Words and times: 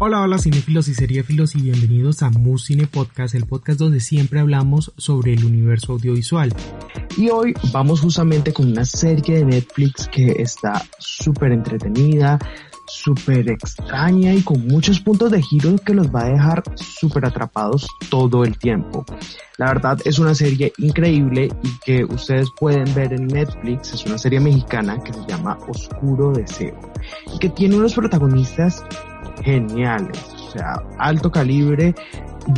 Hola, 0.00 0.20
hola 0.20 0.38
cinéfilos 0.38 0.86
y 0.86 0.94
seriéfilos 0.94 1.56
y 1.56 1.62
bienvenidos 1.62 2.22
a 2.22 2.30
Musine 2.30 2.86
Podcast, 2.86 3.34
el 3.34 3.46
podcast 3.46 3.80
donde 3.80 3.98
siempre 3.98 4.38
hablamos 4.38 4.92
sobre 4.96 5.32
el 5.32 5.44
universo 5.44 5.94
audiovisual. 5.94 6.54
Y 7.16 7.30
hoy 7.30 7.52
vamos 7.72 8.00
justamente 8.00 8.52
con 8.52 8.70
una 8.70 8.84
serie 8.84 9.38
de 9.38 9.44
Netflix 9.44 10.06
que 10.06 10.36
está 10.38 10.86
súper 11.00 11.50
entretenida, 11.50 12.38
súper 12.86 13.50
extraña 13.50 14.32
y 14.34 14.42
con 14.42 14.68
muchos 14.68 15.00
puntos 15.00 15.32
de 15.32 15.42
giro 15.42 15.74
que 15.84 15.94
los 15.94 16.14
va 16.14 16.26
a 16.26 16.28
dejar 16.28 16.62
súper 16.76 17.26
atrapados 17.26 17.88
todo 18.08 18.44
el 18.44 18.56
tiempo. 18.56 19.04
La 19.56 19.66
verdad 19.66 19.98
es 20.04 20.20
una 20.20 20.36
serie 20.36 20.72
increíble 20.78 21.48
y 21.64 21.78
que 21.84 22.04
ustedes 22.04 22.46
pueden 22.56 22.94
ver 22.94 23.12
en 23.12 23.26
Netflix. 23.26 23.94
Es 23.94 24.06
una 24.06 24.16
serie 24.16 24.38
mexicana 24.38 24.96
que 25.02 25.12
se 25.12 25.26
llama 25.26 25.58
Oscuro 25.68 26.30
Deseo 26.32 26.78
y 27.34 27.38
que 27.40 27.48
tiene 27.48 27.74
unos 27.74 27.94
protagonistas 27.94 28.84
geniales, 29.42 30.18
o 30.34 30.50
sea, 30.50 30.74
alto 30.98 31.30
calibre 31.30 31.94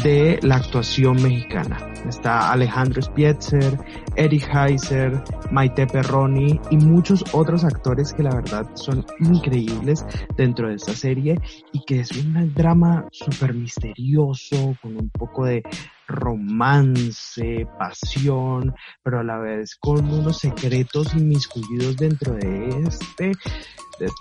de 0.02 0.38
la 0.42 0.56
actuación 0.56 1.20
mexicana. 1.22 1.78
Está 2.08 2.52
Alejandro 2.52 3.02
Spietzer, 3.02 3.78
Eric 4.16 4.48
Heiser, 4.54 5.22
Maite 5.50 5.86
Perroni 5.86 6.60
y 6.70 6.77
muchos 6.77 7.24
otros 7.32 7.64
actores 7.64 8.12
que 8.12 8.22
la 8.22 8.34
verdad 8.34 8.66
son 8.74 9.04
increíbles 9.19 10.04
dentro 10.36 10.69
de 10.69 10.77
esta 10.77 10.92
serie 10.92 11.38
y 11.72 11.84
que 11.84 12.00
es 12.00 12.12
un 12.12 12.54
drama 12.54 13.06
súper 13.10 13.52
misterioso 13.54 14.76
con 14.80 14.97
un 14.97 15.10
poco 15.10 15.44
de 15.44 15.62
romance, 16.11 17.66
pasión, 17.78 18.75
pero 19.03 19.20
a 19.20 19.25
la 19.25 19.39
vez 19.39 19.77
con 19.77 20.05
unos 20.12 20.39
secretos 20.39 21.14
inmiscuidos 21.14 21.97
dentro 21.97 22.34
de 22.34 22.69
este 22.86 23.33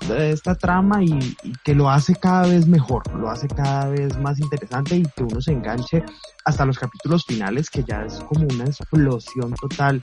de, 0.08 0.32
esta 0.32 0.56
trama 0.56 1.04
y, 1.04 1.36
que 1.64 1.74
lo 1.74 1.90
hace 1.90 2.16
cada 2.16 2.48
vez 2.48 2.68
mejor, 2.68 3.04
lo 3.16 3.30
hace 3.30 3.48
cada 3.48 3.88
vez 3.88 4.18
más 4.20 4.40
interesante 4.40 4.98
y 4.98 5.04
que 5.04 5.24
uno 5.24 5.42
se 5.42 5.54
enganche 5.54 6.04
hasta 6.46 6.66
los 6.66 6.78
capítulos 6.78 7.26
finales 7.26 7.70
que 7.70 7.84
ya 7.84 8.04
es 8.04 8.20
como 8.22 8.46
una 8.46 8.66
explosión 8.66 9.54
total 9.54 10.02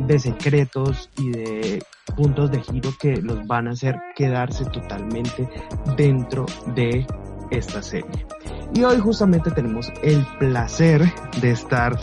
de 0.00 0.18
secretos 0.18 1.10
y 1.16 1.30
de 1.30 1.82
puntos 2.16 2.50
de 2.50 2.62
giro 2.62 2.90
que 2.98 3.20
los 3.20 3.46
van 3.46 3.68
a 3.68 3.72
hacer 3.72 3.96
quedarse 4.16 4.64
totalmente 4.66 5.48
dentro 5.96 6.46
de 6.74 7.06
esta 7.50 7.82
serie. 7.82 8.26
Y 8.74 8.84
hoy 8.84 8.98
justamente 8.98 9.50
tenemos 9.50 9.90
el 10.02 10.24
placer 10.38 11.02
de 11.40 11.50
estar 11.50 11.98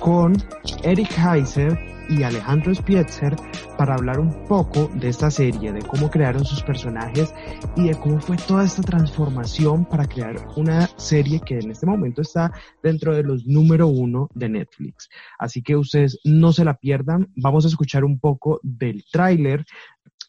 con 0.00 0.36
Eric 0.82 1.10
Heiser 1.18 1.78
y 2.08 2.22
Alejandro 2.22 2.74
Spietzer 2.74 3.34
para 3.78 3.94
hablar 3.94 4.20
un 4.20 4.46
poco 4.46 4.90
de 4.94 5.08
esta 5.08 5.30
serie, 5.30 5.72
de 5.72 5.82
cómo 5.82 6.10
crearon 6.10 6.44
sus 6.44 6.62
personajes 6.62 7.34
y 7.76 7.88
de 7.88 7.94
cómo 7.94 8.20
fue 8.20 8.36
toda 8.36 8.64
esta 8.64 8.82
transformación 8.82 9.86
para 9.86 10.06
crear 10.06 10.36
una 10.56 10.86
serie 10.96 11.40
que 11.40 11.58
en 11.58 11.70
este 11.70 11.86
momento 11.86 12.22
está 12.22 12.52
dentro 12.82 13.14
de 13.14 13.22
los 13.22 13.46
número 13.46 13.88
uno 13.88 14.28
de 14.34 14.48
Netflix. 14.48 15.08
Así 15.38 15.62
que 15.62 15.76
ustedes 15.76 16.20
no 16.24 16.52
se 16.52 16.64
la 16.64 16.74
pierdan. 16.74 17.32
Vamos 17.36 17.64
a 17.64 17.68
escuchar 17.68 18.04
un 18.04 18.18
poco 18.18 18.60
del 18.62 19.04
tráiler 19.10 19.64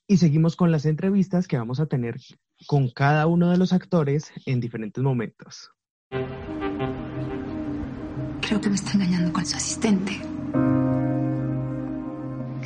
y 0.08 0.18
seguimos 0.18 0.56
con 0.56 0.72
las 0.72 0.86
entrevistas 0.86 1.48
que 1.48 1.58
vamos 1.58 1.80
a 1.80 1.88
tener 1.88 2.18
con 2.68 2.90
cada 2.90 3.28
uno 3.28 3.50
de 3.50 3.58
los 3.58 3.74
actores 3.74 4.32
en 4.46 4.60
diferentes 4.60 5.04
momentos. 5.04 5.72
Creo 8.42 8.62
que 8.62 8.70
me 8.70 8.76
está 8.76 8.94
engañando 8.94 9.34
con 9.34 9.46
su 9.46 9.58
asistente. 9.58 10.14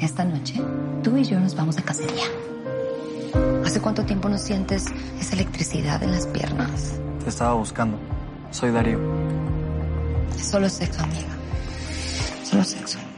Esta 0.01 0.25
noche, 0.25 0.61
tú 1.03 1.15
y 1.17 1.23
yo 1.23 1.39
nos 1.39 1.55
vamos 1.55 1.75
de 1.75 1.83
cacería. 1.83 2.25
¿Hace 3.65 3.81
cuánto 3.81 4.03
tiempo 4.05 4.27
no 4.29 4.37
sientes 4.37 4.85
esa 5.19 5.35
electricidad 5.35 6.01
en 6.03 6.11
las 6.11 6.27
piernas? 6.27 6.99
Te 7.23 7.29
estaba 7.29 7.53
buscando. 7.53 7.97
Soy 8.51 8.71
Darío. 8.71 8.99
Es 10.37 10.47
solo 10.47 10.69
sexo, 10.69 11.03
amiga. 11.03 11.37
Solo 12.43 12.63
sexo. 12.63 13.08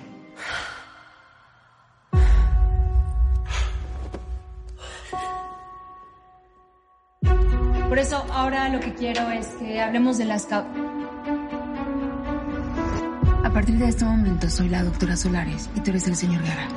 Ahora 8.61 8.75
lo 8.75 8.79
que 8.79 8.93
quiero 8.93 9.29
es 9.31 9.47
que 9.59 9.81
hablemos 9.81 10.17
de 10.17 10.25
las 10.25 10.45
causas. 10.45 10.71
A 13.43 13.49
partir 13.51 13.77
de 13.77 13.87
este 13.87 14.05
momento 14.05 14.49
soy 14.49 14.69
la 14.69 14.83
doctora 14.83 15.17
Solares 15.17 15.69
y 15.75 15.81
tú 15.81 15.89
eres 15.91 16.07
el 16.07 16.15
señor 16.15 16.41
Guerra. 16.43 16.67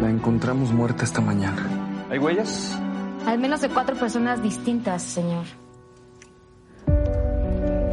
La 0.00 0.10
encontramos 0.10 0.72
muerta 0.72 1.04
esta 1.04 1.20
mañana. 1.20 2.06
¿Hay 2.10 2.18
huellas? 2.18 2.78
Al 3.26 3.38
menos 3.38 3.60
de 3.60 3.68
cuatro 3.68 3.94
personas 3.96 4.42
distintas, 4.42 5.02
señor. 5.02 5.44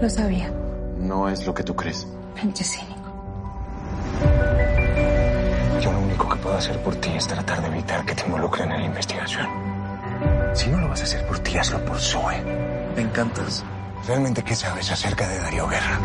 Lo 0.01 0.09
sabía. 0.09 0.51
No 0.97 1.29
es 1.29 1.45
lo 1.45 1.53
que 1.53 1.63
tú 1.63 1.75
crees. 1.75 2.07
Pinche 2.39 2.63
cínico. 2.63 2.91
Yo 5.81 5.91
lo 5.91 5.99
único 5.99 6.29
que 6.29 6.35
puedo 6.37 6.57
hacer 6.57 6.81
por 6.81 6.95
ti 6.95 7.09
es 7.15 7.27
tratar 7.27 7.61
de 7.61 7.67
evitar 7.67 8.05
que 8.05 8.15
te 8.15 8.25
involucren 8.25 8.71
en 8.71 8.81
la 8.81 8.87
investigación. 8.87 9.60
Si 10.53 10.69
no 10.69 10.79
lo 10.79 10.89
vas 10.89 11.01
a 11.01 11.03
hacer 11.03 11.25
por 11.25 11.39
ti, 11.39 11.57
hazlo 11.57 11.83
por 11.85 11.99
Zoe. 11.99 12.41
Me 12.95 13.01
encantas. 13.01 13.63
¿Realmente 14.07 14.43
qué 14.43 14.55
sabes 14.55 14.91
acerca 14.91 15.27
de 15.27 15.39
Darío 15.39 15.67
Guerra? 15.67 15.99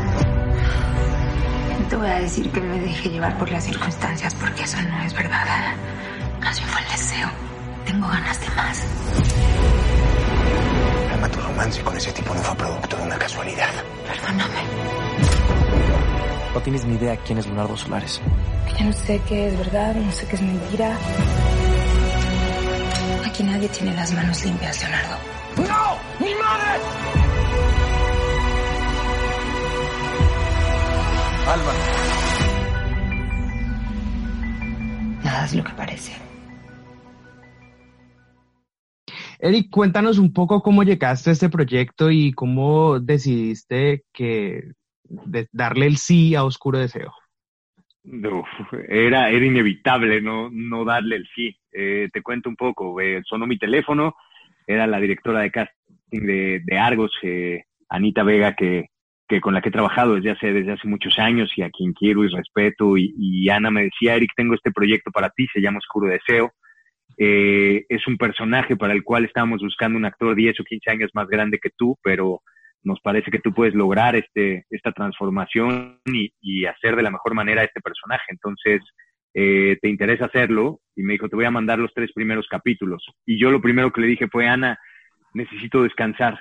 No 1.80 1.88
te 1.88 1.96
voy 1.96 2.08
a 2.08 2.20
decir 2.20 2.50
que 2.52 2.60
me 2.60 2.78
dejé 2.80 3.08
llevar 3.08 3.36
por 3.38 3.50
las 3.50 3.64
circunstancias 3.64 4.34
porque 4.34 4.62
eso 4.62 4.80
no 4.82 5.02
es 5.02 5.14
verdad. 5.14 5.74
Más 6.40 6.58
bien 6.58 6.70
fue 6.70 6.80
el 6.80 6.88
deseo. 6.88 7.28
Tengo 7.86 8.06
ganas 8.08 8.40
de 8.40 8.48
más. 8.50 8.84
Alma, 11.12 11.28
tu 11.28 11.40
romance 11.40 11.82
con 11.82 11.96
ese 11.96 12.12
tipo 12.12 12.34
no 12.34 12.40
fue 12.40 12.56
producto 12.56 12.96
de 12.96 13.02
una 13.02 13.18
casualidad. 13.18 13.70
Perdóname. 14.06 14.60
No 16.54 16.60
tienes 16.60 16.84
ni 16.84 16.94
idea 16.96 17.16
quién 17.18 17.38
es 17.38 17.46
Leonardo 17.46 17.76
Solares. 17.76 18.20
Ya 18.78 18.84
no 18.84 18.92
sé 18.92 19.20
qué 19.28 19.48
es 19.48 19.58
verdad, 19.58 19.94
no 19.94 20.12
sé 20.12 20.26
qué 20.26 20.36
es 20.36 20.42
mentira. 20.42 20.96
Nadie 23.66 23.78
tiene 23.80 23.96
las 23.96 24.14
manos 24.14 24.44
limpias, 24.44 24.80
Leonardo. 24.80 25.16
¡No! 25.56 26.24
¡Mi 26.24 26.32
madre! 26.34 26.82
Alma. 31.48 31.72
Nada 35.24 35.44
es 35.46 35.54
lo 35.54 35.64
que 35.64 35.72
parece. 35.72 36.12
Eric, 39.40 39.68
cuéntanos 39.70 40.18
un 40.18 40.32
poco 40.32 40.62
cómo 40.62 40.84
llegaste 40.84 41.30
a 41.30 41.32
este 41.32 41.48
proyecto 41.48 42.10
y 42.12 42.32
cómo 42.32 43.00
decidiste 43.00 44.04
que 44.12 44.74
darle 45.50 45.86
el 45.86 45.96
sí 45.96 46.36
a 46.36 46.44
Oscuro 46.44 46.78
Deseo. 46.78 47.12
Era, 48.88 49.30
era 49.30 49.44
inevitable 49.44 50.20
no, 50.20 50.48
no 50.50 50.84
darle 50.84 51.16
el 51.16 51.28
sí. 51.34 51.56
Eh, 51.72 52.08
te 52.12 52.22
cuento 52.22 52.48
un 52.48 52.56
poco. 52.56 53.00
Eh, 53.00 53.22
sonó 53.24 53.46
mi 53.46 53.58
teléfono, 53.58 54.14
era 54.66 54.86
la 54.86 55.00
directora 55.00 55.40
de 55.40 55.50
casting 55.50 56.26
de, 56.26 56.60
de 56.64 56.78
Argos, 56.78 57.12
eh, 57.22 57.64
Anita 57.88 58.22
Vega, 58.22 58.54
que, 58.54 58.86
que 59.28 59.40
con 59.40 59.54
la 59.54 59.60
que 59.60 59.68
he 59.68 59.72
trabajado 59.72 60.14
desde 60.14 60.30
hace, 60.30 60.52
desde 60.52 60.72
hace 60.72 60.88
muchos 60.88 61.18
años 61.18 61.52
y 61.56 61.62
a 61.62 61.70
quien 61.70 61.92
quiero 61.92 62.24
y 62.24 62.28
respeto. 62.28 62.96
Y, 62.96 63.48
Ana 63.48 63.70
me 63.70 63.84
decía, 63.84 64.14
Eric, 64.14 64.32
tengo 64.36 64.54
este 64.54 64.70
proyecto 64.70 65.10
para 65.10 65.30
ti, 65.30 65.46
se 65.52 65.60
llama 65.60 65.78
Oscuro 65.78 66.08
Deseo. 66.08 66.52
Eh, 67.18 67.86
es 67.88 68.06
un 68.06 68.18
personaje 68.18 68.76
para 68.76 68.92
el 68.92 69.02
cual 69.02 69.24
estábamos 69.24 69.62
buscando 69.62 69.96
un 69.96 70.04
actor 70.04 70.34
10 70.34 70.60
o 70.60 70.64
15 70.64 70.90
años 70.90 71.10
más 71.14 71.28
grande 71.28 71.58
que 71.58 71.70
tú, 71.70 71.98
pero 72.02 72.42
nos 72.86 73.00
parece 73.00 73.30
que 73.30 73.40
tú 73.40 73.52
puedes 73.52 73.74
lograr 73.74 74.16
este, 74.16 74.64
esta 74.70 74.92
transformación 74.92 76.00
y, 76.06 76.64
hacer 76.66 76.96
de 76.96 77.02
la 77.02 77.10
mejor 77.10 77.34
manera 77.34 77.64
este 77.64 77.80
personaje. 77.80 78.24
Entonces, 78.28 78.80
eh, 79.34 79.76
¿te 79.82 79.88
interesa 79.88 80.26
hacerlo? 80.26 80.80
Y 80.94 81.02
me 81.02 81.14
dijo, 81.14 81.28
te 81.28 81.36
voy 81.36 81.44
a 81.44 81.50
mandar 81.50 81.78
los 81.78 81.92
tres 81.92 82.12
primeros 82.14 82.46
capítulos. 82.48 83.04
Y 83.26 83.38
yo 83.38 83.50
lo 83.50 83.60
primero 83.60 83.92
que 83.92 84.00
le 84.00 84.06
dije 84.06 84.28
fue, 84.28 84.48
Ana, 84.48 84.78
necesito 85.34 85.82
descansar 85.82 86.38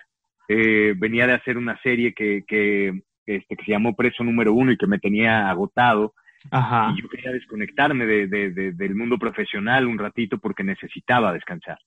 eh, 0.48 0.94
venía 0.96 1.26
de 1.26 1.34
hacer 1.34 1.58
una 1.58 1.80
serie 1.82 2.14
que, 2.14 2.44
que, 2.48 3.02
este, 3.26 3.56
que 3.56 3.66
se 3.66 3.72
llamó 3.72 3.96
Preso 3.96 4.24
Número 4.24 4.54
Uno 4.54 4.72
y 4.72 4.78
que 4.78 4.88
me 4.88 5.00
tenía 5.00 5.50
agotado. 5.50 6.14
Ajá. 6.52 6.94
Y 6.96 7.02
yo 7.02 7.10
quería 7.10 7.32
desconectarme 7.32 8.06
de, 8.06 8.28
de, 8.28 8.72
del 8.72 8.96
mundo 8.96 9.18
profesional 9.18 9.88
un 9.88 9.98
ratito 9.98 10.38
porque 10.38 10.64
necesitaba 10.64 11.34
descansar. 11.34 11.80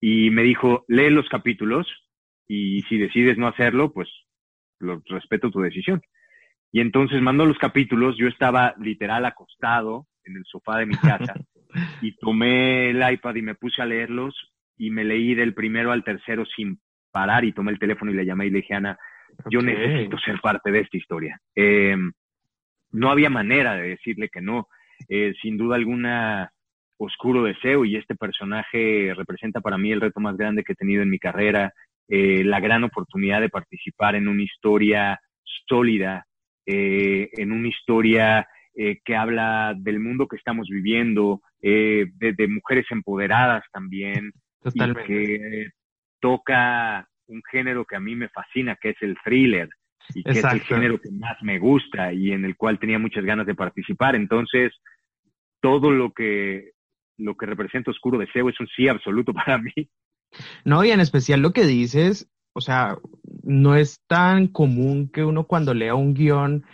y 0.00 0.30
me 0.30 0.42
dijo, 0.42 0.84
lee 0.88 1.10
los 1.10 1.28
capítulos 1.28 1.86
y 2.46 2.82
si 2.82 2.98
decides 2.98 3.38
no 3.38 3.46
hacerlo, 3.46 3.92
pues 3.92 4.08
lo, 4.80 5.02
respeto 5.06 5.50
tu 5.50 5.60
decisión. 5.60 6.02
Y 6.72 6.80
entonces 6.80 7.20
mandó 7.22 7.46
los 7.46 7.58
capítulos, 7.58 8.16
yo 8.16 8.26
estaba 8.26 8.74
literal 8.78 9.24
acostado 9.24 10.06
en 10.24 10.36
el 10.36 10.44
sofá 10.44 10.78
de 10.78 10.86
mi 10.86 10.96
casa 10.96 11.34
y 12.02 12.16
tomé 12.16 12.90
el 12.90 13.12
iPad 13.12 13.36
y 13.36 13.42
me 13.42 13.54
puse 13.54 13.80
a 13.82 13.86
leerlos 13.86 14.34
y 14.76 14.90
me 14.90 15.04
leí 15.04 15.34
del 15.34 15.54
primero 15.54 15.92
al 15.92 16.02
tercero 16.02 16.44
sin 16.44 16.80
parar 17.12 17.44
y 17.44 17.52
tomé 17.52 17.70
el 17.70 17.78
teléfono 17.78 18.10
y 18.10 18.14
le 18.14 18.26
llamé 18.26 18.46
y 18.46 18.50
le 18.50 18.58
dije, 18.58 18.74
Ana, 18.74 18.98
yo 19.50 19.60
necesito 19.60 20.18
ser 20.18 20.40
parte 20.40 20.72
de 20.72 20.80
esta 20.80 20.96
historia. 20.96 21.40
Eh, 21.54 21.96
no 22.90 23.10
había 23.10 23.30
manera 23.30 23.74
de 23.74 23.90
decirle 23.90 24.28
que 24.28 24.40
no. 24.40 24.68
Eh, 25.08 25.34
sin 25.42 25.56
duda 25.56 25.76
alguna, 25.76 26.52
oscuro 26.96 27.44
deseo 27.44 27.84
y 27.84 27.96
este 27.96 28.14
personaje 28.14 29.12
representa 29.16 29.60
para 29.60 29.78
mí 29.78 29.92
el 29.92 30.00
reto 30.00 30.20
más 30.20 30.36
grande 30.36 30.64
que 30.64 30.72
he 30.72 30.76
tenido 30.76 31.02
en 31.02 31.10
mi 31.10 31.18
carrera, 31.18 31.72
eh, 32.08 32.44
la 32.44 32.60
gran 32.60 32.84
oportunidad 32.84 33.40
de 33.40 33.48
participar 33.48 34.14
en 34.14 34.28
una 34.28 34.42
historia 34.42 35.20
sólida, 35.66 36.26
eh, 36.66 37.30
en 37.32 37.52
una 37.52 37.68
historia 37.68 38.46
que 38.76 39.14
habla 39.14 39.72
del 39.78 40.00
mundo 40.00 40.26
que 40.26 40.34
estamos 40.34 40.66
viviendo, 40.68 41.40
de, 41.60 42.48
mujeres 42.48 42.86
empoderadas 42.90 43.62
también, 43.72 44.32
y 44.64 44.94
que 45.06 45.68
toca 46.18 47.08
un 47.26 47.42
género 47.50 47.84
que 47.84 47.96
a 47.96 48.00
mí 48.00 48.16
me 48.16 48.28
fascina, 48.28 48.76
que 48.80 48.90
es 48.90 48.96
el 49.00 49.16
thriller 49.24 49.68
y 50.14 50.22
que 50.22 50.32
es 50.32 50.44
el 50.44 50.60
género 50.60 51.00
que 51.00 51.10
más 51.10 51.36
me 51.42 51.58
gusta 51.58 52.12
y 52.12 52.32
en 52.32 52.44
el 52.44 52.56
cual 52.56 52.78
tenía 52.78 52.98
muchas 52.98 53.24
ganas 53.24 53.46
de 53.46 53.54
participar. 53.54 54.16
Entonces, 54.16 54.72
todo 55.60 55.90
lo 55.90 56.12
que, 56.12 56.72
lo 57.16 57.36
que 57.36 57.46
representa 57.46 57.90
Oscuro 57.90 58.18
Deseo 58.18 58.48
es 58.48 58.60
un 58.60 58.68
sí 58.68 58.88
absoluto 58.88 59.32
para 59.34 59.58
mí. 59.58 59.72
No, 60.64 60.84
y 60.84 60.90
en 60.90 61.00
especial 61.00 61.40
lo 61.40 61.52
que 61.52 61.64
dices, 61.64 62.28
o 62.52 62.60
sea, 62.60 62.96
no 63.42 63.76
es 63.76 64.00
tan 64.06 64.48
común 64.48 65.10
que 65.12 65.24
uno 65.24 65.46
cuando 65.46 65.74
lea 65.74 65.94
un 65.94 66.14
guion 66.14 66.64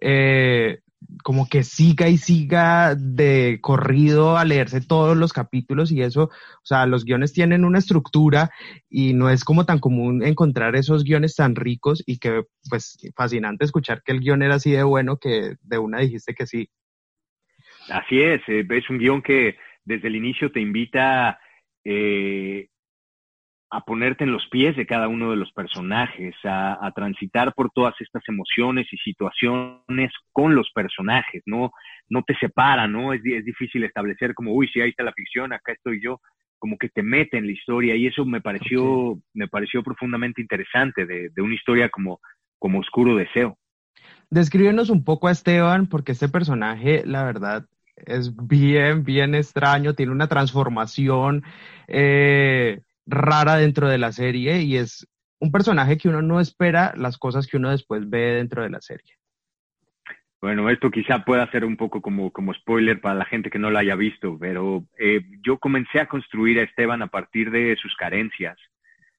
eh, 0.00 0.80
como 1.22 1.48
que 1.48 1.62
siga 1.62 2.08
y 2.08 2.16
siga 2.16 2.94
de 2.94 3.58
corrido 3.60 4.36
a 4.36 4.44
leerse 4.44 4.80
todos 4.80 5.16
los 5.16 5.32
capítulos 5.32 5.90
y 5.92 6.02
eso, 6.02 6.24
o 6.24 6.64
sea, 6.64 6.86
los 6.86 7.04
guiones 7.04 7.32
tienen 7.32 7.64
una 7.64 7.78
estructura 7.78 8.50
y 8.88 9.14
no 9.14 9.30
es 9.30 9.44
como 9.44 9.64
tan 9.64 9.78
común 9.78 10.22
encontrar 10.24 10.76
esos 10.76 11.04
guiones 11.04 11.34
tan 11.34 11.54
ricos 11.54 12.02
y 12.06 12.18
que 12.18 12.42
pues 12.68 12.98
fascinante 13.16 13.64
escuchar 13.64 14.02
que 14.02 14.12
el 14.12 14.20
guion 14.20 14.42
era 14.42 14.56
así 14.56 14.72
de 14.72 14.82
bueno 14.82 15.16
que 15.16 15.56
de 15.60 15.78
una 15.78 15.98
dijiste 15.98 16.34
que 16.34 16.46
sí. 16.46 16.68
Así 17.88 18.20
es, 18.20 18.40
eh, 18.48 18.64
es 18.68 18.90
un 18.90 18.98
guion 18.98 19.22
que 19.22 19.56
desde 19.84 20.08
el 20.08 20.16
inicio 20.16 20.52
te 20.52 20.60
invita 20.60 21.38
eh, 21.84 22.68
a 23.72 23.80
ponerte 23.80 24.24
en 24.24 24.32
los 24.32 24.46
pies 24.48 24.76
de 24.76 24.84
cada 24.84 25.08
uno 25.08 25.30
de 25.30 25.36
los 25.36 25.50
personajes, 25.52 26.34
a, 26.44 26.92
transitar 26.94 27.54
por 27.54 27.70
todas 27.70 27.94
estas 28.00 28.22
emociones 28.28 28.86
y 28.92 28.98
situaciones 28.98 30.12
con 30.30 30.54
los 30.54 30.70
personajes, 30.74 31.42
¿no? 31.46 31.72
No 32.10 32.22
te 32.22 32.36
separa, 32.36 32.86
¿no? 32.86 33.14
Es, 33.14 33.22
es 33.24 33.46
difícil 33.46 33.82
establecer 33.84 34.34
como, 34.34 34.52
uy, 34.52 34.68
sí, 34.68 34.82
ahí 34.82 34.90
está 34.90 35.04
la 35.04 35.14
ficción, 35.14 35.54
acá 35.54 35.72
estoy 35.72 36.02
yo, 36.02 36.20
como 36.58 36.76
que 36.76 36.90
te 36.90 37.02
mete 37.02 37.38
en 37.38 37.46
la 37.46 37.52
historia 37.52 37.96
y 37.96 38.06
eso 38.06 38.26
me 38.26 38.42
pareció, 38.42 39.18
me 39.32 39.48
pareció 39.48 39.82
profundamente 39.82 40.42
interesante 40.42 41.06
de, 41.06 41.30
de 41.30 41.42
una 41.42 41.54
historia 41.54 41.88
como, 41.88 42.20
como 42.58 42.80
Oscuro 42.80 43.16
Deseo. 43.16 43.56
Descríbenos 44.28 44.90
un 44.90 45.02
poco 45.02 45.28
a 45.28 45.32
Esteban, 45.32 45.86
porque 45.86 46.12
este 46.12 46.28
personaje, 46.28 47.04
la 47.06 47.24
verdad, 47.24 47.64
es 47.96 48.36
bien, 48.36 49.02
bien 49.02 49.34
extraño, 49.34 49.94
tiene 49.94 50.12
una 50.12 50.28
transformación. 50.28 51.42
Eh, 51.88 52.82
rara 53.06 53.56
dentro 53.56 53.88
de 53.88 53.98
la 53.98 54.12
serie 54.12 54.62
y 54.62 54.76
es 54.76 55.06
un 55.40 55.50
personaje 55.50 55.98
que 55.98 56.08
uno 56.08 56.22
no 56.22 56.40
espera 56.40 56.94
las 56.96 57.18
cosas 57.18 57.46
que 57.46 57.56
uno 57.56 57.70
después 57.70 58.08
ve 58.08 58.34
dentro 58.34 58.62
de 58.62 58.70
la 58.70 58.80
serie. 58.80 59.14
Bueno, 60.40 60.68
esto 60.70 60.90
quizá 60.90 61.24
pueda 61.24 61.48
ser 61.52 61.64
un 61.64 61.76
poco 61.76 62.00
como, 62.00 62.32
como 62.32 62.52
spoiler 62.52 63.00
para 63.00 63.14
la 63.14 63.24
gente 63.24 63.48
que 63.48 63.60
no 63.60 63.70
lo 63.70 63.78
haya 63.78 63.94
visto, 63.94 64.36
pero 64.40 64.84
eh, 64.98 65.20
yo 65.44 65.58
comencé 65.58 66.00
a 66.00 66.06
construir 66.06 66.58
a 66.58 66.64
Esteban 66.64 67.00
a 67.00 67.06
partir 67.06 67.52
de 67.52 67.76
sus 67.76 67.94
carencias, 67.94 68.58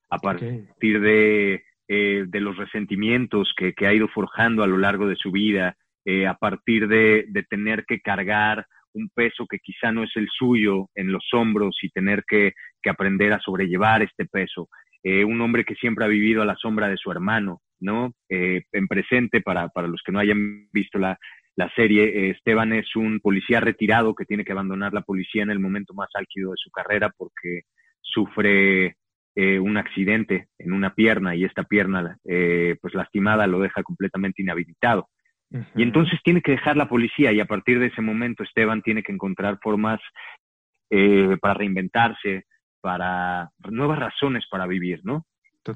a 0.10 0.20
partir 0.20 1.00
de, 1.00 1.64
eh, 1.88 2.26
de 2.28 2.40
los 2.42 2.58
resentimientos 2.58 3.54
que, 3.56 3.74
que, 3.74 3.88
ha 3.88 3.94
ido 3.94 4.10
forjando 4.10 4.64
a 4.64 4.68
lo 4.68 4.78
largo 4.78 5.08
de 5.08 5.16
su 5.16 5.32
vida, 5.32 5.78
eh, 6.04 6.28
a 6.28 6.34
partir 6.34 6.90
de, 6.90 7.26
de 7.30 7.44
tener 7.44 7.86
que 7.86 8.02
cargar 8.02 8.68
un 8.94 9.10
peso 9.10 9.48
que 9.48 9.60
quizá 9.60 9.94
no 9.94 10.04
es 10.04 10.12
el 10.16 10.28
suyo 10.30 10.90
en 10.94 11.12
los 11.12 11.26
hombros 11.34 11.78
y 11.82 11.90
tener 11.90 12.26
que, 12.28 12.54
aprender 12.90 13.34
a 13.34 13.40
sobrellevar 13.40 14.02
este 14.02 14.26
peso. 14.26 14.70
Eh, 15.04 15.24
un 15.26 15.42
hombre 15.42 15.66
que 15.66 15.76
siempre 15.76 16.06
ha 16.06 16.08
vivido 16.08 16.42
a 16.42 16.46
la 16.46 16.56
sombra 16.56 16.88
de 16.88 16.98
su 16.98 17.12
hermano, 17.12 17.62
¿no? 17.80 18.14
Eh, 18.30 18.64
en 18.72 18.88
presente, 18.88 19.42
para, 19.42 19.68
para 19.70 19.88
los 19.88 20.02
que 20.06 20.12
no 20.12 20.20
hayan 20.20 20.70
visto 20.72 20.98
la, 20.98 21.18
serie, 21.76 22.06
eh, 22.06 22.30
Esteban 22.32 22.74
es 22.74 22.96
un 22.96 23.20
policía 23.20 23.60
retirado 23.60 24.16
que 24.16 24.26
tiene 24.26 24.44
que 24.44 24.54
abandonar 24.54 24.94
la 24.94 25.02
policía 25.02 25.44
en 25.44 25.52
el 25.52 25.60
momento 25.60 25.94
más 25.94 26.10
álgido 26.14 26.52
de 26.52 26.58
su 26.58 26.72
carrera 26.72 27.12
porque 27.16 27.62
sufre 28.02 28.96
un 29.36 29.78
accidente 29.78 30.50
en 30.60 30.74
una 30.74 30.94
pierna 30.94 31.36
y 31.36 31.44
esta 31.44 31.64
pierna, 31.64 32.18
pues 32.24 32.94
lastimada, 32.94 33.48
lo 33.48 33.60
deja 33.60 33.82
completamente 33.82 34.44
inhabilitado. 34.44 35.10
Y 35.76 35.84
entonces 35.84 36.20
tiene 36.24 36.42
que 36.42 36.52
dejar 36.52 36.78
la 36.78 36.90
policía 36.90 37.32
y 37.32 37.40
a 37.40 37.46
partir 37.46 37.80
de 37.80 37.88
ese 37.88 38.02
momento 38.02 38.44
Esteban 38.44 38.82
tiene 38.82 39.04
que 39.04 39.12
encontrar 39.12 39.60
formas 39.62 40.00
eh, 40.90 41.38
para 41.40 41.56
reinventarse, 41.56 42.46
para 42.84 43.50
nuevas 43.72 43.98
razones 43.98 44.44
para 44.52 44.68
vivir, 44.68 45.00
¿no? 45.06 45.26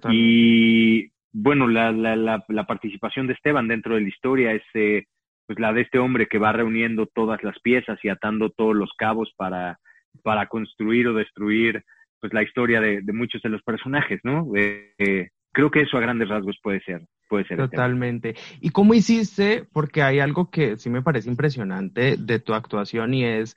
Y 0.09 1.09
bueno, 1.31 1.67
la, 1.67 1.93
la, 1.93 2.43
la, 2.45 2.67
participación 2.67 3.27
de 3.27 3.33
Esteban 3.33 3.69
dentro 3.69 3.95
de 3.95 4.01
la 4.01 4.09
historia 4.09 4.51
es 4.51 4.63
eh, 4.73 5.05
pues 5.45 5.57
la 5.57 5.71
de 5.71 5.81
este 5.81 5.99
hombre 5.99 6.27
que 6.27 6.37
va 6.37 6.51
reuniendo 6.51 7.05
todas 7.05 7.41
las 7.43 7.57
piezas 7.61 7.97
y 8.03 8.09
atando 8.09 8.49
todos 8.49 8.75
los 8.75 8.91
cabos 8.97 9.31
para, 9.37 9.79
para 10.21 10.47
construir 10.47 11.07
o 11.07 11.13
destruir 11.13 11.85
pues 12.19 12.33
la 12.33 12.43
historia 12.43 12.81
de, 12.81 13.01
muchos 13.13 13.41
de 13.41 13.49
los 13.49 13.63
personajes, 13.63 14.19
¿no? 14.23 14.51
Eh, 14.57 15.29
creo 15.53 15.71
que 15.71 15.83
eso 15.83 15.95
a 15.95 16.01
grandes 16.01 16.27
rasgos 16.27 16.59
puede 16.61 16.81
ser 16.81 17.03
puede 17.29 17.45
ser. 17.45 17.57
Totalmente. 17.57 18.35
¿Y 18.59 18.71
cómo 18.71 18.93
hiciste? 18.93 19.65
Porque 19.71 20.01
hay 20.01 20.19
algo 20.19 20.49
que 20.49 20.77
sí 20.77 20.89
me 20.89 21.01
parece 21.01 21.29
impresionante 21.29 22.15
de 22.17 22.39
tu 22.39 22.53
actuación 22.53 23.13
y 23.13 23.25
es 23.25 23.55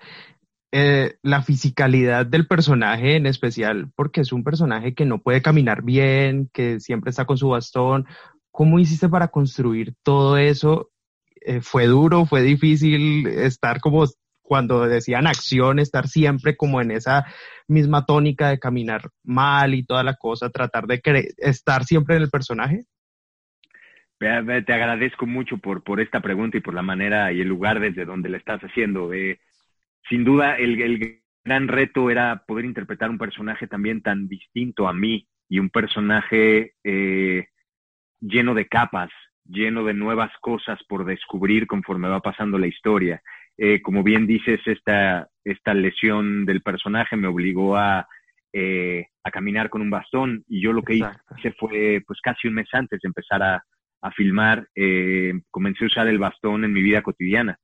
eh, 0.72 1.17
la 1.22 1.43
fisicalidad 1.43 2.26
del 2.26 2.46
personaje 2.46 3.17
en 3.17 3.26
especial, 3.26 3.90
porque 3.96 4.20
es 4.20 4.32
un 4.32 4.44
personaje 4.44 4.94
que 4.94 5.04
no 5.04 5.21
puede 5.21 5.42
caminar 5.42 5.83
bien, 5.83 6.49
que 6.52 6.78
siempre 6.78 7.11
está 7.11 7.25
con 7.25 7.37
su 7.37 7.49
bastón. 7.49 8.06
¿Cómo 8.52 8.78
hiciste 8.78 9.09
para 9.09 9.28
construir 9.28 9.95
todo 10.04 10.37
eso? 10.37 10.90
Eh, 11.40 11.61
¿Fue 11.61 11.87
duro? 11.87 12.25
¿Fue 12.26 12.42
difícil 12.42 13.26
estar 13.26 13.80
como 13.80 14.04
cuando 14.42 14.87
decían 14.87 15.26
acción, 15.26 15.78
estar 15.78 16.09
siempre 16.09 16.56
como 16.56 16.80
en 16.80 16.90
esa 16.92 17.26
misma 17.66 18.04
tónica 18.04 18.49
de 18.50 18.59
caminar 18.59 19.11
mal 19.25 19.75
y 19.75 19.85
toda 19.85 20.02
la 20.04 20.14
cosa, 20.14 20.50
tratar 20.50 20.87
de 20.87 21.00
estar 21.38 21.85
siempre 21.85 22.16
en 22.16 22.23
el 22.23 22.30
personaje? 22.30 22.85
Te 24.18 24.26
agradezco 24.28 25.26
mucho 25.26 25.56
por, 25.56 25.83
por 25.83 26.00
esta 26.00 26.21
pregunta 26.21 26.59
y 26.59 26.61
por 26.61 26.75
la 26.75 26.83
manera 26.83 27.33
y 27.33 27.40
el 27.40 27.49
lugar 27.49 27.80
desde 27.80 28.04
donde 28.04 28.28
la 28.28 28.37
estás 28.37 28.61
haciendo. 28.61 29.14
Eh, 29.14 29.40
sin 30.09 30.25
duda, 30.25 30.57
el, 30.57 30.80
el, 30.80 31.21
gran 31.42 31.69
reto 31.69 32.11
era 32.11 32.45
poder 32.47 32.66
interpretar 32.66 33.09
un 33.09 33.16
personaje 33.16 33.66
también 33.66 34.02
tan 34.02 34.28
distinto 34.28 34.87
a 34.87 34.92
mí 34.92 35.26
y 35.49 35.59
un 35.59 35.71
personaje 35.71 36.75
eh, 36.85 37.47
lleno 38.21 38.52
de 38.54 38.66
capas, 38.66 39.11
lleno 39.47 39.83
de 39.85 39.95
nuevas 39.95 40.30
cosas 40.42 40.78
por 40.87 41.07
descubrir 41.07 41.66
conforme 41.66 42.09
va 42.09 42.21
pasando 42.21 42.59
la 42.59 42.66
historia. 42.66 43.23
Eh, 43.57 43.80
como 43.80 44.02
bien 44.02 44.26
dices, 44.26 44.61
esta, 44.66 45.28
esta 45.42 45.73
lesión 45.73 46.45
del 46.45 46.61
personaje 46.61 47.16
me 47.16 47.28
obligó 47.28 47.76
a, 47.76 48.07
a 49.23 49.30
caminar 49.30 49.71
con 49.71 49.80
un 49.80 49.90
bastón 49.90 50.45
y 50.47 50.61
yo 50.61 50.73
lo 50.73 50.83
que 50.83 50.97
hice 50.97 51.52
fue 51.59 52.02
pues 52.07 52.21
casi 52.21 52.49
un 52.49 52.54
mes 52.54 52.69
antes 52.73 53.00
de 53.00 53.07
empezar 53.07 53.42
a, 53.42 53.64
a 54.02 54.11
filmar, 54.12 54.69
eh, 54.75 55.33
comencé 55.50 55.85
a 55.85 55.88
usar 55.88 56.09
el 56.09 56.19
bastón 56.19 56.64
en 56.64 56.73
mi 56.73 56.83
vida 56.83 57.02
cotidiana. 57.02 57.59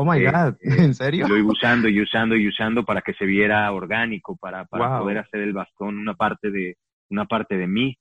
Oh 0.00 0.04
my 0.04 0.16
eh, 0.18 0.30
God, 0.30 0.54
eh, 0.60 0.84
¿en 0.84 0.94
serio? 0.94 1.26
Lo 1.26 1.36
iba 1.36 1.50
usando 1.50 1.88
y 1.88 2.00
usando 2.00 2.36
y 2.36 2.46
usando 2.46 2.84
para 2.84 3.02
que 3.02 3.14
se 3.14 3.26
viera 3.26 3.72
orgánico, 3.72 4.36
para, 4.36 4.64
para 4.64 5.00
poder 5.00 5.18
hacer 5.18 5.40
el 5.40 5.52
bastón 5.52 5.98
una 5.98 6.14
parte 6.14 6.52
de, 6.52 6.76
una 7.10 7.24
parte 7.24 7.56
de 7.56 7.66
mí. 7.66 7.98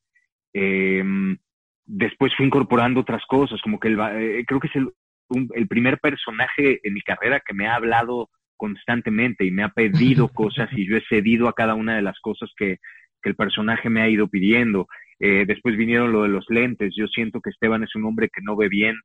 Em, 0.53 1.35
después 1.87 2.35
fui 2.35 2.45
incorporando 2.45 2.99
otras 2.99 3.23
cosas, 3.25 3.59
como 3.63 3.79
que 3.79 3.87
el, 3.87 4.45
creo 4.45 4.59
que 4.59 4.67
es 4.67 4.75
el, 4.75 4.91
el 5.55 5.67
primer 5.67 5.97
personaje 5.97 6.79
en 6.83 6.93
mi 6.93 7.01
carrera 7.01 7.41
que 7.43 7.55
me 7.55 7.67
ha 7.67 7.73
hablado 7.73 8.29
constantemente 8.57 9.43
y 9.45 9.49
me 9.49 9.63
ha 9.63 9.69
pedido 9.69 10.27
cosas 10.33 10.69
y 10.73 10.87
yo 10.87 10.97
he 10.97 11.03
cedido 11.09 11.47
a 11.47 11.53
cada 11.53 11.73
una 11.73 11.95
de 11.95 12.03
las 12.03 12.19
cosas 12.19 12.51
que, 12.55 12.77
que 13.23 13.29
el 13.29 13.35
personaje 13.35 13.89
me 13.89 14.03
ha 14.03 14.09
ido 14.09 14.27
pidiendo. 14.27 14.87
Eh, 15.19 15.45
después 15.47 15.75
vinieron 15.75 16.11
lo 16.11 16.21
de 16.21 16.29
los 16.29 16.45
lentes. 16.49 16.93
Yo 16.95 17.07
siento 17.07 17.41
que 17.41 17.49
Esteban 17.49 17.83
es 17.83 17.95
un 17.95 18.05
hombre 18.05 18.29
que 18.29 18.41
no 18.43 18.55
ve 18.55 18.69
bien. 18.69 18.97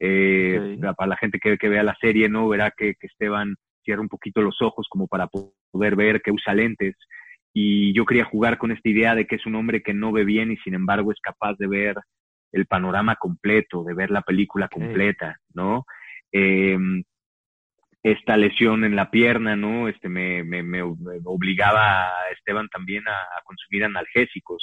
Eh, 0.00 0.78
Para 0.96 1.08
la 1.08 1.16
gente 1.16 1.38
que, 1.38 1.56
que, 1.56 1.68
vea 1.68 1.82
la 1.82 1.96
serie, 2.00 2.28
¿no? 2.28 2.48
Verá 2.48 2.72
que, 2.76 2.94
que, 2.94 3.06
Esteban 3.06 3.54
cierra 3.84 4.02
un 4.02 4.08
poquito 4.08 4.40
los 4.42 4.60
ojos 4.62 4.86
como 4.88 5.06
para 5.06 5.28
poder 5.28 5.96
ver 5.96 6.20
que 6.22 6.32
usa 6.32 6.54
lentes. 6.54 6.96
y 7.52 7.94
yo 7.94 8.04
quería 8.04 8.24
jugar 8.24 8.58
con 8.58 8.72
esta 8.72 8.88
idea 8.88 9.14
de 9.14 9.26
que 9.26 9.36
es 9.36 9.46
un 9.46 9.54
hombre 9.54 9.82
que 9.82 9.94
no 9.94 10.10
ve 10.10 10.24
bien 10.24 10.50
y 10.50 10.56
sin 10.58 10.74
embargo 10.74 11.12
es 11.12 11.20
capaz 11.20 11.54
de 11.58 11.68
ver 11.68 11.96
el 12.54 12.66
panorama 12.66 13.16
completo, 13.16 13.84
de 13.84 13.94
ver 13.94 14.10
la 14.10 14.22
película 14.22 14.68
completa, 14.68 15.36
¿no? 15.52 15.84
Em, 16.32 17.02
esta 18.02 18.36
lesión 18.36 18.84
en 18.84 18.96
la 18.96 19.10
pierna, 19.10 19.56
¿no? 19.56 19.88
Este 19.88 20.08
me, 20.08 20.44
me, 20.44 20.82
obligaba 20.82 22.08
a 22.08 22.30
Esteban 22.32 22.68
también 22.68 23.02
a, 23.08 23.42
consumir 23.44 23.84
analgésicos 23.84 24.62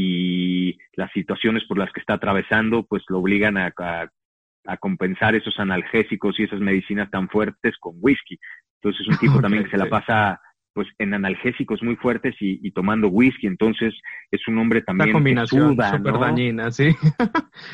y 0.00 0.78
las 0.94 1.10
situaciones 1.10 1.64
por 1.64 1.76
las 1.76 1.90
que 1.92 1.98
está 1.98 2.14
atravesando, 2.14 2.86
pues 2.86 3.02
lo 3.08 3.18
obligan 3.18 3.56
a, 3.56 3.74
a, 3.76 4.76
compensar 4.76 5.34
esos 5.34 5.58
analgésicos 5.58 6.38
y 6.38 6.44
esas 6.44 6.60
medicinas 6.60 7.10
tan 7.10 7.28
fuertes 7.28 7.76
con 7.80 7.96
whisky. 7.98 8.38
Entonces 8.76 9.00
es 9.00 9.08
un 9.08 9.18
tipo 9.18 9.40
también 9.42 9.64
que 9.64 9.70
se 9.70 9.76
la 9.76 9.88
pasa 9.88 10.40
pues 10.72 10.86
en 10.98 11.14
analgésicos 11.14 11.82
muy 11.82 11.96
fuertes 11.96 12.36
y, 12.38 12.70
tomando 12.70 13.08
whisky, 13.08 13.48
entonces 13.48 13.92
es 14.30 14.46
un 14.46 14.58
hombre 14.58 14.82
también 14.82 15.08
Una 15.08 15.14
combinación 15.14 15.70
súper 15.70 16.18
dañina, 16.20 16.70
sí. 16.70 16.94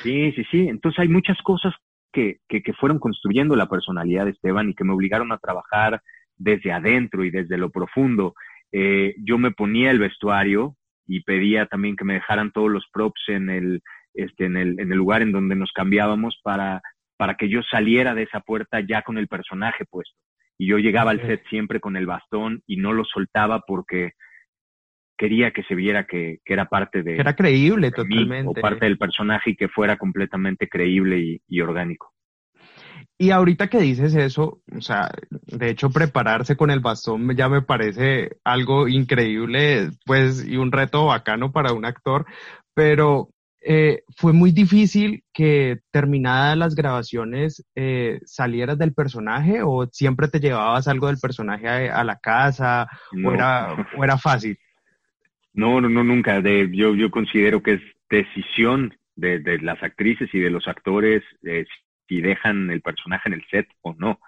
sí, 0.03 0.33
sí, 0.33 0.45
sí. 0.51 0.69
Entonces 0.69 1.01
hay 1.01 1.09
muchas 1.09 1.37
cosas 1.43 1.75
que, 2.11 2.39
que, 2.49 2.63
que, 2.63 2.73
fueron 2.73 2.99
construyendo 2.99 3.55
la 3.57 3.69
personalidad 3.69 4.25
de 4.25 4.31
Esteban 4.31 4.71
y 4.71 4.75
que 4.75 4.85
me 4.85 4.95
obligaron 4.95 5.33
a 5.33 5.39
trabajar 5.39 6.01
desde 6.39 6.73
adentro 6.73 7.23
y 7.25 7.31
desde 7.31 7.59
lo 7.59 7.69
profundo. 7.69 8.35
Eh, 8.73 9.15
yo 9.19 9.37
me 9.37 9.51
ponía 9.51 9.91
el 9.91 9.99
vestuario 9.99 10.75
y 11.07 11.23
pedía 11.23 11.67
también 11.67 11.97
que 11.97 12.05
me 12.05 12.15
dejaran 12.15 12.53
todos 12.53 12.71
los 12.71 12.87
props 12.93 13.23
en 13.29 13.51
el, 13.51 13.83
este, 14.15 14.47
en 14.47 14.57
el, 14.57 14.81
en 14.81 14.91
el 14.91 14.99
lugar 14.99 15.23
en 15.23 15.33
donde 15.33 15.57
nos 15.57 15.73
cambiábamos 15.73 16.41
para, 16.43 16.81
para 17.17 17.35
que 17.35 17.49
yo 17.49 17.63
saliera 17.63 18.15
de 18.15 18.23
esa 18.23 18.41
puerta 18.41 18.81
ya 18.81 19.03
con 19.03 19.19
el 19.19 19.29
personaje 19.29 19.85
puesto 19.85 20.19
y 20.59 20.67
yo 20.67 20.79
llegaba 20.79 21.11
al 21.11 21.21
set 21.21 21.43
siempre 21.49 21.81
con 21.81 21.97
el 21.97 22.07
bastón 22.07 22.63
y 22.67 22.77
no 22.77 22.93
lo 22.93 23.05
soltaba 23.05 23.61
porque 23.67 24.13
quería 25.17 25.53
que 25.53 25.63
se 25.65 25.75
viera 25.75 26.07
que, 26.07 26.41
era 26.45 26.67
parte 26.67 27.03
de... 27.03 27.17
Era 27.17 27.35
creíble 27.35 27.91
totalmente. 27.91 28.49
o 28.49 28.63
parte 28.63 28.85
del 28.87 28.99
personaje 28.99 29.51
y 29.51 29.57
que 29.57 29.69
fuera 29.69 29.97
completamente 29.97 30.69
creíble 30.69 31.41
y, 31.47 31.61
orgánico. 31.61 32.13
Y 33.17 33.31
ahorita 33.31 33.69
que 33.69 33.79
dices 33.79 34.15
eso, 34.15 34.61
o 34.77 34.81
sea, 34.81 35.11
de 35.31 35.71
hecho 35.71 35.91
prepararse 35.91 36.57
con 36.57 36.71
el 36.71 36.81
bastón 36.81 37.35
ya 37.37 37.49
me 37.49 37.63
parece 37.63 38.39
algo 38.43 38.89
increíble, 38.89 39.91
pues, 40.05 40.45
y 40.47 40.57
un 40.57 40.73
reto 40.73 41.07
bacano 41.07 41.53
para 41.53 41.73
un 41.73 41.85
actor, 41.85 42.27
pero 42.75 43.31
eh, 43.67 44.03
fue 44.17 44.33
muy 44.33 44.51
difícil 44.51 45.23
que 45.33 45.79
terminadas 45.93 46.59
las 46.59 46.75
grabaciones 46.75 47.65
eh, 47.77 48.21
salieras 48.27 48.79
del 48.79 48.93
personaje 48.93 49.63
o 49.63 49.87
siempre 49.91 50.29
te 50.29 50.41
llevabas 50.41 50.87
algo 50.87 51.07
del 51.07 51.19
personaje 51.19 51.89
a, 51.89 52.05
la 52.05 52.19
casa 52.19 52.89
o, 53.25 53.33
era, 53.33 53.89
o 53.97 54.05
era 54.05 54.19
fácil. 54.19 54.59
No, 55.55 55.81
no, 55.81 55.89
no, 55.89 56.05
nunca. 56.05 56.43
De, 56.43 56.69
yo, 56.73 56.95
yo 56.95 57.11
considero 57.11 57.63
que 57.63 57.75
es 57.75 57.81
decisión 58.11 58.93
de, 59.17 59.39
de 59.39 59.59
las 59.61 59.83
actrices 59.83 60.29
y 60.35 60.41
de 60.41 60.51
los 60.51 60.69
actores 60.69 61.23
eh, 61.45 61.65
si 62.09 62.21
dejan 62.21 62.71
el 62.71 62.83
personaje 62.83 63.29
en 63.29 63.35
el 63.35 63.45
set 63.51 63.69
o 63.83 63.95
no. 63.95 64.19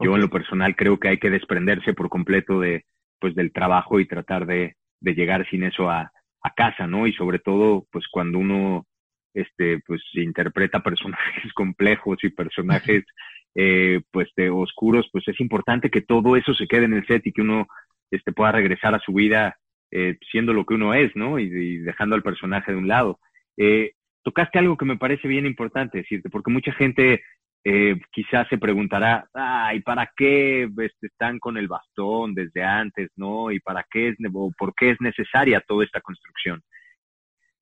Yo 0.00 0.14
en 0.14 0.20
lo 0.20 0.28
personal 0.28 0.74
creo 0.74 0.98
que 0.98 1.08
hay 1.08 1.18
que 1.18 1.30
desprenderse 1.30 1.94
por 1.94 2.08
completo 2.08 2.60
de, 2.60 2.84
pues, 3.20 3.34
del 3.34 3.52
trabajo 3.52 4.00
y 4.00 4.06
tratar 4.06 4.46
de, 4.46 4.76
de 5.00 5.14
llegar 5.14 5.48
sin 5.48 5.62
eso 5.62 5.88
a, 5.88 6.10
a 6.44 6.50
casa, 6.54 6.86
¿no? 6.86 7.06
Y 7.06 7.12
sobre 7.14 7.38
todo, 7.38 7.86
pues 7.90 8.06
cuando 8.08 8.38
uno, 8.38 8.86
este, 9.32 9.80
pues 9.86 10.02
interpreta 10.12 10.82
personajes 10.82 11.52
complejos 11.54 12.18
y 12.22 12.28
personajes, 12.28 13.04
eh, 13.54 14.02
pues 14.10 14.28
de 14.36 14.50
oscuros, 14.50 15.08
pues 15.10 15.26
es 15.26 15.40
importante 15.40 15.90
que 15.90 16.02
todo 16.02 16.36
eso 16.36 16.54
se 16.54 16.68
quede 16.68 16.84
en 16.84 16.94
el 16.94 17.06
set 17.06 17.26
y 17.26 17.32
que 17.32 17.40
uno, 17.42 17.66
este, 18.10 18.32
pueda 18.32 18.52
regresar 18.52 18.94
a 18.94 19.00
su 19.00 19.14
vida 19.14 19.56
eh, 19.90 20.18
siendo 20.30 20.52
lo 20.52 20.66
que 20.66 20.74
uno 20.74 20.92
es, 20.92 21.14
¿no? 21.16 21.38
Y, 21.38 21.78
dejando 21.78 22.14
al 22.14 22.22
personaje 22.22 22.72
de 22.72 22.78
un 22.78 22.88
lado. 22.88 23.20
Eh, 23.56 23.92
tocaste 24.24 24.58
algo 24.58 24.76
que 24.76 24.86
me 24.86 24.96
parece 24.96 25.28
bien 25.28 25.46
importante 25.46 25.98
decirte, 25.98 26.30
porque 26.30 26.50
mucha 26.50 26.72
gente 26.72 27.22
eh, 27.62 28.00
quizás 28.10 28.48
se 28.48 28.58
preguntará, 28.58 29.28
ay, 29.32 29.80
¿para 29.80 30.10
qué 30.16 30.64
este, 30.64 31.06
están 31.06 31.38
con 31.38 31.56
el 31.56 31.68
bastón 31.68 32.34
desde 32.34 32.64
antes, 32.64 33.10
no? 33.16 33.52
¿Y 33.52 33.60
para 33.60 33.84
qué 33.90 34.08
es, 34.08 34.16
o 34.32 34.50
por 34.58 34.74
qué 34.74 34.90
es 34.90 35.00
necesaria 35.00 35.60
toda 35.60 35.84
esta 35.84 36.00
construcción? 36.00 36.62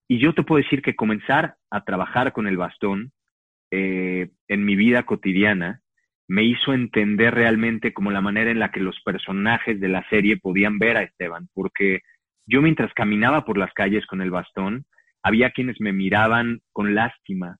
Y 0.08 0.18
yo 0.18 0.34
te 0.34 0.42
puedo 0.42 0.62
decir 0.62 0.82
que 0.82 0.96
comenzar 0.96 1.56
a 1.70 1.84
trabajar 1.84 2.32
con 2.32 2.46
el 2.46 2.56
bastón 2.56 3.12
eh, 3.70 4.30
en 4.48 4.64
mi 4.64 4.76
vida 4.76 5.04
cotidiana 5.04 5.80
me 6.28 6.44
hizo 6.44 6.72
entender 6.72 7.34
realmente 7.34 7.92
como 7.92 8.10
la 8.10 8.20
manera 8.20 8.50
en 8.50 8.58
la 8.58 8.70
que 8.70 8.80
los 8.80 9.00
personajes 9.02 9.80
de 9.80 9.88
la 9.88 10.06
serie 10.08 10.36
podían 10.36 10.78
ver 10.78 10.96
a 10.96 11.02
Esteban, 11.02 11.48
porque 11.54 12.00
yo 12.46 12.62
mientras 12.62 12.92
caminaba 12.94 13.44
por 13.44 13.58
las 13.58 13.72
calles 13.72 14.06
con 14.06 14.20
el 14.20 14.30
bastón, 14.30 14.84
había 15.22 15.50
quienes 15.50 15.80
me 15.80 15.92
miraban 15.92 16.60
con 16.72 16.94
lástima, 16.94 17.56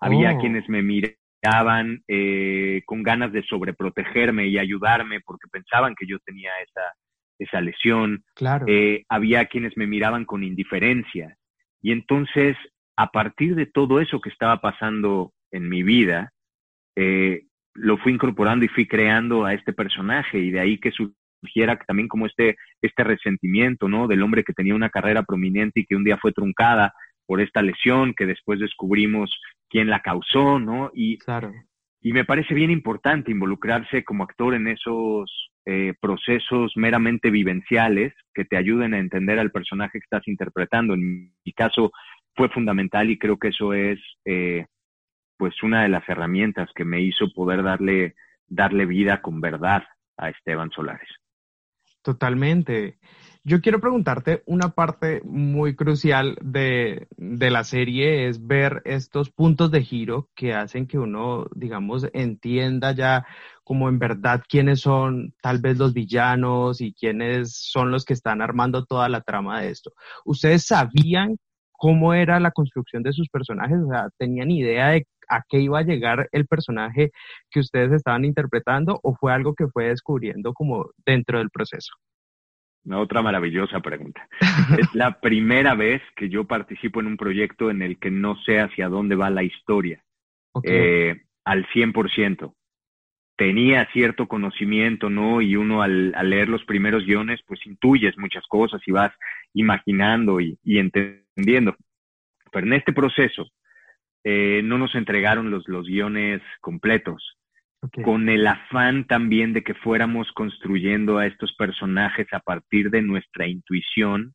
había 0.00 0.32
oh. 0.32 0.40
quienes 0.40 0.68
me 0.68 0.82
miraban 0.82 2.02
eh, 2.08 2.82
con 2.86 3.02
ganas 3.02 3.32
de 3.32 3.42
sobreprotegerme 3.42 4.48
y 4.48 4.58
ayudarme 4.58 5.20
porque 5.20 5.48
pensaban 5.50 5.94
que 5.94 6.06
yo 6.06 6.18
tenía 6.20 6.50
esa, 6.62 6.92
esa 7.38 7.60
lesión. 7.60 8.24
Claro. 8.34 8.66
Eh, 8.68 9.04
había 9.08 9.46
quienes 9.46 9.76
me 9.76 9.86
miraban 9.86 10.24
con 10.24 10.44
indiferencia. 10.44 11.36
Y 11.80 11.92
entonces, 11.92 12.56
a 12.96 13.10
partir 13.10 13.54
de 13.54 13.66
todo 13.66 14.00
eso 14.00 14.20
que 14.20 14.30
estaba 14.30 14.60
pasando 14.60 15.32
en 15.50 15.68
mi 15.68 15.82
vida, 15.82 16.32
eh, 16.96 17.44
lo 17.74 17.98
fui 17.98 18.12
incorporando 18.12 18.64
y 18.64 18.68
fui 18.68 18.88
creando 18.88 19.44
a 19.44 19.52
este 19.54 19.72
personaje 19.72 20.38
y 20.38 20.50
de 20.50 20.60
ahí 20.60 20.78
que 20.78 20.90
surgiera 21.40 21.78
también 21.86 22.08
como 22.08 22.26
este, 22.26 22.56
este 22.82 23.04
resentimiento, 23.04 23.88
¿no? 23.88 24.06
Del 24.06 24.22
hombre 24.22 24.44
que 24.44 24.52
tenía 24.52 24.74
una 24.74 24.90
carrera 24.90 25.22
prominente 25.22 25.80
y 25.80 25.86
que 25.86 25.96
un 25.96 26.04
día 26.04 26.18
fue 26.18 26.32
truncada 26.32 26.92
por 27.26 27.40
esta 27.40 27.62
lesión 27.62 28.14
que 28.14 28.26
después 28.26 28.60
descubrimos 28.60 29.30
quién 29.68 29.88
la 29.88 30.00
causó, 30.00 30.58
¿no? 30.58 30.90
Y, 30.94 31.18
claro. 31.18 31.52
y 32.00 32.12
me 32.12 32.24
parece 32.24 32.54
bien 32.54 32.70
importante 32.70 33.32
involucrarse 33.32 34.04
como 34.04 34.24
actor 34.24 34.54
en 34.54 34.68
esos 34.68 35.50
eh, 35.66 35.94
procesos 36.00 36.72
meramente 36.76 37.30
vivenciales 37.30 38.14
que 38.32 38.44
te 38.44 38.56
ayuden 38.56 38.94
a 38.94 38.98
entender 38.98 39.38
al 39.38 39.50
personaje 39.50 39.98
que 39.98 40.04
estás 40.04 40.26
interpretando. 40.28 40.94
En 40.94 41.32
mi 41.44 41.52
caso 41.52 41.90
fue 42.36 42.48
fundamental 42.50 43.10
y 43.10 43.18
creo 43.18 43.38
que 43.38 43.48
eso 43.48 43.72
es 43.74 43.98
eh, 44.24 44.66
pues 45.36 45.60
una 45.62 45.82
de 45.82 45.88
las 45.88 46.08
herramientas 46.08 46.70
que 46.74 46.84
me 46.84 47.00
hizo 47.00 47.32
poder 47.34 47.62
darle, 47.62 48.14
darle 48.46 48.86
vida 48.86 49.20
con 49.20 49.40
verdad 49.40 49.84
a 50.16 50.30
Esteban 50.30 50.70
Solares. 50.70 51.08
Totalmente. 52.06 53.00
Yo 53.42 53.60
quiero 53.60 53.80
preguntarte 53.80 54.44
una 54.46 54.68
parte 54.68 55.22
muy 55.24 55.74
crucial 55.74 56.38
de, 56.40 57.08
de, 57.16 57.50
la 57.50 57.64
serie 57.64 58.28
es 58.28 58.46
ver 58.46 58.80
estos 58.84 59.30
puntos 59.30 59.72
de 59.72 59.82
giro 59.82 60.28
que 60.36 60.54
hacen 60.54 60.86
que 60.86 61.00
uno, 61.00 61.46
digamos, 61.56 62.06
entienda 62.12 62.92
ya 62.92 63.26
como 63.64 63.88
en 63.88 63.98
verdad 63.98 64.40
quiénes 64.48 64.82
son 64.82 65.34
tal 65.42 65.58
vez 65.58 65.78
los 65.78 65.94
villanos 65.94 66.80
y 66.80 66.94
quiénes 66.94 67.56
son 67.56 67.90
los 67.90 68.04
que 68.04 68.12
están 68.12 68.40
armando 68.40 68.84
toda 68.84 69.08
la 69.08 69.22
trama 69.22 69.62
de 69.62 69.70
esto. 69.70 69.90
¿Ustedes 70.24 70.64
sabían 70.64 71.38
cómo 71.72 72.14
era 72.14 72.38
la 72.38 72.52
construcción 72.52 73.02
de 73.02 73.12
sus 73.12 73.28
personajes? 73.28 73.78
O 73.84 73.90
sea, 73.90 74.10
¿tenían 74.16 74.52
idea 74.52 74.90
de 74.90 75.06
a 75.28 75.42
qué 75.48 75.58
iba 75.58 75.78
a 75.78 75.84
llegar 75.84 76.28
el 76.32 76.46
personaje 76.46 77.10
que 77.50 77.60
ustedes 77.60 77.92
estaban 77.92 78.24
interpretando 78.24 79.00
o 79.02 79.14
fue 79.14 79.32
algo 79.32 79.54
que 79.54 79.66
fue 79.68 79.88
descubriendo 79.88 80.52
como 80.52 80.90
dentro 81.04 81.38
del 81.38 81.50
proceso? 81.50 81.92
Otra 82.94 83.20
maravillosa 83.20 83.80
pregunta. 83.80 84.28
es 84.78 84.94
la 84.94 85.20
primera 85.20 85.74
vez 85.74 86.02
que 86.14 86.28
yo 86.28 86.44
participo 86.44 87.00
en 87.00 87.06
un 87.06 87.16
proyecto 87.16 87.70
en 87.70 87.82
el 87.82 87.98
que 87.98 88.10
no 88.10 88.36
sé 88.42 88.60
hacia 88.60 88.88
dónde 88.88 89.16
va 89.16 89.30
la 89.30 89.42
historia. 89.42 90.02
Eh, 90.62 91.22
al 91.44 91.66
100%. 91.68 92.54
Tenía 93.36 93.86
cierto 93.92 94.26
conocimiento, 94.26 95.10
¿no? 95.10 95.42
Y 95.42 95.56
uno 95.56 95.82
al, 95.82 96.12
leer 96.22 96.48
los 96.48 96.64
primeros 96.64 97.04
guiones, 97.04 97.40
pues 97.46 97.60
intuyes 97.66 98.16
muchas 98.16 98.46
cosas 98.46 98.80
y 98.86 98.92
vas 98.92 99.12
imaginando 99.52 100.40
y, 100.40 100.58
entendiendo. 100.64 101.76
Pero 102.50 102.66
en 102.66 102.72
este 102.72 102.92
proceso 102.92 103.46
eh, 104.28 104.60
no 104.64 104.76
nos 104.76 104.96
entregaron 104.96 105.52
los, 105.52 105.68
los 105.68 105.86
guiones 105.86 106.42
completos 106.60 107.36
con 108.02 108.28
el 108.28 108.44
afán 108.44 109.06
también 109.06 109.52
de 109.52 109.62
que 109.62 109.74
fuéramos 109.74 110.32
construyendo 110.32 111.18
a 111.18 111.26
estos 111.26 111.54
personajes 111.54 112.26
a 112.32 112.40
partir 112.40 112.90
de 112.90 113.02
nuestra 113.02 113.46
intuición 113.46 114.34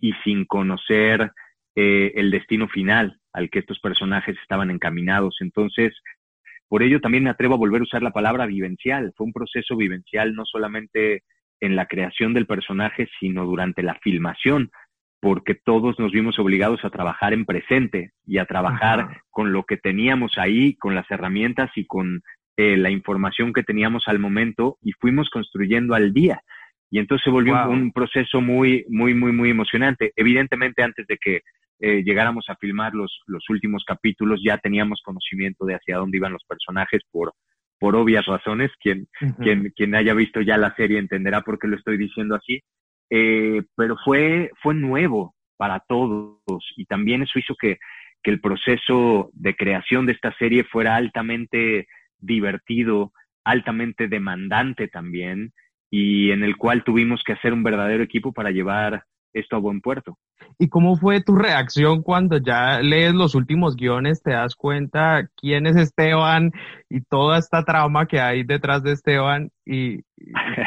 y 0.00 0.12
sin 0.24 0.44
conocer 0.44 1.30
eh, 1.76 2.12
el 2.16 2.32
destino 2.32 2.66
final 2.66 3.20
al 3.32 3.48
que 3.48 3.60
estos 3.60 3.78
personajes 3.78 4.36
estaban 4.42 4.72
encaminados. 4.72 5.36
Entonces, 5.38 5.94
por 6.66 6.82
ello 6.82 7.00
también 7.00 7.22
me 7.22 7.30
atrevo 7.30 7.54
a 7.54 7.58
volver 7.58 7.82
a 7.82 7.84
usar 7.84 8.02
la 8.02 8.10
palabra 8.10 8.44
vivencial. 8.46 9.12
Fue 9.16 9.24
un 9.26 9.32
proceso 9.32 9.76
vivencial 9.76 10.34
no 10.34 10.44
solamente 10.46 11.22
en 11.60 11.76
la 11.76 11.86
creación 11.86 12.34
del 12.34 12.46
personaje, 12.46 13.08
sino 13.20 13.44
durante 13.44 13.84
la 13.84 13.94
filmación, 14.02 14.72
porque 15.20 15.54
todos 15.54 15.98
nos 15.98 16.12
vimos 16.12 16.38
obligados 16.38 16.84
a 16.84 16.90
trabajar 16.90 17.32
en 17.32 17.44
presente 17.44 18.12
y 18.24 18.38
a 18.38 18.46
trabajar 18.46 19.22
con 19.30 19.52
lo 19.52 19.64
que 19.64 19.76
teníamos 19.76 20.38
ahí, 20.38 20.74
con 20.76 20.94
las 20.94 21.10
herramientas 21.10 21.70
y 21.74 21.86
con 21.86 22.22
eh, 22.56 22.76
la 22.76 22.90
información 22.90 23.52
que 23.52 23.62
teníamos 23.62 24.06
al 24.06 24.18
momento 24.18 24.78
y 24.82 24.92
fuimos 24.92 25.28
construyendo 25.30 25.94
al 25.94 26.12
día. 26.12 26.42
Y 26.90 26.98
entonces 26.98 27.24
se 27.24 27.30
volvió 27.30 27.54
un, 27.68 27.92
proceso 27.92 28.40
muy, 28.40 28.84
muy, 28.88 29.12
muy, 29.14 29.32
muy 29.32 29.50
emocionante. 29.50 30.12
Evidentemente, 30.16 30.82
antes 30.82 31.06
de 31.06 31.18
que 31.18 31.42
eh, 31.80 32.02
llegáramos 32.02 32.46
a 32.48 32.56
filmar 32.56 32.94
los, 32.94 33.20
los 33.26 33.48
últimos 33.50 33.84
capítulos, 33.84 34.40
ya 34.42 34.58
teníamos 34.58 35.02
conocimiento 35.04 35.66
de 35.66 35.74
hacia 35.74 35.98
dónde 35.98 36.16
iban 36.16 36.32
los 36.32 36.44
personajes 36.44 37.02
por, 37.10 37.32
por 37.78 37.94
obvias 37.94 38.24
razones. 38.24 38.70
Quien, 38.80 39.08
quien, 39.40 39.72
quien 39.76 39.94
haya 39.94 40.14
visto 40.14 40.40
ya 40.40 40.56
la 40.56 40.74
serie 40.76 40.98
entenderá 40.98 41.42
por 41.42 41.58
qué 41.58 41.68
lo 41.68 41.76
estoy 41.76 41.98
diciendo 41.98 42.36
así. 42.36 42.62
Eh, 43.10 43.62
pero 43.76 43.96
fue, 44.04 44.50
fue 44.62 44.74
nuevo 44.74 45.34
para 45.56 45.80
todos 45.80 46.38
y 46.76 46.84
también 46.84 47.22
eso 47.22 47.38
hizo 47.38 47.54
que, 47.56 47.78
que 48.22 48.30
el 48.30 48.40
proceso 48.40 49.30
de 49.32 49.56
creación 49.56 50.06
de 50.06 50.12
esta 50.12 50.32
serie 50.36 50.64
fuera 50.64 50.96
altamente 50.96 51.88
divertido, 52.18 53.12
altamente 53.44 54.08
demandante 54.08 54.88
también 54.88 55.52
y 55.90 56.30
en 56.32 56.42
el 56.42 56.56
cual 56.56 56.84
tuvimos 56.84 57.22
que 57.24 57.32
hacer 57.32 57.52
un 57.52 57.62
verdadero 57.62 58.02
equipo 58.02 58.32
para 58.32 58.50
llevar 58.50 59.04
esto 59.32 59.56
a 59.56 59.60
buen 59.60 59.80
puerto. 59.80 60.18
¿Y 60.58 60.68
cómo 60.68 60.96
fue 60.96 61.22
tu 61.22 61.36
reacción 61.36 62.02
cuando 62.02 62.38
ya 62.38 62.80
lees 62.80 63.14
los 63.14 63.34
últimos 63.34 63.76
guiones, 63.76 64.22
te 64.22 64.32
das 64.32 64.54
cuenta 64.56 65.28
quién 65.36 65.66
es 65.66 65.76
Esteban 65.76 66.52
y 66.88 67.00
toda 67.02 67.38
esta 67.38 67.64
trama 67.64 68.06
que 68.06 68.20
hay 68.20 68.42
detrás 68.42 68.82
de 68.82 68.92
Esteban? 68.92 69.50
Y, 69.64 69.98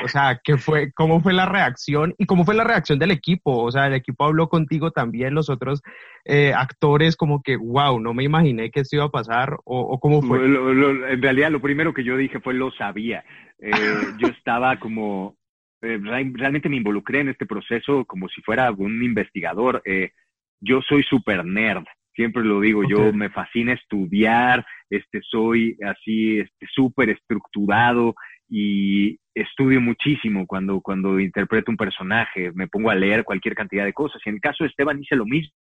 o 0.03 0.07
sea, 0.07 0.39
¿qué 0.43 0.57
fue, 0.57 0.91
¿cómo 0.93 1.21
fue 1.21 1.33
la 1.33 1.45
reacción? 1.45 2.13
¿Y 2.17 2.25
cómo 2.25 2.45
fue 2.45 2.55
la 2.55 2.63
reacción 2.63 2.99
del 2.99 3.11
equipo? 3.11 3.61
O 3.63 3.71
sea, 3.71 3.87
el 3.87 3.93
equipo 3.93 4.25
habló 4.25 4.47
contigo 4.47 4.91
también, 4.91 5.33
los 5.33 5.49
otros 5.49 5.81
eh, 6.25 6.53
actores, 6.55 7.17
como 7.17 7.41
que, 7.41 7.57
wow, 7.57 7.99
no 7.99 8.13
me 8.13 8.23
imaginé 8.23 8.71
que 8.71 8.81
esto 8.81 8.95
iba 8.95 9.05
a 9.05 9.11
pasar, 9.11 9.57
o, 9.65 9.99
cómo 9.99 10.21
fue. 10.21 10.45
en 10.45 11.21
realidad, 11.21 11.51
lo 11.51 11.61
primero 11.61 11.93
que 11.93 12.03
yo 12.03 12.15
dije 12.15 12.39
fue 12.39 12.53
lo 12.53 12.71
sabía. 12.71 13.23
Eh, 13.59 13.71
yo 14.17 14.27
estaba 14.27 14.79
como 14.79 15.35
eh, 15.81 15.99
realmente 16.01 16.69
me 16.69 16.77
involucré 16.77 17.21
en 17.21 17.29
este 17.29 17.45
proceso 17.45 18.05
como 18.05 18.29
si 18.29 18.41
fuera 18.41 18.71
un 18.71 19.03
investigador. 19.03 19.81
Eh, 19.85 20.11
yo 20.59 20.81
soy 20.81 21.03
super 21.03 21.43
nerd, 21.43 21.83
siempre 22.13 22.43
lo 22.43 22.59
digo, 22.59 22.83
yo 22.87 23.11
me 23.13 23.29
fascina 23.29 23.73
estudiar, 23.73 24.65
este, 24.89 25.21
soy 25.23 25.77
así, 25.83 26.39
este, 26.39 26.67
súper 26.71 27.09
estructurado 27.09 28.15
y 28.47 29.17
estudio 29.33 29.81
muchísimo 29.81 30.45
cuando, 30.45 30.81
cuando 30.81 31.19
interpreto 31.19 31.71
un 31.71 31.77
personaje, 31.77 32.51
me 32.53 32.67
pongo 32.67 32.89
a 32.89 32.95
leer 32.95 33.23
cualquier 33.23 33.55
cantidad 33.55 33.85
de 33.85 33.93
cosas. 33.93 34.21
Y 34.25 34.29
en 34.29 34.35
el 34.35 34.41
caso 34.41 34.63
de 34.63 34.69
Esteban 34.69 35.01
hice 35.01 35.15
lo 35.15 35.25
mismo, 35.25 35.53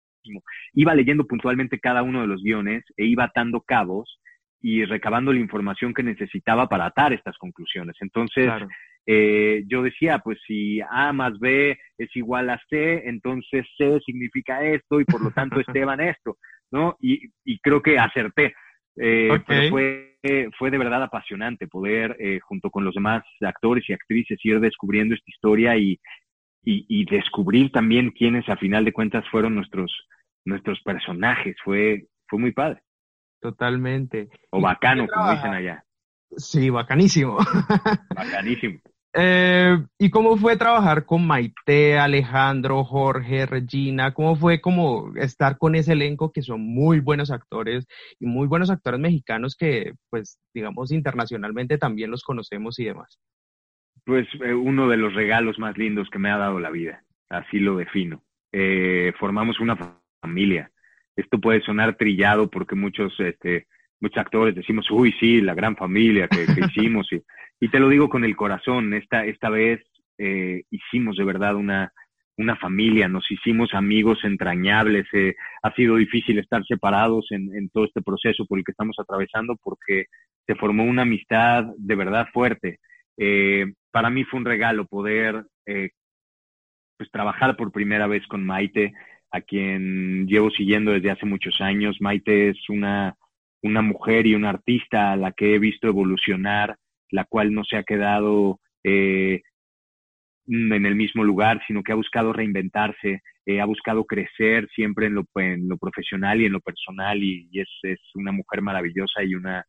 iba 0.73 0.95
leyendo 0.95 1.25
puntualmente 1.25 1.79
cada 1.79 2.03
uno 2.03 2.21
de 2.21 2.27
los 2.27 2.43
guiones 2.43 2.83
e 2.97 3.05
iba 3.05 3.25
atando 3.25 3.61
cabos 3.61 4.19
y 4.61 4.83
recabando 4.83 5.31
la 5.31 5.39
información 5.39 5.93
que 5.93 6.03
necesitaba 6.03 6.67
para 6.67 6.88
atar 6.88 7.13
estas 7.13 7.38
conclusiones. 7.38 7.95
Entonces, 8.01 8.51
eh, 9.12 9.63
yo 9.66 9.82
decía, 9.82 10.20
pues 10.20 10.38
si 10.46 10.82
A 10.88 11.12
más 11.13 11.39
B 11.39 11.75
es 11.98 12.16
igual 12.16 12.51
a 12.51 12.62
C, 12.70 13.10
entonces 13.10 13.66
C 13.75 14.00
significa 14.06 14.63
esto 14.63 15.01
y 15.01 15.06
por 15.06 15.20
lo 15.20 15.32
tanto 15.32 15.60
Esteban 15.68 16.00
esto, 16.00 16.38
¿no? 16.70 16.96
Y, 17.00 17.28
y 17.44 17.58
creo 17.60 17.82
que 17.82 17.98
acerté. 17.98 18.54
Eh, 18.96 19.30
fue, 19.72 20.16
fue 20.60 20.70
de 20.70 20.78
verdad 20.78 21.01
apasionante 21.01 21.68
poder, 21.68 22.18
eh, 22.20 22.39
junto 22.42 22.70
con 22.70 22.86
los 22.86 22.94
demás 22.94 23.24
actores 23.42 23.89
y 23.89 23.94
actrices, 23.94 24.38
ir 24.44 24.60
descubriendo 24.60 25.16
esta 25.16 25.32
historia 25.32 25.75
y, 25.75 26.00
y, 26.63 26.86
y, 26.88 27.06
descubrir 27.06 27.72
también 27.72 28.12
quiénes 28.12 28.48
a 28.48 28.58
final 28.58 28.86
de 28.86 28.94
cuentas 28.94 29.28
fueron 29.32 29.56
nuestros, 29.56 29.92
nuestros 30.46 30.84
personajes. 30.84 31.56
Fue, 31.63 32.06
fue 32.28 32.38
muy 32.38 32.51
padre. 32.51 32.84
Totalmente. 33.42 34.30
O 34.51 34.62
bacano, 34.62 35.08
como 35.08 35.32
dicen 35.32 35.51
allá. 35.51 35.84
Sí, 36.38 36.70
bacanísimo. 36.70 37.38
Bacanísimo. 38.16 38.80
Eh, 39.13 39.75
¿Y 39.98 40.10
cómo 40.12 40.38
fue 40.38 40.56
trabajar 40.56 41.06
con 41.06 41.25
Maite, 41.25 41.98
Alejandro, 41.98 42.84
Jorge, 42.84 43.46
Regina? 43.48 44.13
¿Cómo 44.13 44.36
fue 44.36 44.62
como 44.62 45.12
estar 45.16 45.58
con 45.58 45.75
ese 45.75 45.93
elenco 45.93 46.32
que 46.32 46.43
son 46.43 46.62
muy 46.62 47.00
buenos 47.00 47.32
actores 47.32 47.88
y 48.19 48.28
muy 48.28 48.48
buenos 48.48 48.69
actores 48.69 49.00
mexicanos 49.00 49.56
que, 49.58 49.93
pues, 50.12 50.39
digamos, 50.54 50.91
internacionalmente 50.91 51.80
también 51.80 52.12
los 52.12 52.24
conocemos 52.24 52.78
y 52.80 52.86
demás? 52.86 53.19
Pues 54.06 54.28
eh, 54.43 54.54
uno 54.54 54.88
de 54.88 54.98
los 54.98 55.13
regalos 55.13 55.58
más 55.58 55.78
lindos 55.78 56.10
que 56.12 56.19
me 56.19 56.30
ha 56.30 56.38
dado 56.38 56.60
la 56.60 56.69
vida, 56.69 57.04
así 57.30 57.60
lo 57.60 57.78
defino. 57.78 58.24
Eh, 58.52 59.13
formamos 59.19 59.60
una 59.60 59.78
familia. 60.22 60.72
Esto 61.15 61.39
puede 61.39 61.62
sonar 61.62 61.95
trillado 61.98 62.50
porque 62.50 62.76
muchos, 62.76 63.13
este, 63.19 63.67
muchos 63.99 64.17
actores 64.17 64.55
decimos, 64.55 64.89
uy, 64.91 65.13
sí, 65.19 65.41
la 65.41 65.53
gran 65.53 65.75
familia 65.75 66.27
que, 66.27 66.45
que 66.45 66.62
hicimos. 66.71 67.12
Y, 67.12 67.21
y 67.59 67.69
te 67.69 67.79
lo 67.79 67.89
digo 67.89 68.09
con 68.09 68.23
el 68.23 68.35
corazón, 68.35 68.93
esta, 68.93 69.25
esta 69.25 69.49
vez 69.49 69.81
eh, 70.17 70.63
hicimos 70.69 71.17
de 71.17 71.25
verdad 71.25 71.55
una, 71.55 71.91
una 72.38 72.55
familia, 72.55 73.09
nos 73.09 73.29
hicimos 73.29 73.73
amigos 73.73 74.19
entrañables, 74.23 75.05
eh, 75.13 75.35
ha 75.62 75.73
sido 75.73 75.97
difícil 75.97 76.39
estar 76.39 76.63
separados 76.65 77.27
en, 77.31 77.53
en, 77.53 77.69
todo 77.69 77.83
este 77.83 78.01
proceso 78.01 78.45
por 78.45 78.57
el 78.57 78.63
que 78.63 78.71
estamos 78.71 78.95
atravesando 78.97 79.57
porque 79.62 80.05
se 80.47 80.55
formó 80.55 80.85
una 80.85 81.01
amistad 81.01 81.65
de 81.77 81.95
verdad 81.95 82.27
fuerte. 82.33 82.79
Eh, 83.17 83.65
para 83.91 84.09
mí 84.09 84.23
fue 84.23 84.39
un 84.39 84.45
regalo 84.45 84.85
poder 84.85 85.43
eh, 85.65 85.89
pues 86.97 87.12
trabajar 87.12 87.57
por 87.57 87.73
primera 87.73 88.07
vez 88.07 88.25
con 88.27 88.45
Maite, 88.45 88.93
a 89.31 89.41
quien 89.41 90.25
llevo 90.25 90.49
siguiendo 90.49 90.91
desde 90.91 91.12
hace 91.12 91.25
muchos 91.25 91.59
años. 91.59 91.97
Maite 91.99 92.49
es 92.49 92.69
una, 92.69 93.15
una 93.62 93.82
mujer 93.82 94.28
y 94.28 94.36
una 94.36 94.50
artista 94.50 95.12
a 95.12 95.17
la 95.17 95.32
que 95.32 95.56
he 95.56 95.60
visto 95.60 95.88
evolucionar 95.88 96.78
la 97.12 97.26
cual 97.26 97.54
no 97.54 97.63
se 97.63 97.78
ha 97.78 97.84
quedado 97.84 98.60
eh, 98.84 99.41
en 100.48 100.86
el 100.86 100.95
mismo 100.95 101.24
lugar, 101.24 101.62
sino 101.67 101.84
que 101.84 101.91
ha 101.91 101.95
buscado 101.95 102.34
reinventarse, 102.34 103.22
eh, 103.45 103.62
ha 103.62 103.65
buscado 103.65 104.06
crecer 104.06 104.67
siempre 104.74 105.08
en 105.08 105.15
lo, 105.15 105.26
en 105.36 105.67
lo 105.67 105.78
profesional 105.78 106.41
y 106.41 106.45
en 106.45 106.54
lo 106.54 106.60
personal 106.60 107.22
y, 107.22 107.50
es, 107.54 107.69
es, 107.84 108.00
una 108.15 108.32
mujer 108.32 108.62
maravillosa 108.62 109.24
y 109.24 109.36
una, 109.36 109.63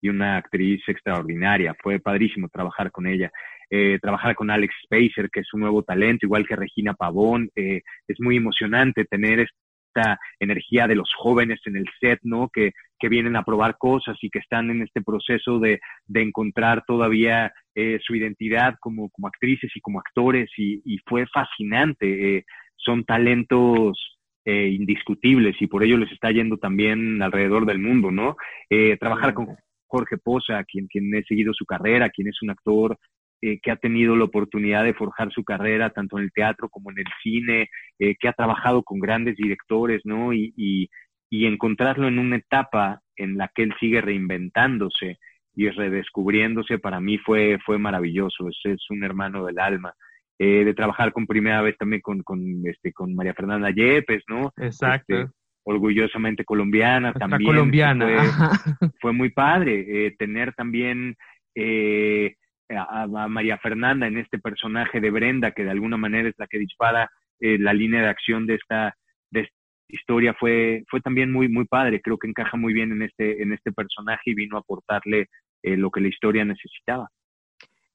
y 0.00 0.08
una 0.08 0.36
actriz 0.36 0.82
extraordinaria. 0.88 1.76
Fue 1.80 2.00
padrísimo 2.00 2.48
trabajar 2.48 2.90
con 2.90 3.06
ella. 3.06 3.30
Eh, 3.70 3.98
trabajar 4.00 4.34
con 4.34 4.50
Alex 4.50 4.74
Spacer, 4.84 5.28
que 5.30 5.40
es 5.40 5.52
un 5.52 5.60
nuevo 5.60 5.82
talento, 5.82 6.24
igual 6.24 6.46
que 6.46 6.56
Regina 6.56 6.94
Pavón. 6.94 7.50
Eh, 7.54 7.82
es 8.08 8.16
muy 8.18 8.36
emocionante 8.38 9.04
tener 9.04 9.48
esta 9.88 10.18
energía 10.38 10.86
de 10.86 10.94
los 10.94 11.10
jóvenes 11.16 11.60
en 11.64 11.76
el 11.76 11.86
set, 12.00 12.20
¿no? 12.22 12.48
Que, 12.48 12.72
que 12.98 13.08
vienen 13.08 13.36
a 13.36 13.44
probar 13.44 13.76
cosas 13.78 14.16
y 14.22 14.30
que 14.30 14.38
están 14.38 14.70
en 14.70 14.82
este 14.82 15.02
proceso 15.02 15.58
de, 15.58 15.80
de 16.06 16.22
encontrar 16.22 16.84
todavía 16.86 17.52
eh, 17.74 17.98
su 18.02 18.14
identidad 18.14 18.74
como, 18.80 19.08
como 19.10 19.28
actrices 19.28 19.70
y 19.74 19.80
como 19.80 20.00
actores 20.00 20.50
y, 20.56 20.82
y 20.84 20.98
fue 21.06 21.26
fascinante. 21.26 22.36
Eh, 22.36 22.44
son 22.76 23.04
talentos 23.04 24.18
eh, 24.44 24.68
indiscutibles 24.68 25.56
y 25.60 25.66
por 25.66 25.82
ello 25.82 25.98
les 25.98 26.12
está 26.12 26.30
yendo 26.30 26.56
también 26.56 27.22
alrededor 27.22 27.66
del 27.66 27.78
mundo, 27.78 28.10
¿no? 28.10 28.36
Eh, 28.70 28.96
trabajar 28.98 29.34
con 29.34 29.56
Jorge 29.86 30.16
Poza, 30.18 30.64
quien, 30.64 30.86
quien 30.86 31.14
he 31.14 31.22
seguido 31.24 31.52
su 31.54 31.64
carrera, 31.64 32.10
quien 32.10 32.28
es 32.28 32.42
un 32.42 32.50
actor 32.50 32.98
eh, 33.40 33.58
que 33.60 33.70
ha 33.70 33.76
tenido 33.76 34.16
la 34.16 34.24
oportunidad 34.24 34.84
de 34.84 34.94
forjar 34.94 35.32
su 35.32 35.44
carrera 35.44 35.90
tanto 35.90 36.18
en 36.18 36.24
el 36.24 36.32
teatro 36.32 36.68
como 36.68 36.90
en 36.90 36.98
el 36.98 37.06
cine, 37.22 37.68
eh, 37.98 38.16
que 38.18 38.28
ha 38.28 38.32
trabajado 38.32 38.82
con 38.82 38.98
grandes 38.98 39.36
directores, 39.36 40.02
¿no? 40.04 40.32
Y, 40.32 40.52
y, 40.56 40.88
y, 41.30 41.46
encontrarlo 41.46 42.08
en 42.08 42.18
una 42.18 42.36
etapa 42.36 43.00
en 43.16 43.36
la 43.36 43.50
que 43.54 43.62
él 43.64 43.74
sigue 43.78 44.00
reinventándose 44.00 45.18
y 45.54 45.68
redescubriéndose, 45.68 46.78
para 46.78 47.00
mí 47.00 47.18
fue, 47.18 47.58
fue 47.64 47.78
maravilloso. 47.78 48.48
Es, 48.48 48.58
es 48.64 48.90
un 48.90 49.04
hermano 49.04 49.44
del 49.44 49.58
alma. 49.58 49.92
Eh, 50.40 50.64
de 50.64 50.72
trabajar 50.72 51.12
con 51.12 51.26
primera 51.26 51.60
vez 51.62 51.76
también 51.76 52.00
con, 52.00 52.22
con, 52.22 52.64
este, 52.64 52.92
con 52.92 53.12
María 53.12 53.34
Fernanda 53.34 53.70
Yepes, 53.70 54.22
¿no? 54.28 54.52
Exacto. 54.56 55.14
Este, 55.16 55.32
orgullosamente 55.64 56.44
colombiana 56.44 57.12
también. 57.12 57.44
colombiana. 57.44 58.06
Fue, 58.06 58.88
fue 59.00 59.12
muy 59.12 59.30
padre 59.30 60.06
eh, 60.06 60.14
tener 60.16 60.54
también 60.54 61.16
eh, 61.56 62.36
a, 62.68 63.02
a, 63.02 63.28
María 63.28 63.58
Fernanda 63.58 64.06
en 64.06 64.18
este 64.18 64.38
personaje 64.38 65.00
de 65.00 65.10
Brenda, 65.10 65.52
que 65.52 65.64
de 65.64 65.70
alguna 65.70 65.96
manera 65.96 66.28
es 66.28 66.34
la 66.38 66.46
que 66.46 66.58
dispara 66.58 67.10
eh, 67.40 67.58
la 67.58 67.72
línea 67.72 68.02
de 68.02 68.08
acción 68.08 68.46
de 68.46 68.56
esta, 68.56 68.96
de 69.30 69.40
esta 69.40 69.54
historia, 69.88 70.34
fue, 70.34 70.84
fue 70.88 71.00
también 71.00 71.32
muy, 71.32 71.48
muy 71.48 71.64
padre. 71.64 72.00
Creo 72.02 72.18
que 72.18 72.28
encaja 72.28 72.56
muy 72.56 72.72
bien 72.72 72.92
en 72.92 73.02
este, 73.02 73.42
en 73.42 73.52
este 73.52 73.72
personaje 73.72 74.22
y 74.26 74.34
vino 74.34 74.56
a 74.56 74.60
aportarle 74.60 75.28
eh, 75.62 75.76
lo 75.76 75.90
que 75.90 76.00
la 76.00 76.08
historia 76.08 76.44
necesitaba. 76.44 77.08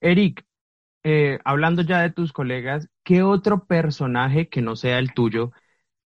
Eric, 0.02 0.44
eh, 1.04 1.40
hablando 1.44 1.82
ya 1.82 2.02
de 2.02 2.12
tus 2.12 2.34
colegas, 2.34 2.90
¿qué 3.04 3.22
otro 3.22 3.66
personaje 3.66 4.48
que 4.48 4.62
no 4.62 4.76
sea 4.76 5.00
el 5.00 5.14
tuyo 5.14 5.52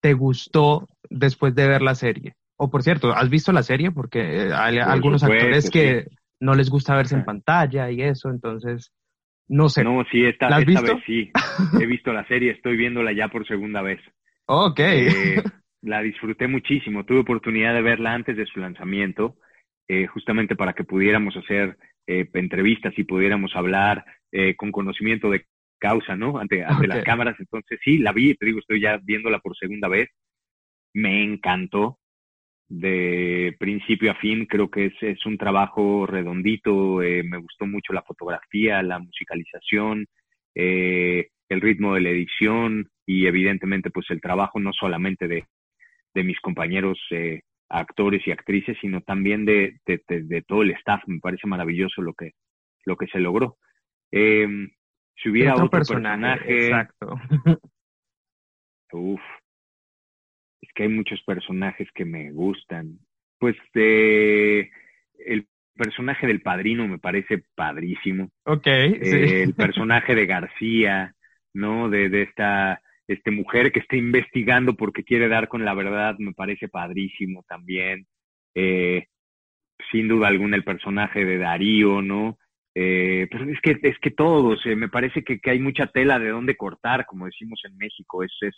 te 0.01 0.13
gustó 0.13 0.87
después 1.09 1.53
de 1.55 1.67
ver 1.67 1.81
la 1.81 1.95
serie? 1.95 2.35
O 2.55 2.69
por 2.69 2.81
cierto, 2.81 3.13
¿has 3.13 3.29
visto 3.29 3.51
la 3.51 3.63
serie? 3.63 3.91
Porque 3.91 4.49
hay 4.53 4.79
por 4.79 4.89
algunos 4.89 5.21
supuesto, 5.21 5.45
actores 5.45 5.69
que 5.69 6.03
sí 6.09 6.17
no 6.39 6.54
les 6.56 6.69
gusta 6.69 6.95
verse 6.95 7.15
en 7.15 7.26
pantalla 7.26 7.89
y 7.91 8.02
eso, 8.02 8.30
entonces, 8.30 8.91
no 9.47 9.69
sé. 9.69 9.84
No, 9.84 10.04
sí, 10.12 10.26
esta, 10.26 10.50
¿La 10.50 10.58
has 10.58 10.67
esta 10.67 10.82
visto? 10.82 10.95
vez 10.95 11.04
sí. 11.06 11.32
He 11.80 11.86
visto 11.86 12.13
la 12.13 12.28
serie, 12.28 12.52
estoy 12.52 12.78
viéndola 12.78 13.13
ya 13.13 13.30
por 13.30 13.47
segunda 13.47 13.82
vez. 13.82 14.00
Ok. 14.45 14.80
Eh, 14.80 15.43
la 15.82 16.02
disfruté 16.02 16.47
muchísimo. 16.47 17.06
Tuve 17.06 17.19
oportunidad 17.19 17.73
de 17.73 17.82
verla 17.82 18.13
antes 18.13 18.36
de 18.36 18.45
su 18.45 18.60
lanzamiento, 18.60 19.38
eh, 19.88 20.08
justamente 20.08 20.56
para 20.56 20.73
que 20.73 20.84
pudiéramos 20.84 21.36
hacer 21.38 21.78
eh, 22.08 22.30
entrevistas 22.34 22.93
y 22.97 23.04
pudiéramos 23.04 23.56
hablar 23.56 24.06
eh, 24.32 24.56
con 24.56 24.71
conocimiento 24.71 25.30
de 25.30 25.45
causa, 25.80 26.15
¿no? 26.15 26.39
Ante, 26.39 26.63
ante 26.63 26.88
las 26.88 27.04
cámaras. 27.04 27.36
Entonces 27.39 27.80
sí, 27.84 28.00
la 28.00 28.12
vi, 28.12 28.36
te 28.36 28.45
digo, 28.45 28.60
estoy 28.60 28.82
ya 28.82 28.97
viéndola 29.02 29.39
por 29.39 29.56
segunda 29.56 29.88
vez. 29.88 30.10
Me 30.93 31.23
encantó 31.23 32.00
de 32.69 33.56
principio 33.60 34.12
a 34.12 34.15
fin. 34.15 34.45
Creo 34.45 34.69
que 34.69 34.88
es, 34.88 34.93
es 35.01 35.25
un 35.25 35.38
trabajo 35.38 36.06
redondito. 36.06 37.01
Eh, 37.01 37.23
me 37.23 37.38
gustó 37.38 37.65
mucho 37.65 37.93
la 37.93 38.03
fotografía, 38.03 38.82
la 38.84 38.99
musicalización, 38.99 40.06
eh, 40.56 41.30
el 41.49 41.62
ritmo 41.62 41.93
de 41.95 42.01
la 42.01 42.10
edición 42.10 42.89
y 43.06 43.25
evidentemente 43.25 43.89
pues 43.89 44.08
el 44.10 44.21
trabajo 44.21 44.60
no 44.60 44.73
solamente 44.73 45.27
de, 45.27 45.45
de 46.13 46.23
mis 46.23 46.39
compañeros 46.41 46.99
eh, 47.12 47.41
actores 47.69 48.25
y 48.27 48.32
actrices, 48.32 48.77
sino 48.82 49.01
también 49.01 49.45
de, 49.45 49.80
de, 49.86 50.01
de, 50.08 50.41
todo 50.41 50.63
el 50.63 50.71
staff. 50.71 51.01
Me 51.08 51.19
parece 51.19 51.47
maravilloso 51.47 52.01
lo 52.01 52.13
que, 52.13 52.32
lo 52.86 52.97
que 52.97 53.08
se 53.08 53.19
logró. 53.19 53.58
Eh, 54.12 54.47
si 55.15 55.30
hubiera 55.30 55.56
otro, 55.56 55.69
personaje, 55.69 56.67
Exacto. 56.67 57.15
Uf, 58.91 59.21
que 60.77 60.83
hay 60.83 60.89
muchos 60.89 61.19
personajes 61.23 61.87
que 61.95 62.05
me 62.05 62.31
gustan. 62.31 62.99
Pues 63.39 63.55
eh, 63.73 64.69
el 65.25 65.47
personaje 65.75 66.27
del 66.27 66.41
padrino 66.41 66.87
me 66.87 66.99
parece 66.99 67.43
padrísimo. 67.55 68.29
Ok. 68.45 68.67
Eh, 68.67 69.41
el 69.41 69.53
personaje 69.55 70.13
de 70.13 70.27
García, 70.27 71.15
¿no? 71.55 71.89
De, 71.89 72.09
de 72.09 72.21
esta 72.21 72.79
este 73.07 73.31
mujer 73.31 73.71
que 73.71 73.79
está 73.79 73.95
investigando 73.95 74.75
porque 74.75 75.03
quiere 75.03 75.27
dar 75.29 75.47
con 75.47 75.65
la 75.65 75.73
verdad, 75.73 76.15
me 76.19 76.33
parece 76.33 76.67
padrísimo 76.67 77.43
también. 77.47 78.05
Eh, 78.53 79.07
sin 79.91 80.07
duda 80.07 80.27
alguna 80.27 80.57
el 80.57 80.63
personaje 80.63 81.25
de 81.25 81.39
Darío, 81.39 82.03
¿no? 82.03 82.37
Eh, 82.75 83.27
pero 83.31 83.49
es 83.49 83.59
que, 83.61 83.79
es 83.81 83.97
que 83.97 84.11
todos, 84.11 84.63
eh, 84.67 84.75
me 84.75 84.89
parece 84.89 85.23
que, 85.23 85.39
que, 85.39 85.49
hay 85.49 85.59
mucha 85.59 85.87
tela 85.87 86.19
de 86.19 86.29
dónde 86.29 86.55
cortar, 86.55 87.07
como 87.07 87.25
decimos 87.25 87.59
en 87.65 87.75
México. 87.77 88.23
Es, 88.23 88.31
es, 88.41 88.55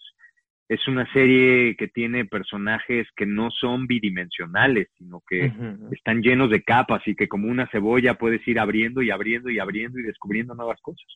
es 0.69 0.87
una 0.87 1.11
serie 1.11 1.75
que 1.75 1.87
tiene 1.87 2.25
personajes 2.25 3.07
que 3.15 3.25
no 3.25 3.49
son 3.49 3.87
bidimensionales, 3.87 4.87
sino 4.99 5.21
que 5.27 5.47
uh 5.47 5.49
-huh. 5.49 5.93
están 5.95 6.21
llenos 6.21 6.51
de 6.51 6.61
capas 6.61 7.01
y 7.07 7.15
que 7.15 7.27
como 7.27 7.47
una 7.49 7.67
cebolla 7.71 8.13
puedes 8.13 8.47
ir 8.47 8.59
abriendo 8.59 9.01
y 9.01 9.09
abriendo 9.09 9.49
y 9.49 9.57
abriendo 9.57 9.99
y 9.99 10.03
descubriendo 10.03 10.53
nuevas 10.53 10.79
cosas. 10.81 11.07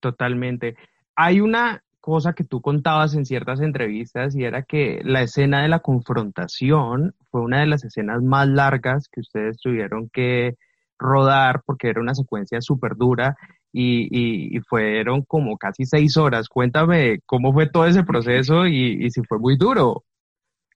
Totalmente. 0.00 0.76
Hay 1.14 1.40
una 1.42 1.82
cosa 2.00 2.32
que 2.32 2.44
tú 2.44 2.62
contabas 2.62 3.14
en 3.14 3.26
ciertas 3.26 3.60
entrevistas 3.60 4.34
y 4.34 4.44
era 4.44 4.62
que 4.62 5.02
la 5.04 5.20
escena 5.20 5.60
de 5.60 5.68
la 5.68 5.80
confrontación 5.80 7.14
fue 7.30 7.42
una 7.42 7.60
de 7.60 7.66
las 7.66 7.84
escenas 7.84 8.22
más 8.22 8.48
largas 8.48 9.08
que 9.12 9.20
ustedes 9.20 9.58
tuvieron 9.58 10.08
que 10.08 10.54
rodar 10.98 11.60
porque 11.66 11.88
era 11.88 12.00
una 12.00 12.14
secuencia 12.14 12.62
súper 12.62 12.96
dura 12.96 13.36
y, 13.72 14.08
y, 14.10 14.56
y, 14.56 14.60
fueron 14.60 15.22
como 15.22 15.58
casi 15.58 15.84
seis 15.84 16.16
horas. 16.16 16.48
Cuéntame 16.48 17.20
cómo 17.26 17.52
fue 17.52 17.68
todo 17.68 17.86
ese 17.86 18.04
proceso 18.04 18.66
y, 18.66 19.04
y 19.04 19.10
si 19.10 19.22
fue 19.24 19.38
muy 19.38 19.56
duro. 19.56 20.04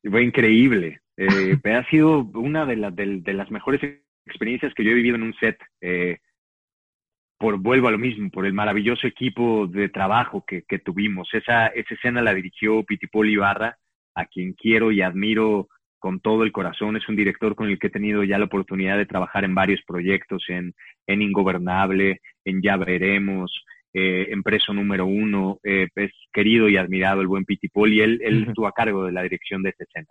Fue 0.02 0.22
increíble. 0.22 1.00
Eh, 1.16 1.58
ha 1.64 1.88
sido 1.88 2.30
una 2.34 2.66
de, 2.66 2.76
la, 2.76 2.90
de, 2.90 3.20
de, 3.20 3.32
las 3.32 3.50
mejores 3.50 3.80
experiencias 4.26 4.72
que 4.74 4.84
yo 4.84 4.90
he 4.90 4.94
vivido 4.94 5.16
en 5.16 5.22
un 5.22 5.34
set. 5.34 5.58
Eh, 5.80 6.18
por, 7.38 7.58
vuelvo 7.58 7.88
a 7.88 7.90
lo 7.90 7.98
mismo, 7.98 8.30
por 8.30 8.46
el 8.46 8.52
maravilloso 8.52 9.06
equipo 9.06 9.66
de 9.66 9.88
trabajo 9.88 10.44
que, 10.46 10.62
que 10.62 10.78
tuvimos. 10.78 11.28
Esa, 11.32 11.66
esa 11.68 11.94
escena 11.94 12.22
la 12.22 12.34
dirigió 12.34 12.84
Pitipol 12.84 13.28
Ibarra, 13.28 13.78
a 14.14 14.26
quien 14.26 14.52
quiero 14.52 14.92
y 14.92 15.02
admiro 15.02 15.68
con 16.02 16.18
todo 16.18 16.42
el 16.42 16.50
corazón. 16.50 16.96
Es 16.96 17.08
un 17.08 17.14
director 17.14 17.54
con 17.54 17.68
el 17.68 17.78
que 17.78 17.86
he 17.86 17.90
tenido 17.90 18.24
ya 18.24 18.36
la 18.36 18.46
oportunidad 18.46 18.98
de 18.98 19.06
trabajar 19.06 19.44
en 19.44 19.54
varios 19.54 19.80
proyectos, 19.86 20.44
en, 20.48 20.74
en 21.06 21.22
Ingobernable, 21.22 22.20
en 22.44 22.60
Ya 22.60 22.76
Veremos, 22.76 23.64
eh, 23.94 24.26
en 24.30 24.42
Preso 24.42 24.74
Número 24.74 25.06
Uno. 25.06 25.60
Eh, 25.62 25.86
es 25.94 26.10
querido 26.32 26.68
y 26.68 26.76
admirado 26.76 27.20
el 27.20 27.28
buen 27.28 27.44
Pitipol 27.44 27.92
y 27.92 28.00
él, 28.00 28.20
él 28.24 28.46
estuvo 28.48 28.66
a 28.66 28.72
cargo 28.72 29.04
de 29.04 29.12
la 29.12 29.22
dirección 29.22 29.62
de 29.62 29.70
esta 29.70 29.84
escena. 29.84 30.08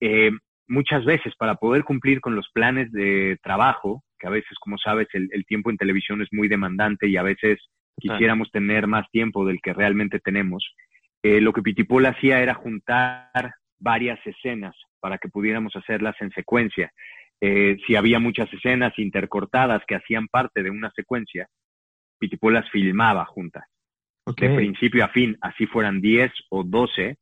Eh, 0.00 0.32
muchas 0.68 1.06
veces 1.06 1.34
para 1.38 1.54
poder 1.54 1.82
cumplir 1.84 2.20
con 2.20 2.36
los 2.36 2.50
planes 2.52 2.92
de 2.92 3.38
trabajo, 3.42 4.04
que 4.18 4.26
a 4.26 4.30
veces, 4.30 4.58
como 4.60 4.76
sabes, 4.76 5.08
el, 5.14 5.30
el 5.32 5.46
tiempo 5.46 5.70
en 5.70 5.78
televisión 5.78 6.20
es 6.20 6.28
muy 6.30 6.48
demandante 6.48 7.08
y 7.08 7.16
a 7.16 7.22
veces 7.22 7.58
quisiéramos 7.98 8.50
tener 8.50 8.86
más 8.86 9.10
tiempo 9.10 9.46
del 9.46 9.60
que 9.62 9.72
realmente 9.72 10.20
tenemos, 10.20 10.74
eh, 11.22 11.40
lo 11.40 11.52
que 11.52 11.62
Pitipol 11.62 12.06
hacía 12.06 12.40
era 12.40 12.54
juntar 12.54 13.54
varias 13.78 14.18
escenas 14.26 14.74
para 15.00 15.18
que 15.18 15.28
pudiéramos 15.28 15.74
hacerlas 15.76 16.16
en 16.20 16.30
secuencia. 16.30 16.92
Eh, 17.40 17.76
si 17.86 17.96
había 17.96 18.18
muchas 18.18 18.52
escenas 18.52 18.98
intercortadas 18.98 19.82
que 19.86 19.94
hacían 19.94 20.28
parte 20.28 20.62
de 20.62 20.70
una 20.70 20.90
secuencia, 20.92 21.48
Pitipol 22.18 22.54
las 22.54 22.70
filmaba 22.70 23.24
juntas. 23.26 23.64
Okay. 24.24 24.48
De 24.48 24.56
principio 24.56 25.04
a 25.04 25.08
fin, 25.08 25.36
así 25.40 25.66
fueran 25.66 26.00
10 26.00 26.32
o 26.50 26.64
12, 26.64 27.16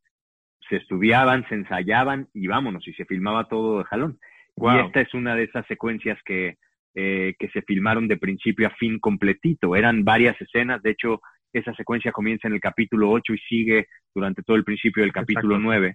se 0.69 0.77
estudiaban, 0.77 1.47
se 1.49 1.57
ensayaban 1.57 2.29
y 2.33 2.47
vámonos, 2.47 2.87
y 2.89 2.95
se 2.95 3.05
filmaba 3.05 3.49
todo 3.49 3.79
de 3.79 3.85
jalón. 3.85 4.19
Wow. 4.57 4.77
Y 4.77 4.81
esta 4.87 5.01
es 5.01 5.13
una 5.13 5.35
de 5.35 5.45
esas 5.45 5.67
secuencias 5.67 6.19
que 6.25 6.57
eh, 6.97 7.35
que 7.41 7.49
se 7.49 7.63
filmaron 7.63 8.07
de 8.07 8.19
principio 8.19 8.69
a 8.69 8.71
fin 8.71 9.01
completito. 9.01 9.75
Eran 9.75 10.05
varias 10.05 10.41
escenas, 10.41 10.81
de 10.81 10.93
hecho, 10.93 11.21
esa 11.53 11.75
secuencia 11.75 12.13
comienza 12.13 12.47
en 12.47 12.55
el 12.55 12.61
capítulo 12.61 13.11
8 13.11 13.35
y 13.35 13.39
sigue 13.39 13.89
durante 14.15 14.45
todo 14.45 14.57
el 14.57 14.63
principio 14.63 15.03
del 15.03 15.11
capítulo 15.11 15.57
Exacto. 15.57 15.71
9. 15.71 15.95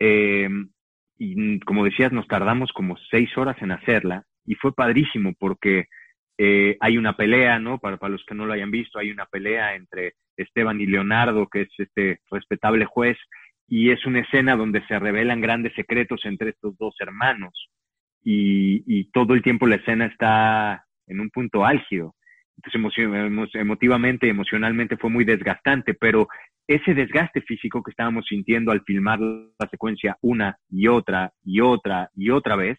Eh, 0.00 0.48
y 1.18 1.60
como 1.60 1.84
decías, 1.84 2.12
nos 2.12 2.26
tardamos 2.26 2.72
como 2.72 2.96
seis 3.10 3.36
horas 3.36 3.56
en 3.60 3.72
hacerla 3.72 4.24
y 4.46 4.54
fue 4.54 4.74
padrísimo 4.74 5.34
porque 5.38 5.86
eh, 6.38 6.78
hay 6.80 6.96
una 6.96 7.16
pelea, 7.16 7.58
¿no? 7.58 7.78
Para, 7.78 7.98
para 7.98 8.12
los 8.12 8.24
que 8.24 8.34
no 8.34 8.46
lo 8.46 8.54
hayan 8.54 8.70
visto, 8.70 8.98
hay 8.98 9.10
una 9.10 9.26
pelea 9.26 9.74
entre 9.74 10.14
Esteban 10.36 10.80
y 10.80 10.86
Leonardo, 10.86 11.46
que 11.48 11.62
es 11.62 11.68
este 11.76 12.20
respetable 12.30 12.86
juez, 12.86 13.18
y 13.68 13.90
es 13.90 14.04
una 14.06 14.20
escena 14.20 14.56
donde 14.56 14.84
se 14.86 14.98
revelan 14.98 15.42
grandes 15.42 15.74
secretos 15.74 16.24
entre 16.24 16.50
estos 16.50 16.76
dos 16.78 16.94
hermanos 16.98 17.68
y, 18.22 18.82
y, 18.86 19.10
todo 19.12 19.34
el 19.34 19.42
tiempo 19.42 19.66
la 19.66 19.76
escena 19.76 20.06
está 20.06 20.86
en 21.06 21.20
un 21.20 21.30
punto 21.30 21.64
álgido. 21.64 22.14
Entonces, 22.56 22.98
emotivamente, 23.54 24.28
emocionalmente 24.28 24.96
fue 24.96 25.08
muy 25.08 25.24
desgastante, 25.24 25.94
pero 25.94 26.28
ese 26.70 26.94
desgaste 26.94 27.40
físico 27.40 27.82
que 27.82 27.90
estábamos 27.90 28.26
sintiendo 28.28 28.70
al 28.70 28.82
filmar 28.82 29.18
la 29.18 29.68
secuencia 29.68 30.16
una 30.20 30.56
y 30.68 30.86
otra 30.86 31.32
y 31.42 31.60
otra 31.60 32.10
y 32.14 32.30
otra 32.30 32.54
vez, 32.54 32.78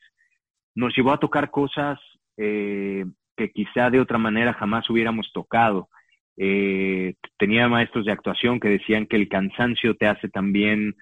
nos 0.76 0.96
llevó 0.96 1.12
a 1.12 1.20
tocar 1.20 1.52
cosas 1.52 2.00
eh, 2.38 3.04
que 3.36 3.52
quizá 3.52 3.90
de 3.90 4.00
otra 4.00 4.18
manera 4.18 4.54
jamás 4.54 4.90
hubiéramos 4.90 5.34
tocado. 5.34 5.90
Eh, 6.38 7.16
tenía 7.38 7.68
maestros 7.68 8.06
de 8.06 8.14
actuación 8.14 8.62
que 8.62 8.70
decían 8.70 9.08
que 9.08 9.18
el 9.18 9.28
cansancio 9.28 9.96
te 9.98 10.08
hace 10.08 10.30
también 10.30 10.96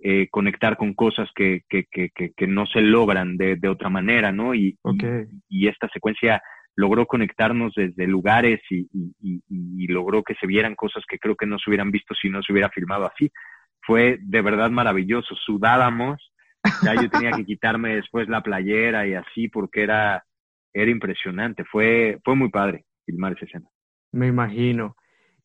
eh, 0.00 0.28
conectar 0.30 0.76
con 0.76 0.92
cosas 0.92 1.30
que, 1.34 1.62
que, 1.70 1.86
que, 1.90 2.10
que, 2.12 2.46
no 2.46 2.66
se 2.66 2.82
logran 2.82 3.38
de, 3.38 3.56
de 3.56 3.68
otra 3.68 3.88
manera, 3.88 4.32
¿no? 4.32 4.54
Y, 4.54 4.76
okay. 4.82 5.24
y, 5.48 5.64
y, 5.64 5.68
esta 5.68 5.88
secuencia 5.88 6.42
logró 6.76 7.06
conectarnos 7.06 7.72
desde 7.74 8.06
lugares 8.06 8.60
y, 8.70 8.88
y, 8.92 9.42
y, 9.48 9.86
logró 9.88 10.22
que 10.22 10.34
se 10.34 10.46
vieran 10.46 10.74
cosas 10.74 11.04
que 11.08 11.18
creo 11.18 11.36
que 11.36 11.46
no 11.46 11.58
se 11.58 11.70
hubieran 11.70 11.90
visto 11.90 12.14
si 12.14 12.28
no 12.28 12.42
se 12.42 12.52
hubiera 12.52 12.68
filmado 12.70 13.06
así. 13.06 13.30
Fue 13.82 14.18
de 14.20 14.42
verdad 14.42 14.70
maravilloso. 14.70 15.34
Sudábamos, 15.36 16.32
ya 16.82 16.94
yo 16.94 17.08
tenía 17.10 17.30
que 17.32 17.44
quitarme 17.46 17.96
después 17.96 18.28
la 18.28 18.42
playera 18.42 19.06
y 19.06 19.14
así 19.14 19.48
porque 19.48 19.82
era, 19.82 20.24
era 20.72 20.90
impresionante. 20.90 21.64
Fue, 21.64 22.18
fue 22.24 22.34
muy 22.34 22.50
padre 22.50 22.84
filmar 23.06 23.32
esa 23.32 23.44
escena. 23.44 23.68
Me 24.12 24.26
imagino. 24.26 24.96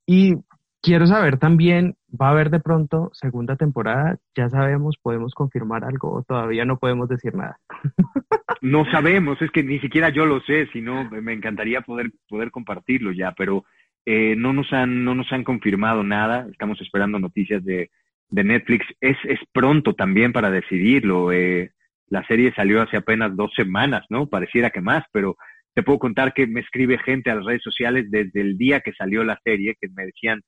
Y 0.05 0.35
Quiero 0.81 1.07
saber 1.07 1.37
también, 1.37 1.95
¿va 2.09 2.27
a 2.27 2.31
haber 2.31 2.49
de 2.49 2.61
pronto 2.61 3.09
segunda 3.13 3.57
temporada? 3.57 4.17
Ya 4.35 4.49
sabemos, 4.49 4.97
podemos 5.01 5.33
confirmar 5.33 5.83
algo 5.83 6.13
o 6.13 6.23
todavía 6.23 6.63
no 6.63 6.79
podemos 6.79 7.09
decir 7.09 7.35
nada. 7.35 7.59
no 8.61 8.89
sabemos, 8.89 9.41
es 9.41 9.51
que 9.51 9.61
ni 9.61 9.79
siquiera 9.79 10.09
yo 10.09 10.25
lo 10.25 10.39
sé, 10.41 10.67
sino 10.71 11.09
me 11.09 11.33
encantaría 11.33 11.81
poder, 11.81 12.11
poder 12.29 12.49
compartirlo 12.49 13.11
ya, 13.11 13.33
pero 13.37 13.65
eh, 14.05 14.35
no, 14.37 14.53
nos 14.53 14.71
han, 14.71 15.03
no 15.03 15.15
nos 15.15 15.31
han 15.33 15.43
confirmado 15.43 16.03
nada, 16.03 16.47
estamos 16.49 16.79
esperando 16.79 17.19
noticias 17.19 17.63
de, 17.65 17.91
de 18.29 18.43
Netflix. 18.45 18.85
Es, 19.01 19.17
es 19.25 19.39
pronto 19.51 19.95
también 19.95 20.31
para 20.31 20.49
decidirlo. 20.49 21.33
Eh, 21.33 21.71
la 22.07 22.25
serie 22.25 22.53
salió 22.55 22.81
hace 22.81 22.95
apenas 22.95 23.35
dos 23.35 23.51
semanas, 23.53 24.05
¿no? 24.09 24.27
Pareciera 24.27 24.69
que 24.69 24.81
más, 24.81 25.03
pero 25.11 25.35
te 25.73 25.83
puedo 25.83 25.99
contar 25.99 26.33
que 26.33 26.47
me 26.47 26.61
escribe 26.61 26.97
gente 26.99 27.29
a 27.29 27.35
las 27.35 27.45
redes 27.45 27.63
sociales 27.63 28.09
desde 28.09 28.41
el 28.41 28.57
día 28.57 28.79
que 28.79 28.93
salió 28.93 29.23
la 29.23 29.39
serie, 29.43 29.75
que 29.79 29.89
me 29.89 30.05
decían, 30.05 30.41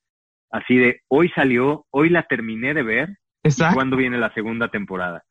así 0.51 0.77
de 0.77 1.01
hoy 1.07 1.29
salió, 1.29 1.85
hoy 1.91 2.09
la 2.09 2.23
terminé 2.23 2.73
de 2.73 2.83
ver, 2.83 3.17
Exacto. 3.43 3.75
¿cuándo 3.75 3.97
viene 3.97 4.17
la 4.17 4.33
segunda 4.33 4.69
temporada? 4.69 5.23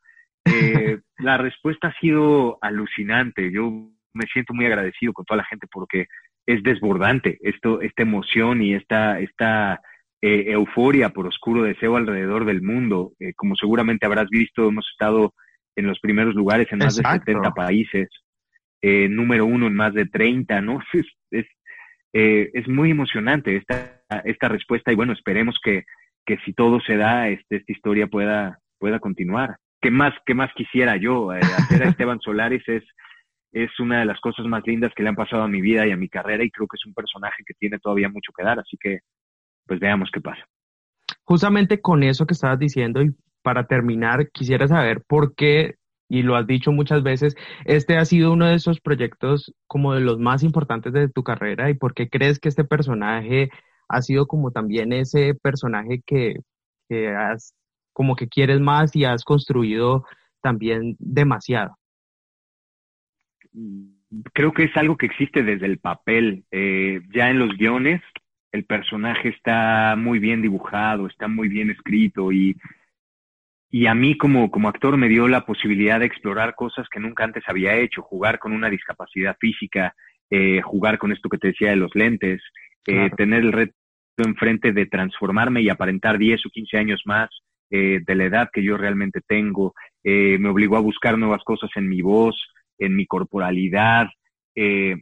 Eh, 0.44 0.98
la 1.18 1.36
respuesta 1.36 1.88
ha 1.88 2.00
sido 2.00 2.58
alucinante. 2.60 3.52
Yo 3.52 3.70
me 4.12 4.26
siento 4.32 4.54
muy 4.54 4.66
agradecido 4.66 5.12
con 5.12 5.24
toda 5.24 5.38
la 5.38 5.44
gente 5.44 5.66
porque 5.70 6.06
es 6.46 6.62
desbordante 6.62 7.38
esto, 7.42 7.80
esta 7.80 8.02
emoción 8.02 8.62
y 8.62 8.74
esta, 8.74 9.20
esta 9.20 9.80
eh, 10.22 10.46
euforia 10.48 11.10
por 11.10 11.26
oscuro 11.26 11.62
deseo 11.62 11.96
alrededor 11.96 12.44
del 12.44 12.62
mundo. 12.62 13.12
Eh, 13.20 13.32
como 13.34 13.56
seguramente 13.56 14.06
habrás 14.06 14.28
visto, 14.28 14.68
hemos 14.68 14.88
estado 14.90 15.34
en 15.76 15.86
los 15.86 16.00
primeros 16.00 16.34
lugares 16.34 16.66
en 16.72 16.78
más 16.78 16.98
Exacto. 16.98 17.24
de 17.26 17.32
70 17.32 17.50
países, 17.52 18.08
eh, 18.82 19.08
número 19.08 19.46
uno 19.46 19.66
en 19.66 19.74
más 19.74 19.94
de 19.94 20.06
30, 20.06 20.60
¿no? 20.60 20.80
Es, 20.92 21.46
es, 22.12 22.52
es 22.52 22.66
muy 22.66 22.90
emocionante 22.90 23.54
esta 23.54 23.89
esta 24.24 24.48
respuesta 24.48 24.92
y 24.92 24.96
bueno, 24.96 25.12
esperemos 25.12 25.58
que, 25.62 25.84
que 26.26 26.38
si 26.44 26.52
todo 26.52 26.80
se 26.80 26.96
da, 26.96 27.28
este, 27.28 27.56
esta 27.56 27.72
historia 27.72 28.06
pueda, 28.06 28.58
pueda 28.78 28.98
continuar. 28.98 29.56
¿Qué 29.80 29.90
más, 29.90 30.12
qué 30.26 30.34
más 30.34 30.50
quisiera 30.54 30.96
yo? 30.96 31.32
Eh, 31.32 31.40
hacer 31.40 31.82
a 31.82 31.88
Esteban 31.96 32.20
Solares 32.20 32.62
es, 32.68 32.84
es 33.52 33.70
una 33.80 34.00
de 34.00 34.04
las 34.04 34.20
cosas 34.20 34.46
más 34.46 34.66
lindas 34.66 34.92
que 34.94 35.02
le 35.02 35.08
han 35.08 35.16
pasado 35.16 35.42
a 35.42 35.48
mi 35.48 35.60
vida 35.60 35.86
y 35.86 35.92
a 35.92 35.96
mi 35.96 36.08
carrera 36.08 36.44
y 36.44 36.50
creo 36.50 36.66
que 36.66 36.76
es 36.76 36.86
un 36.86 36.94
personaje 36.94 37.42
que 37.46 37.54
tiene 37.54 37.78
todavía 37.78 38.08
mucho 38.08 38.32
que 38.36 38.44
dar, 38.44 38.58
así 38.58 38.76
que 38.78 39.00
pues 39.66 39.80
veamos 39.80 40.10
qué 40.12 40.20
pasa. 40.20 40.44
Justamente 41.24 41.80
con 41.80 42.02
eso 42.02 42.26
que 42.26 42.34
estabas 42.34 42.58
diciendo 42.58 43.02
y 43.02 43.14
para 43.42 43.66
terminar, 43.66 44.30
quisiera 44.30 44.68
saber 44.68 45.02
por 45.06 45.34
qué, 45.34 45.76
y 46.08 46.22
lo 46.22 46.36
has 46.36 46.46
dicho 46.46 46.72
muchas 46.72 47.02
veces, 47.02 47.36
este 47.64 47.96
ha 47.96 48.04
sido 48.04 48.32
uno 48.32 48.46
de 48.46 48.54
esos 48.54 48.80
proyectos 48.80 49.54
como 49.66 49.94
de 49.94 50.00
los 50.00 50.18
más 50.18 50.42
importantes 50.42 50.92
de 50.92 51.08
tu 51.08 51.22
carrera 51.22 51.70
y 51.70 51.74
por 51.74 51.94
qué 51.94 52.08
crees 52.08 52.38
que 52.38 52.48
este 52.48 52.64
personaje 52.64 53.50
ha 53.90 54.02
sido 54.02 54.26
como 54.26 54.52
también 54.52 54.92
ese 54.92 55.34
personaje 55.34 56.02
que, 56.06 56.36
que 56.88 57.08
has, 57.08 57.54
como 57.92 58.16
que 58.16 58.28
quieres 58.28 58.60
más 58.60 58.94
y 58.94 59.04
has 59.04 59.24
construido 59.24 60.04
también 60.42 60.96
demasiado. 60.98 61.76
Creo 64.32 64.52
que 64.52 64.64
es 64.64 64.76
algo 64.76 64.96
que 64.96 65.06
existe 65.06 65.42
desde 65.42 65.66
el 65.66 65.78
papel. 65.78 66.44
Eh, 66.50 67.00
ya 67.12 67.30
en 67.30 67.38
los 67.38 67.56
guiones, 67.56 68.00
el 68.52 68.64
personaje 68.64 69.28
está 69.28 69.96
muy 69.96 70.18
bien 70.18 70.40
dibujado, 70.40 71.06
está 71.06 71.28
muy 71.28 71.48
bien 71.48 71.70
escrito 71.70 72.32
y, 72.32 72.56
y 73.70 73.86
a 73.86 73.94
mí 73.94 74.16
como, 74.16 74.50
como 74.50 74.68
actor 74.68 74.96
me 74.96 75.08
dio 75.08 75.28
la 75.28 75.44
posibilidad 75.44 76.00
de 76.00 76.06
explorar 76.06 76.54
cosas 76.54 76.88
que 76.88 77.00
nunca 77.00 77.24
antes 77.24 77.44
había 77.48 77.76
hecho, 77.76 78.02
jugar 78.02 78.38
con 78.38 78.52
una 78.52 78.70
discapacidad 78.70 79.36
física, 79.40 79.94
eh, 80.30 80.60
jugar 80.62 80.98
con 80.98 81.10
esto 81.12 81.28
que 81.28 81.38
te 81.38 81.48
decía 81.48 81.70
de 81.70 81.76
los 81.76 81.94
lentes, 81.94 82.40
eh, 82.86 83.10
tener 83.16 83.40
el 83.40 83.52
reto 83.52 83.74
enfrente 84.22 84.72
de 84.72 84.86
transformarme 84.86 85.62
y 85.62 85.68
aparentar 85.68 86.18
10 86.18 86.46
o 86.46 86.50
15 86.50 86.76
años 86.78 87.02
más 87.04 87.30
eh, 87.72 88.00
de 88.04 88.14
la 88.16 88.24
edad 88.24 88.50
que 88.52 88.64
yo 88.64 88.76
realmente 88.76 89.20
tengo. 89.24 89.74
Eh, 90.02 90.38
me 90.40 90.48
obligó 90.48 90.76
a 90.76 90.80
buscar 90.80 91.16
nuevas 91.16 91.44
cosas 91.44 91.70
en 91.76 91.88
mi 91.88 92.02
voz, 92.02 92.36
en 92.78 92.96
mi 92.96 93.06
corporalidad. 93.06 94.08
Eh, 94.56 94.96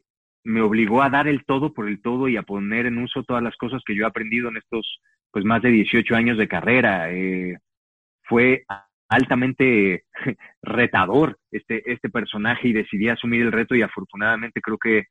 me 0.44 0.60
obligó 0.60 1.02
a 1.02 1.08
dar 1.08 1.28
el 1.28 1.46
todo 1.46 1.72
por 1.72 1.88
el 1.88 2.02
todo 2.02 2.28
y 2.28 2.36
a 2.36 2.42
poner 2.42 2.84
en 2.84 2.98
uso 2.98 3.22
todas 3.22 3.42
las 3.42 3.56
cosas 3.56 3.82
que 3.86 3.94
yo 3.94 4.04
he 4.04 4.06
aprendido 4.06 4.50
en 4.50 4.58
estos 4.58 5.00
pues 5.30 5.46
más 5.46 5.62
de 5.62 5.70
18 5.70 6.14
años 6.14 6.36
de 6.36 6.48
carrera. 6.48 7.08
fue 8.22 8.64
altamente 9.08 10.04
retador 10.62 11.38
este, 11.50 11.90
este 11.90 12.10
personaje 12.10 12.68
y 12.68 12.72
decidí 12.74 13.08
asumir 13.08 13.42
el 13.42 13.52
reto 13.52 13.74
y 13.74 13.82
afortunadamente 13.82 14.60
creo 14.60 14.78
que 14.78 15.04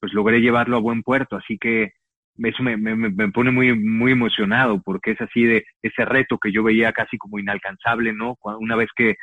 pues 0.00 0.12
logré 0.14 0.40
llevarlo 0.40 0.76
a 0.76 0.80
buen 0.80 1.02
puerto. 1.02 1.36
Así 1.36 1.58
que 1.58 1.92
eso 2.42 2.62
me, 2.62 2.76
me, 2.76 2.94
me, 2.96 3.28
pone 3.30 3.50
muy, 3.50 3.78
muy 3.78 4.12
emocionado 4.12 4.82
porque 4.82 5.12
es 5.12 5.20
así 5.20 5.44
de 5.44 5.64
ese 5.82 6.04
reto 6.04 6.38
que 6.38 6.52
yo 6.52 6.62
veía 6.62 6.92
casi 6.92 7.16
como 7.16 7.38
inalcanzable, 7.38 8.12
¿no? 8.12 8.36
Una 8.58 8.76
vez 8.76 8.88
que, 8.94 9.14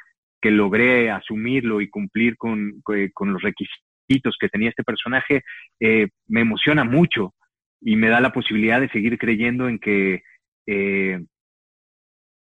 que 0.42 0.52
logré 0.52 1.12
asumirlo 1.12 1.82
y 1.82 1.90
cumplir 1.90 2.36
con, 2.38 2.82
con 3.14 3.34
los 3.34 3.42
requisitos 3.42 4.36
que 4.40 4.50
tenía 4.50 4.70
este 4.70 4.84
personaje, 4.84 5.44
eh, 5.80 6.08
me 6.28 6.42
emociona 6.42 6.84
mucho 6.84 7.34
y 7.82 7.96
me 7.96 8.10
da 8.10 8.20
la 8.20 8.34
posibilidad 8.34 8.82
de 8.82 8.90
seguir 8.90 9.18
creyendo 9.18 9.70
en 9.70 9.80
que, 9.80 10.24
eh, 10.68 11.20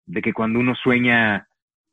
de 0.05 0.21
que 0.21 0.33
cuando 0.33 0.59
uno 0.59 0.73
sueña, 0.75 1.47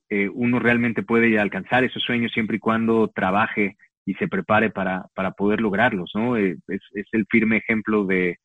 eh, 0.09 0.29
uno 0.33 0.59
realmente 0.59 1.03
puede 1.03 1.39
alcanzar 1.39 1.85
esos 1.85 2.03
sueños 2.03 2.33
siempre 2.33 2.57
y 2.57 2.61
cuando 2.61 3.09
trabaje 3.09 3.77
y 4.07 4.15
se 4.15 4.29
prepare 4.29 4.71
para, 4.71 5.07
para 5.15 5.33
poder 5.33 5.61
lograrlos, 5.61 6.11
¿no? 6.15 6.37
es, 6.37 6.59
es 6.67 7.07
el 7.13 7.27
firme 7.31 7.59
ejemplo 7.59 8.05
de, 8.05 8.39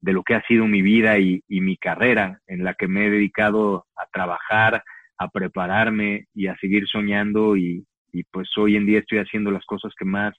de 0.00 0.12
lo 0.12 0.22
que 0.22 0.34
ha 0.34 0.42
sido 0.42 0.66
mi 0.66 0.82
vida 0.82 1.18
y, 1.18 1.42
mi 1.48 1.76
carrera, 1.76 2.40
en 2.46 2.64
la 2.64 2.74
que 2.74 2.88
me 2.88 3.06
he 3.06 3.10
dedicado 3.10 3.86
a 3.96 4.06
trabajar, 4.12 4.82
a 5.18 5.28
prepararme 5.28 6.26
y 6.34 6.46
a 6.46 6.56
seguir 6.56 6.86
soñando 6.86 7.56
y, 7.56 7.84
pues 8.32 8.48
hoy 8.56 8.76
en 8.76 8.86
día 8.86 8.98
estoy 8.98 9.18
haciendo 9.18 9.50
las 9.50 9.64
cosas 9.64 9.92
que 9.96 10.04
más 10.04 10.34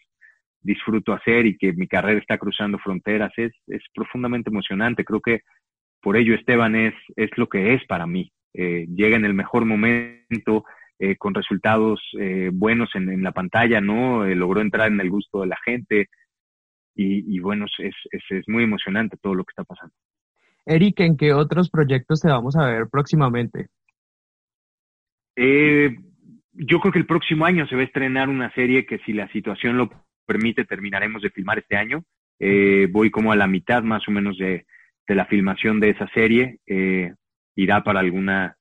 disfruto 0.62 1.14
hacer 1.14 1.46
y 1.46 1.58
que 1.58 1.74
mi 1.74 1.88
carrera 1.88 2.20
está 2.20 2.38
cruzando 2.38 2.78
fronteras. 2.80 3.32
Es, 3.38 3.54
es 3.68 3.82
profundamente 3.94 4.50
emocionante. 4.50 5.06
Creo 5.06 5.22
que 5.22 5.42
por 6.02 6.18
ello 6.18 6.36
Esteban 6.36 6.76
es, 6.76 6.94
es 7.16 7.30
lo 7.38 7.48
que 7.48 7.74
es 7.74 7.86
para 7.86 8.08
mí. 8.08 8.32
Eh, 8.54 8.86
llega 8.94 9.16
en 9.16 9.26
el 9.26 9.34
mejor 9.34 9.66
momento, 9.66 10.66
eh, 11.00 11.16
con 11.18 11.34
resultados 11.34 12.02
eh, 12.20 12.50
buenos 12.54 12.90
en, 12.96 13.10
en, 13.10 13.24
la 13.24 13.32
pantalla, 13.32 13.80
¿no? 13.82 14.26
logró 14.26 14.62
entrar 14.62 14.92
en 14.92 15.00
el 15.00 15.10
gusto 15.10 15.42
de 15.42 15.48
la 15.48 15.58
gente, 15.64 16.10
y, 16.96 17.40
bueno, 17.40 17.66
es, 17.80 17.96
es, 18.12 18.24
es, 18.30 18.48
muy 18.48 18.64
emocionante 18.64 19.18
todo 19.18 19.34
lo 19.34 19.44
que 19.44 19.52
está 19.52 19.64
pasando. 19.64 19.94
Eric, 20.66 21.00
¿en 21.00 21.18
qué 21.18 21.34
otros 21.34 21.70
proyectos 21.70 22.22
te 22.22 22.30
vamos 22.30 22.56
a 22.56 22.66
ver 22.68 22.88
próximamente? 22.92 23.68
Eh, 25.36 25.96
yo 26.54 26.80
creo 26.80 26.92
que 26.92 27.00
el 27.00 27.08
próximo 27.08 27.46
año 27.46 27.66
se 27.68 27.76
va 27.76 27.82
a 27.82 27.86
estrenar 27.86 28.30
una 28.30 28.54
serie 28.54 28.86
que 28.86 29.00
si 29.00 29.14
la 29.14 29.28
situación 29.30 29.78
lo 29.78 29.90
permite 30.26 30.66
terminaremos 30.66 31.22
de 31.22 31.32
filmar 31.32 31.60
este 31.60 31.78
año. 31.78 32.04
Eh, 32.40 32.88
voy 32.92 33.10
como 33.12 33.32
a 33.32 33.36
la 33.36 33.48
mitad 33.48 33.84
más 33.84 34.08
o 34.08 34.12
menos 34.12 34.38
de, 34.38 34.66
de 35.08 35.16
la 35.16 35.26
filmación 35.26 35.80
de 35.80 35.90
esa 35.90 36.08
serie. 36.10 36.60
Eh, 36.66 37.14
irá 37.56 37.84
para 37.84 38.00
alguna 38.00 38.58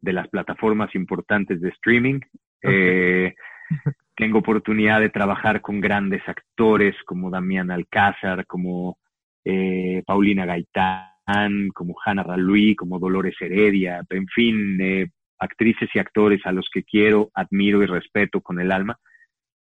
de 0.00 0.12
las 0.12 0.28
plataformas 0.28 0.94
importantes 0.94 1.60
de 1.60 1.68
streaming. 1.70 2.20
Eh, 2.62 3.34
tengo 4.16 4.38
oportunidad 4.38 5.00
de 5.00 5.08
trabajar 5.08 5.60
con 5.60 5.80
grandes 5.80 6.22
actores 6.26 6.94
como 7.04 7.30
Damián 7.30 7.70
Alcázar, 7.70 8.46
como 8.46 8.98
eh, 9.44 10.02
Paulina 10.06 10.46
Gaitán, 10.46 11.68
como 11.74 11.96
Hanna 12.04 12.22
Ralui, 12.22 12.74
como 12.74 12.98
Dolores 12.98 13.34
Heredia, 13.40 14.02
en 14.10 14.26
fin, 14.26 14.80
eh, 14.80 15.08
actrices 15.38 15.88
y 15.94 15.98
actores 15.98 16.40
a 16.44 16.52
los 16.52 16.68
que 16.72 16.84
quiero, 16.84 17.30
admiro 17.34 17.82
y 17.82 17.86
respeto 17.86 18.40
con 18.40 18.60
el 18.60 18.70
alma. 18.70 18.98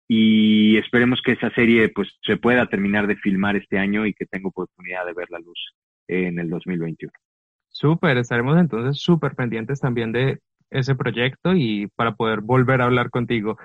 Y 0.09 0.77
esperemos 0.77 1.21
que 1.21 1.33
esa 1.33 1.51
serie 1.51 1.89
pues 1.89 2.17
se 2.23 2.37
pueda 2.37 2.67
terminar 2.67 3.07
de 3.07 3.17
filmar 3.17 3.57
este 3.57 3.79
año 3.79 4.07
y 4.07 4.15
que 4.15 4.27
tenga 4.27 4.49
oportunidad 4.49 5.05
de 5.05 5.13
ver 5.13 5.29
la 5.31 5.41
luz 5.41 5.75
en 6.07 6.39
el 6.39 6.49
2021. 6.49 7.13
Súper, 7.69 8.17
estaremos 8.17 8.57
entonces 8.59 9.03
súper 9.03 9.35
pendientes 9.35 9.81
también 9.81 10.13
de 10.13 10.39
ese 10.71 10.95
proyecto 10.95 11.55
y 11.55 11.89
para 11.97 12.15
poder 12.15 12.41
volver 12.41 12.81
a 12.81 12.85
hablar 12.85 13.11
contigo. 13.11 13.59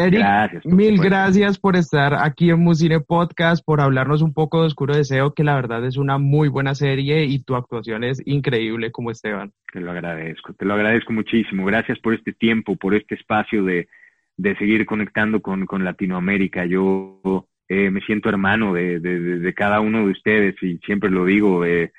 Eric, 0.00 0.64
mil 0.64 1.00
gracias 1.00 1.58
por 1.58 1.74
estar 1.74 2.14
aquí 2.14 2.50
en 2.50 2.60
Musine 2.60 3.00
Podcast, 3.00 3.64
por 3.64 3.80
hablarnos 3.80 4.22
un 4.22 4.32
poco 4.32 4.60
de 4.60 4.68
Oscuro 4.68 4.94
Deseo, 4.94 5.34
que 5.34 5.42
la 5.42 5.56
verdad 5.56 5.84
es 5.84 5.96
una 5.96 6.18
muy 6.18 6.46
buena 6.46 6.76
serie 6.76 7.24
y 7.24 7.42
tu 7.42 7.56
actuación 7.56 8.04
es 8.04 8.22
increíble 8.24 8.92
como 8.92 9.10
Esteban. 9.10 9.52
Te 9.72 9.80
lo 9.80 9.90
agradezco, 9.90 10.54
te 10.54 10.64
lo 10.66 10.74
agradezco 10.74 11.12
muchísimo. 11.12 11.66
Gracias 11.66 11.98
por 11.98 12.14
este 12.14 12.32
tiempo, 12.32 12.76
por 12.76 12.94
este 12.94 13.16
espacio 13.16 13.64
de, 13.64 13.88
de 14.36 14.56
seguir 14.56 14.86
conectando 14.86 15.42
con, 15.42 15.66
con 15.66 15.84
Latinoamérica. 15.84 16.64
Yo 16.64 17.48
eh, 17.68 17.90
me 17.90 18.00
siento 18.02 18.28
hermano 18.28 18.74
de, 18.74 19.00
de, 19.00 19.40
de, 19.40 19.54
cada 19.54 19.80
uno 19.80 20.06
de 20.06 20.12
ustedes 20.12 20.54
y 20.62 20.78
siempre 20.78 21.10
lo 21.10 21.24
digo, 21.24 21.64
eh, 21.64 21.90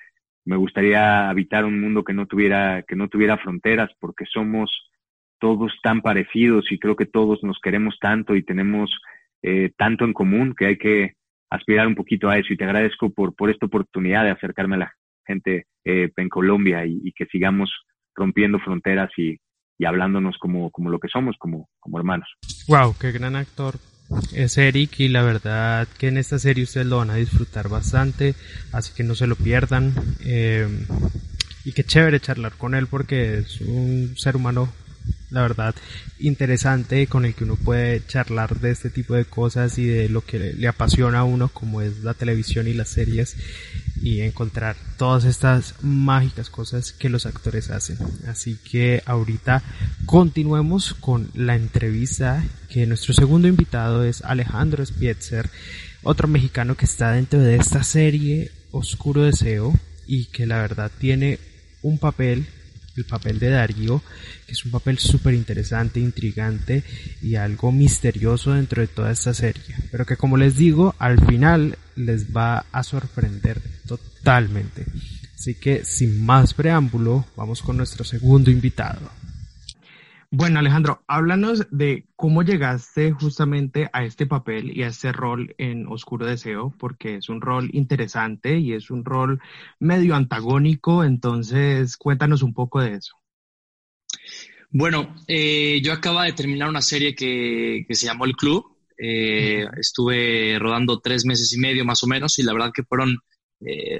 me 0.46 0.56
gustaría 0.56 1.30
habitar 1.30 1.66
un 1.66 1.82
mundo 1.82 2.06
que 2.06 2.14
no 2.14 2.28
tuviera, 2.28 2.82
que 2.88 2.96
no 2.96 3.10
tuviera 3.10 3.38
fronteras 3.38 3.92
porque 4.00 4.24
somos 4.26 4.90
todos 5.40 5.74
tan 5.82 6.02
parecidos 6.02 6.72
y 6.72 6.80
creo 6.80 6.96
que 6.96 7.06
todos 7.06 7.44
nos 7.44 7.60
queremos 7.62 7.98
tanto 8.00 8.36
y 8.36 8.44
tenemos 8.44 8.92
eh, 9.42 9.72
tanto 9.78 10.06
en 10.06 10.14
común 10.14 10.54
que 10.58 10.66
hay 10.68 10.78
que 10.78 11.14
aspirar 11.50 11.88
un 11.88 11.96
poquito 11.96 12.30
a 12.30 12.38
eso 12.38 12.54
y 12.54 12.58
te 12.58 12.66
agradezco 12.66 13.10
por, 13.10 13.36
por 13.36 13.50
esta 13.50 13.66
oportunidad 13.66 14.24
de 14.24 14.32
acercarme 14.32 14.76
a 14.76 14.80
la 14.80 14.94
gente 15.26 15.66
eh, 15.86 16.12
en 16.16 16.30
Colombia 16.30 16.86
y, 16.86 17.12
que 17.14 17.26
sigamos 17.26 17.72
rompiendo 18.16 18.60
fronteras 18.60 19.10
y, 19.18 19.38
y 19.78 19.86
hablándonos 19.86 20.38
como, 20.38 20.70
como 20.72 20.90
lo 20.90 21.00
que 21.00 21.08
somos, 21.08 21.36
como, 21.40 21.70
como 21.80 21.98
hermanos. 21.98 22.30
Wow, 22.68 22.96
qué 23.00 23.12
gran 23.12 23.36
actor 23.36 23.76
es 24.34 24.58
Eric 24.58 25.00
y 25.00 25.08
la 25.08 25.22
verdad 25.22 25.88
que 25.98 26.08
en 26.08 26.18
esta 26.18 26.40
serie 26.40 26.64
ustedes 26.64 26.88
lo 26.88 26.98
van 26.98 27.12
a 27.12 27.16
disfrutar 27.16 27.70
bastante, 27.70 28.36
así 28.72 28.94
que 28.94 29.04
no 29.04 29.16
se 29.16 29.28
lo 29.28 29.36
pierdan. 29.36 29.94
Eh, 30.26 30.68
y 31.66 31.74
qué 31.74 31.84
chévere 31.84 32.20
charlar 32.20 32.54
con 32.54 32.74
él 32.74 32.88
porque 32.88 33.40
es 33.40 33.62
un 33.62 34.16
ser 34.18 34.36
humano 34.36 34.70
la 35.32 35.42
verdad, 35.42 35.76
interesante 36.20 37.06
con 37.08 37.26
el 37.26 37.36
que 37.36 37.44
uno 37.44 37.56
puede 37.56 38.06
charlar 38.08 38.60
de 38.60 38.72
este 38.72 38.90
tipo 38.90 39.14
de 39.14 39.26
cosas 39.26 39.78
y 39.78 39.86
de 39.86 40.10
lo 40.10 40.26
que 40.26 40.54
le 40.54 40.68
apasiona 40.68 41.20
a 41.20 41.24
uno, 41.24 41.50
como 41.50 41.82
es 41.82 42.04
la 42.04 42.16
televisión 42.16 42.68
y 42.68 42.74
las 42.74 42.90
series, 42.90 43.36
y 44.02 44.22
encontrar 44.22 44.76
todas 44.98 45.26
estas 45.26 45.76
mágicas 45.82 46.50
cosas 46.50 46.94
que 46.94 47.10
los 47.10 47.26
actores 47.26 47.70
hacen. 47.70 47.98
Así 48.28 48.58
que 48.64 49.04
ahorita 49.06 49.62
continuemos 50.06 50.96
con 50.96 51.30
la 51.36 51.56
entrevista, 51.56 52.44
que 52.70 52.88
nuestro 52.88 53.14
segundo 53.14 53.48
invitado 53.48 54.04
es 54.04 54.24
Alejandro 54.24 54.84
Spietzer, 54.84 55.50
otro 56.02 56.28
mexicano 56.28 56.76
que 56.76 56.86
está 56.86 57.12
dentro 57.12 57.40
de 57.40 57.56
esta 57.58 57.84
serie 57.84 58.52
Oscuro 58.72 59.24
Deseo 59.24 59.74
y 60.08 60.26
que 60.26 60.46
la 60.46 60.62
verdad 60.62 60.92
tiene 60.98 61.40
un 61.82 61.98
papel 61.98 62.48
el 63.00 63.06
papel 63.06 63.40
de 63.40 63.50
Darío, 63.50 64.02
que 64.46 64.54
es 64.54 64.66
un 64.66 64.72
papel 64.72 65.00
súper 65.00 65.34
interesante, 65.34 66.00
intrigante 66.00 66.84
y 67.22 67.36
algo 67.36 67.72
misterioso 67.72 68.54
dentro 68.54 68.82
de 68.82 68.88
toda 68.88 69.12
esta 69.12 69.34
serie. 69.34 69.76
Pero 69.92 70.06
que 70.06 70.18
como 70.18 70.38
les 70.38 70.58
digo, 70.58 70.96
al 71.00 71.26
final 71.26 71.78
les 71.96 72.36
va 72.36 72.66
a 72.72 72.84
sorprender 72.84 73.62
totalmente. 73.88 74.86
Así 75.36 75.56
que 75.56 75.86
sin 75.86 76.26
más 76.26 76.54
preámbulo, 76.54 77.26
vamos 77.36 77.62
con 77.62 77.78
nuestro 77.78 78.04
segundo 78.04 78.52
invitado. 78.52 79.10
Bueno, 80.32 80.60
Alejandro, 80.60 81.04
háblanos 81.08 81.66
de 81.72 82.06
cómo 82.16 82.44
llegaste 82.44 83.12
justamente 83.12 83.90
a 83.94 84.04
este 84.04 84.28
papel 84.28 84.78
y 84.78 84.84
a 84.84 84.88
este 84.88 85.12
rol 85.12 85.56
en 85.58 85.88
Oscuro 85.88 86.28
Deseo, 86.28 86.72
porque 86.78 87.16
es 87.16 87.30
un 87.30 87.42
rol 87.42 87.72
interesante 87.74 88.60
y 88.60 88.74
es 88.74 88.92
un 88.92 89.04
rol 89.04 89.42
medio 89.80 90.14
antagónico, 90.14 91.04
entonces 91.04 91.98
cuéntanos 91.98 92.44
un 92.44 92.54
poco 92.54 92.80
de 92.80 92.94
eso. 92.94 93.16
Bueno, 94.70 95.16
eh, 95.28 95.82
yo 95.82 95.94
acabo 95.94 96.22
de 96.22 96.34
terminar 96.34 96.70
una 96.70 96.84
serie 96.84 97.16
que, 97.16 97.84
se 97.90 98.06
llamó 98.06 98.26
El 98.26 98.36
Club. 98.36 98.78
Eh, 99.00 99.66
estuve 99.80 100.60
rodando 100.60 101.00
tres 101.00 101.26
meses 101.26 101.52
y 101.54 101.60
medio 101.60 101.86
más 101.86 102.04
o 102.04 102.08
menos 102.08 102.38
y 102.38 102.44
la 102.44 102.54
verdad 102.54 102.72
que 102.72 102.84
fueron 102.84 103.18
eh, 103.62 104.00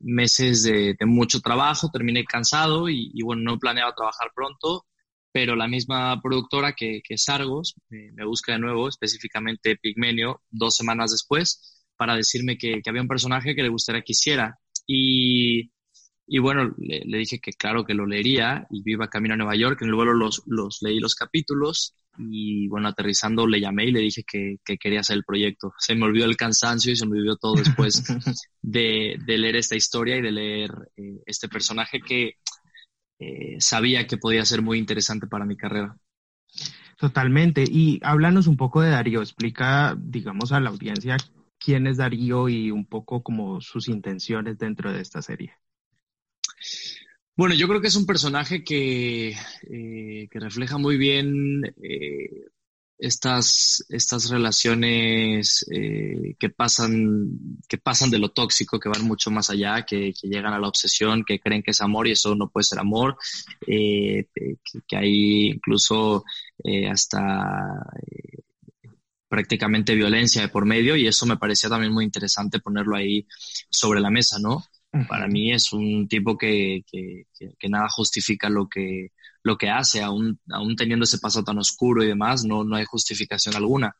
meses 0.00 0.62
de, 0.62 0.94
mucho 1.06 1.40
trabajo, 1.40 1.90
terminé 1.90 2.24
cansado 2.24 2.90
y, 2.90 3.10
y, 3.14 3.22
bueno, 3.22 3.42
no 3.42 3.58
planeaba 3.58 3.94
trabajar 3.94 4.30
pronto 4.34 4.84
pero 5.32 5.54
la 5.54 5.68
misma 5.68 6.20
productora 6.20 6.72
que, 6.72 7.00
que 7.04 7.16
Sargos 7.16 7.74
me, 7.88 8.24
busca 8.24 8.52
de 8.52 8.58
nuevo, 8.58 8.88
específicamente 8.88 9.76
Pigmenio, 9.76 10.42
dos 10.50 10.76
semanas 10.76 11.12
después, 11.12 11.84
para 11.96 12.16
decirme 12.16 12.58
que, 12.58 12.80
había 12.86 13.02
un 13.02 13.08
personaje 13.08 13.54
que 13.54 13.62
le 13.62 13.68
gustaría 13.68 14.02
que 14.02 14.12
hiciera. 14.12 14.58
Y, 14.86 15.70
y 16.26 16.38
bueno, 16.38 16.74
le, 16.78 17.18
dije 17.18 17.38
que 17.38 17.52
claro 17.52 17.84
que 17.84 17.94
lo 17.94 18.06
leería 18.06 18.66
y 18.70 18.82
viva 18.82 19.08
camino 19.08 19.34
a 19.34 19.36
Nueva 19.36 19.54
York. 19.54 19.82
En 19.82 19.88
el 19.88 19.94
vuelo 19.94 20.14
los, 20.14 20.42
los 20.46 20.78
leí 20.80 20.98
los 20.98 21.14
capítulos 21.14 21.94
y 22.18 22.66
bueno, 22.68 22.88
aterrizando 22.88 23.46
le 23.46 23.60
llamé 23.60 23.84
y 23.84 23.92
le 23.92 24.00
dije 24.00 24.24
que, 24.26 24.56
que, 24.64 24.78
quería 24.78 25.00
hacer 25.00 25.16
el 25.16 25.24
proyecto. 25.24 25.72
Se 25.78 25.94
me 25.94 26.06
olvidó 26.06 26.24
el 26.24 26.36
cansancio 26.36 26.92
y 26.92 26.96
se 26.96 27.06
me 27.06 27.18
olvidó 27.18 27.36
todo 27.36 27.54
después 27.54 28.02
de, 28.62 29.16
de 29.24 29.38
leer 29.38 29.56
esta 29.56 29.76
historia 29.76 30.16
y 30.16 30.22
de 30.22 30.32
leer 30.32 30.70
eh, 30.96 31.20
este 31.26 31.48
personaje 31.48 32.00
que 32.00 32.34
eh, 33.20 33.56
sabía 33.60 34.06
que 34.06 34.16
podía 34.16 34.44
ser 34.44 34.62
muy 34.62 34.78
interesante 34.78 35.26
para 35.26 35.44
mi 35.44 35.56
carrera. 35.56 35.96
Totalmente. 36.98 37.64
Y 37.66 38.00
háblanos 38.02 38.46
un 38.46 38.56
poco 38.56 38.80
de 38.80 38.90
Darío. 38.90 39.20
Explica, 39.20 39.96
digamos, 39.98 40.52
a 40.52 40.60
la 40.60 40.70
audiencia 40.70 41.16
quién 41.58 41.86
es 41.86 41.98
Darío 41.98 42.48
y 42.48 42.70
un 42.70 42.86
poco 42.86 43.22
como 43.22 43.60
sus 43.60 43.88
intenciones 43.88 44.58
dentro 44.58 44.92
de 44.92 45.00
esta 45.00 45.22
serie. 45.22 45.54
Bueno, 47.36 47.54
yo 47.54 47.68
creo 47.68 47.80
que 47.80 47.88
es 47.88 47.96
un 47.96 48.06
personaje 48.06 48.64
que, 48.64 49.30
eh, 49.30 50.28
que 50.30 50.40
refleja 50.40 50.78
muy 50.78 50.98
bien 50.98 51.64
eh, 51.82 52.48
estas, 53.00 53.84
estas 53.88 54.28
relaciones 54.28 55.64
eh, 55.72 56.34
que, 56.38 56.50
pasan, 56.50 57.30
que 57.66 57.78
pasan 57.78 58.10
de 58.10 58.18
lo 58.18 58.30
tóxico, 58.30 58.78
que 58.78 58.90
van 58.90 59.04
mucho 59.04 59.30
más 59.30 59.48
allá, 59.48 59.82
que, 59.84 60.12
llegan 60.22 60.52
a 60.52 60.58
la 60.58 60.68
obsesión, 60.68 61.24
que 61.24 61.40
creen 61.40 61.62
que 61.62 61.70
es 61.70 61.80
amor 61.80 62.06
y 62.06 62.12
eso 62.12 62.34
no 62.34 62.50
puede 62.50 62.64
ser 62.64 62.78
amor, 62.78 63.16
eh, 63.66 64.26
que, 64.86 64.96
hay 64.96 65.46
incluso 65.48 66.24
eh, 66.62 66.88
hasta 66.88 67.86
prácticamente 69.28 69.94
violencia 69.94 70.42
de 70.42 70.48
por 70.48 70.66
medio 70.66 70.96
y 70.96 71.06
eso 71.06 71.24
me 71.24 71.38
parecía 71.38 71.70
también 71.70 71.92
muy 71.92 72.04
interesante 72.04 72.60
ponerlo 72.60 72.96
ahí 72.96 73.26
sobre 73.70 74.00
la 74.00 74.10
mesa, 74.10 74.38
¿no? 74.38 74.64
Para 75.08 75.28
mí 75.28 75.52
es 75.52 75.72
un 75.72 76.08
tipo 76.08 76.36
que, 76.36 76.84
que, 76.90 77.26
que, 77.56 77.68
nada 77.68 77.88
justifica 77.88 78.50
lo 78.50 78.68
que, 78.68 79.12
lo 79.42 79.56
que 79.56 79.68
hace, 79.68 80.02
aún, 80.02 80.40
aún 80.50 80.76
teniendo 80.76 81.04
ese 81.04 81.18
paso 81.18 81.42
tan 81.42 81.58
oscuro 81.58 82.02
y 82.02 82.08
demás, 82.08 82.44
no, 82.44 82.64
no 82.64 82.76
hay 82.76 82.84
justificación 82.84 83.56
alguna. 83.56 83.96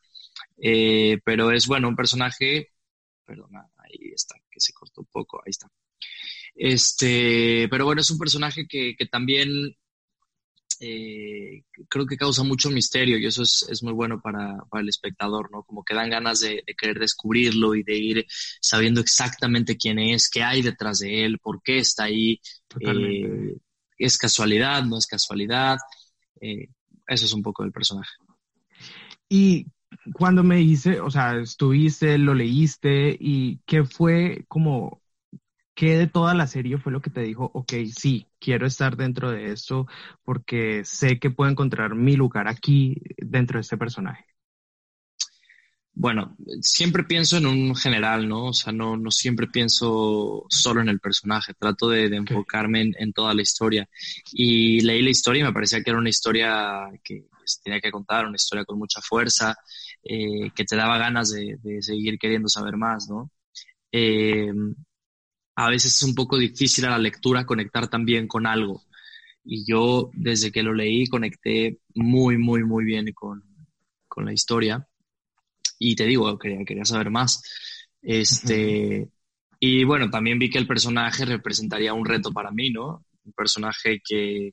Eh, 0.57 1.19
pero 1.23 1.51
es, 1.51 1.67
bueno, 1.67 1.87
un 1.87 1.95
personaje, 1.95 2.69
perdona, 3.25 3.67
ahí 3.77 4.11
está, 4.13 4.35
que 4.49 4.59
se 4.59 4.73
cortó 4.73 5.01
un 5.01 5.07
poco, 5.11 5.41
ahí 5.45 5.49
está. 5.49 5.69
Este, 6.53 7.67
pero 7.69 7.85
bueno, 7.85 8.01
es 8.01 8.11
un 8.11 8.19
personaje 8.19 8.67
que, 8.67 8.95
que 8.95 9.05
también 9.05 9.75
eh, 10.83 11.63
creo 11.87 12.07
que 12.07 12.17
causa 12.17 12.43
mucho 12.43 12.71
misterio 12.71 13.19
y 13.19 13.27
eso 13.27 13.43
es, 13.43 13.83
muy 13.83 13.93
bueno 13.93 14.19
para, 14.19 14.57
el 14.73 14.89
espectador, 14.89 15.51
¿no? 15.51 15.61
Como 15.61 15.83
que 15.83 15.93
dan 15.93 16.09
ganas 16.09 16.39
de, 16.39 16.63
querer 16.75 16.97
descubrirlo 16.97 17.75
y 17.75 17.83
de 17.83 17.97
ir 17.97 18.25
sabiendo 18.59 18.99
exactamente 18.99 19.77
quién 19.77 19.99
es, 19.99 20.27
qué 20.27 20.41
hay 20.41 20.63
detrás 20.63 20.97
de 20.99 21.23
él, 21.23 21.37
por 21.37 21.61
qué 21.61 21.77
está 21.77 22.05
ahí. 22.05 22.41
Eh, 22.79 23.57
¿Es 24.05 24.17
casualidad? 24.17 24.83
¿No 24.83 24.97
es 24.97 25.07
casualidad? 25.07 25.77
Eh, 26.39 26.67
eso 27.07 27.25
es 27.25 27.33
un 27.33 27.43
poco 27.43 27.63
del 27.63 27.71
personaje. 27.71 28.11
Y 29.29 29.67
cuando 30.13 30.43
me 30.43 30.57
dice, 30.57 30.99
o 30.99 31.09
sea, 31.09 31.37
estuviste, 31.37 32.17
lo 32.17 32.33
leíste 32.33 33.15
y 33.19 33.59
qué 33.65 33.83
fue 33.83 34.45
como 34.47 35.01
¿Qué 35.73 35.97
de 35.97 36.07
toda 36.07 36.33
la 36.33 36.47
serie 36.47 36.77
fue 36.77 36.91
lo 36.91 37.01
que 37.01 37.09
te 37.09 37.21
dijo, 37.21 37.49
ok, 37.53 37.73
sí, 37.91 38.27
quiero 38.39 38.67
estar 38.67 38.97
dentro 38.97 39.31
de 39.31 39.51
esto 39.51 39.87
porque 40.23 40.83
sé 40.85 41.17
que 41.19 41.31
puedo 41.31 41.49
encontrar 41.49 41.95
mi 41.95 42.15
lugar 42.15 42.47
aquí 42.47 43.01
dentro 43.17 43.57
de 43.57 43.61
este 43.61 43.77
personaje? 43.77 44.25
Bueno, 45.93 46.35
siempre 46.61 47.03
pienso 47.03 47.37
en 47.37 47.45
un 47.45 47.75
general, 47.75 48.27
¿no? 48.27 48.47
O 48.47 48.53
sea, 48.53 48.71
no, 48.71 48.95
no 48.97 49.11
siempre 49.11 49.47
pienso 49.47 50.45
solo 50.49 50.81
en 50.81 50.89
el 50.89 50.99
personaje, 50.99 51.53
trato 51.53 51.89
de, 51.89 52.05
enfocarme 52.05 52.91
en, 52.97 53.13
toda 53.13 53.33
la 53.33 53.41
historia. 53.41 53.87
Y 54.31 54.81
leí 54.81 55.01
la 55.01 55.09
historia 55.09 55.41
y 55.41 55.43
me 55.43 55.53
parecía 55.53 55.81
que 55.83 55.89
era 55.91 55.99
una 55.99 56.09
historia 56.09 56.89
que 57.03 57.27
se 57.45 57.61
tenía 57.63 57.81
que 57.81 57.91
contar, 57.91 58.25
una 58.25 58.37
historia 58.37 58.65
con 58.65 58.79
mucha 58.79 59.01
fuerza, 59.01 59.55
eh, 60.03 60.51
que 60.55 60.63
te 60.65 60.75
daba 60.75 60.97
ganas 60.97 61.31
de, 61.31 61.57
seguir 61.81 62.17
queriendo 62.17 62.47
saber 62.49 62.77
más, 62.77 63.07
¿no? 63.09 63.31
Eh, 63.91 64.51
a 65.55 65.69
veces 65.69 65.95
es 65.95 66.03
un 66.03 66.15
poco 66.15 66.37
difícil 66.37 66.85
a 66.85 66.91
la 66.91 66.97
lectura 66.97 67.45
conectar 67.45 67.87
también 67.89 68.27
con 68.27 68.47
algo. 68.47 68.83
Y 69.43 69.65
yo 69.69 70.09
desde 70.13 70.51
que 70.51 70.63
lo 70.63 70.73
leí 70.73 71.07
conecté 71.07 71.79
muy, 71.95 72.37
muy, 72.37 72.63
muy 72.63 72.85
bien 72.85 73.11
con, 73.13 73.43
con 74.07 74.25
la 74.25 74.33
historia. 74.33 74.87
Y 75.81 75.95
te 75.95 76.05
digo, 76.05 76.37
quería, 76.37 76.63
quería 76.65 76.85
saber 76.85 77.09
más. 77.11 77.41
Este, 78.01 79.09
Y 79.61 79.83
bueno, 79.85 80.09
también 80.11 80.39
vi 80.39 80.49
que 80.51 80.59
el 80.59 80.67
personaje 80.67 81.25
representaría 81.25 81.93
un 81.95 82.05
reto 82.05 82.33
para 82.33 82.51
mí, 82.51 82.71
¿no? 82.71 83.05
Un 83.25 83.33
personaje 83.33 84.01
que, 84.05 84.51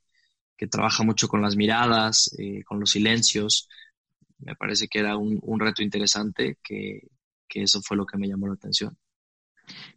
que 0.57 0.69
trabaja 0.69 1.05
mucho 1.05 1.29
con 1.29 1.43
las 1.43 1.57
miradas, 1.57 2.31
eh, 2.39 2.65
con 2.65 2.81
los 2.81 2.91
silencios. 2.93 3.69
Me 4.41 4.57
parece 4.57 4.89
que 4.89 5.01
era 5.01 5.17
un, 5.19 5.39
un 5.43 5.61
reto 5.61 5.83
interesante, 5.83 6.59
que, 6.65 7.03
que 7.49 7.63
eso 7.65 7.81
fue 7.83 7.97
lo 7.99 8.07
que 8.07 8.19
me 8.19 8.29
llamó 8.29 8.49
la 8.49 8.55
atención. 8.55 8.97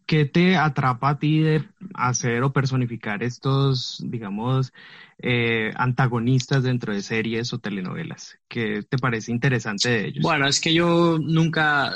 ¿Qué 0.05 0.25
te 0.25 0.57
atrapa 0.57 1.09
a 1.11 1.19
ti 1.19 1.39
de 1.39 1.63
hacer 1.93 2.43
o 2.43 2.51
personificar 2.51 3.23
estos, 3.23 4.03
digamos, 4.05 4.73
eh, 5.19 5.71
antagonistas 5.75 6.63
dentro 6.63 6.93
de 6.93 7.01
series 7.01 7.53
o 7.53 7.59
telenovelas? 7.59 8.37
¿Qué 8.47 8.83
te 8.83 8.97
parece 8.97 9.31
interesante 9.31 9.89
de 9.89 10.07
ellos? 10.07 10.23
Bueno, 10.23 10.47
es 10.47 10.59
que 10.59 10.73
yo 10.73 11.17
nunca, 11.19 11.93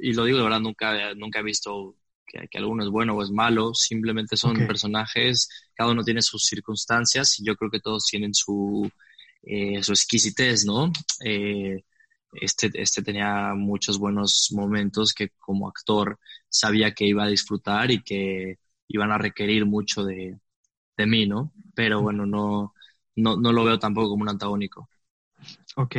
y 0.00 0.12
lo 0.12 0.24
digo 0.24 0.38
de 0.38 0.44
verdad, 0.44 0.60
nunca, 0.60 1.14
nunca 1.14 1.40
he 1.40 1.42
visto 1.42 1.96
que, 2.26 2.46
que 2.48 2.58
alguno 2.58 2.84
es 2.84 2.90
bueno 2.90 3.14
o 3.14 3.22
es 3.22 3.30
malo, 3.30 3.74
simplemente 3.74 4.36
son 4.36 4.66
personajes, 4.66 5.48
cada 5.74 5.90
uno 5.92 6.04
tiene 6.04 6.22
sus 6.22 6.44
circunstancias 6.44 7.38
y 7.40 7.44
yo 7.44 7.56
creo 7.56 7.70
que 7.70 7.80
todos 7.80 8.04
tienen 8.06 8.34
su, 8.34 8.90
eh, 9.42 9.82
su 9.82 9.92
exquisitez, 9.92 10.64
¿no? 10.64 10.92
Eh, 11.24 11.82
este, 12.40 12.70
este 12.74 13.02
tenía 13.02 13.54
muchos 13.54 13.98
buenos 13.98 14.50
momentos 14.52 15.12
que 15.14 15.30
como 15.38 15.68
actor 15.68 16.18
sabía 16.48 16.92
que 16.94 17.06
iba 17.06 17.24
a 17.24 17.28
disfrutar 17.28 17.90
y 17.90 18.02
que 18.02 18.58
iban 18.88 19.12
a 19.12 19.18
requerir 19.18 19.66
mucho 19.66 20.04
de, 20.04 20.38
de 20.96 21.06
mí, 21.06 21.26
¿no? 21.26 21.52
Pero 21.74 22.02
bueno, 22.02 22.26
no, 22.26 22.74
no, 23.16 23.36
no 23.36 23.52
lo 23.52 23.64
veo 23.64 23.78
tampoco 23.78 24.10
como 24.10 24.22
un 24.22 24.30
antagónico. 24.30 24.88
Ok. 25.76 25.96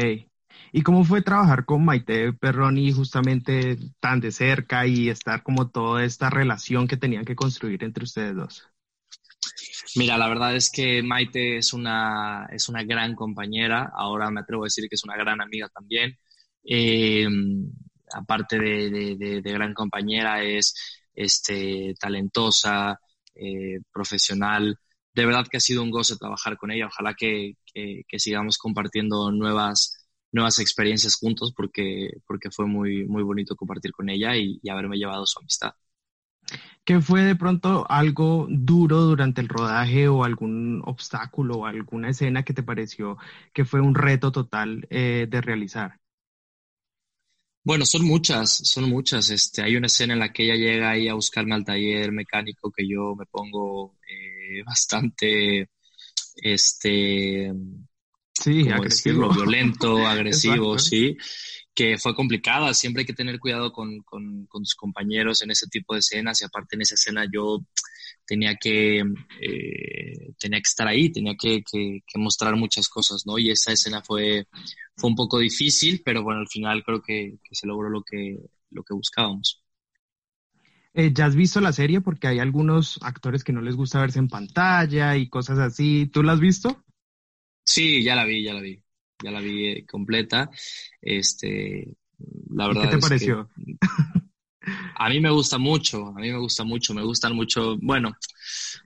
¿Y 0.71 0.81
cómo 0.83 1.03
fue 1.03 1.21
trabajar 1.21 1.65
con 1.65 1.85
Maite 1.85 2.33
Perroni 2.33 2.91
justamente 2.91 3.77
tan 3.99 4.19
de 4.19 4.31
cerca 4.31 4.87
y 4.87 5.09
estar 5.09 5.43
como 5.43 5.69
toda 5.69 6.03
esta 6.03 6.29
relación 6.29 6.87
que 6.87 6.97
tenían 6.97 7.25
que 7.25 7.35
construir 7.35 7.83
entre 7.83 8.03
ustedes 8.03 8.35
dos? 8.35 8.67
Mira, 9.95 10.17
la 10.17 10.27
verdad 10.27 10.55
es 10.55 10.69
que 10.71 11.01
Maite 11.03 11.57
es 11.57 11.73
una, 11.73 12.47
es 12.51 12.67
una 12.69 12.83
gran 12.83 13.15
compañera, 13.15 13.91
ahora 13.95 14.29
me 14.29 14.41
atrevo 14.41 14.63
a 14.63 14.67
decir 14.67 14.87
que 14.89 14.95
es 14.95 15.03
una 15.05 15.15
gran 15.15 15.41
amiga 15.41 15.69
también. 15.69 16.17
Eh, 16.67 17.27
aparte 18.13 18.59
de, 18.59 19.41
gran 19.43 19.73
compañera, 19.73 20.43
es 20.43 20.73
este, 21.13 21.95
talentosa, 21.99 22.99
eh, 23.35 23.79
profesional. 23.93 24.77
De 25.13 25.25
verdad 25.25 25.47
que 25.49 25.57
ha 25.57 25.59
sido 25.59 25.83
un 25.83 25.91
goce 25.91 26.17
trabajar 26.17 26.57
con 26.57 26.71
ella. 26.71 26.87
Ojalá 26.87 27.13
que, 27.13 27.55
sigamos 28.17 28.57
compartiendo 28.57 29.31
nuevas, 29.31 30.07
nuevas 30.31 30.59
experiencias 30.59 31.15
juntos 31.15 31.53
porque, 31.55 32.09
porque 32.27 32.51
fue 32.51 32.65
muy, 32.67 33.05
muy 33.05 33.23
bonito 33.23 33.55
compartir 33.55 33.91
con 33.91 34.09
ella 34.09 34.35
y, 34.35 34.59
y 34.61 34.69
haberme 34.69 34.97
llevado 34.97 35.25
su 35.25 35.39
amistad. 35.39 35.73
¿Qué 36.83 37.01
fue 37.01 37.21
de 37.23 37.35
pronto 37.35 37.85
algo 37.89 38.45
duro 38.49 39.01
durante 39.01 39.41
el 39.41 39.49
rodaje 39.49 40.07
o 40.07 40.23
algún 40.23 40.83
obstáculo 40.85 41.55
o 41.55 41.65
alguna 41.65 42.09
escena 42.09 42.43
que 42.43 42.53
te 42.53 42.61
pareció 42.63 43.17
que 43.53 43.65
fue 43.65 43.81
un 43.81 43.95
reto 43.95 44.31
total 44.31 44.85
eh, 44.91 45.25
de 45.27 45.41
realizar? 45.41 45.99
Bueno, 47.65 47.83
son 47.83 48.05
muchas, 48.05 48.61
son 48.63 48.87
muchas. 48.87 49.31
Este, 49.31 49.63
hay 49.63 49.75
una 49.75 49.87
escena 49.87 50.13
en 50.13 50.19
la 50.19 50.31
que 50.31 50.43
ella 50.43 50.53
llega 50.53 50.91
ahí 50.91 51.07
a 51.07 51.15
buscarme 51.15 51.55
al 51.55 51.65
taller 51.65 52.11
mecánico 52.11 52.71
que 52.71 52.87
yo 52.87 53.15
me 53.15 53.25
pongo 53.25 53.97
eh, 54.07 54.61
bastante, 54.65 55.71
este, 56.35 57.51
sí, 58.31 58.69
agresivo. 58.69 59.33
violento, 59.33 59.97
agresivo, 60.07 60.77
sí, 60.77 61.17
que 61.75 61.97
fue 61.97 62.15
complicada. 62.15 62.73
Siempre 62.73 63.01
hay 63.01 63.05
que 63.05 63.13
tener 63.13 63.39
cuidado 63.39 63.71
con, 63.71 63.99
con, 64.01 64.45
con 64.47 64.63
tus 64.63 64.75
compañeros 64.75 65.41
en 65.41 65.51
ese 65.51 65.67
tipo 65.67 65.93
de 65.93 65.99
escenas 65.99 66.41
y 66.41 66.45
aparte 66.45 66.75
en 66.75 66.81
esa 66.81 66.95
escena 66.95 67.25
yo 67.31 67.63
tenía 68.25 68.55
que, 68.55 68.99
eh, 69.41 70.33
tenía 70.39 70.59
que 70.59 70.67
estar 70.67 70.87
ahí, 70.87 71.11
tenía 71.11 71.35
que, 71.35 71.63
que, 71.63 72.01
mostrar 72.15 72.55
muchas 72.55 72.89
cosas, 72.89 73.23
¿no? 73.25 73.37
Y 73.37 73.51
esa 73.51 73.71
escena 73.71 74.01
fue, 74.01 74.47
fue 74.95 75.09
un 75.09 75.15
poco 75.15 75.39
difícil, 75.39 76.01
pero 76.03 76.23
bueno, 76.23 76.41
al 76.41 76.47
final 76.47 76.83
creo 76.83 77.01
que, 77.01 77.37
se 77.51 77.67
logró 77.67 77.89
lo 77.89 78.01
que, 78.03 78.37
lo 78.71 78.83
que 78.83 78.93
buscábamos. 78.93 79.61
Eh, 80.93 81.11
¿Ya 81.13 81.25
has 81.25 81.35
visto 81.35 81.59
la 81.59 81.73
serie? 81.73 82.01
Porque 82.01 82.27
hay 82.27 82.39
algunos 82.39 82.99
actores 83.01 83.43
que 83.43 83.51
no 83.51 83.61
les 83.61 83.75
gusta 83.75 83.99
verse 83.99 84.19
en 84.19 84.29
pantalla 84.29 85.17
y 85.17 85.27
cosas 85.27 85.59
así. 85.59 86.09
¿Tú 86.11 86.23
la 86.23 86.33
has 86.33 86.39
visto? 86.39 86.83
Sí, 87.65 88.01
ya 88.01 88.15
la 88.15 88.23
vi, 88.23 88.43
ya 88.43 88.53
la 88.53 88.61
vi. 88.61 88.81
Ya 89.23 89.31
la 89.31 89.39
vi 89.39 89.83
completa. 89.85 90.49
Este, 91.01 91.87
la 92.49 92.67
verdad. 92.67 92.83
¿Qué 92.83 92.95
te 92.95 92.99
pareció? 92.99 93.49
A 94.95 95.09
mí 95.09 95.19
me 95.19 95.29
gusta 95.29 95.57
mucho, 95.57 96.07
a 96.07 96.19
mí 96.19 96.31
me 96.31 96.39
gusta 96.39 96.63
mucho, 96.63 96.93
me 96.93 97.03
gustan 97.03 97.35
mucho. 97.35 97.77
Bueno, 97.81 98.15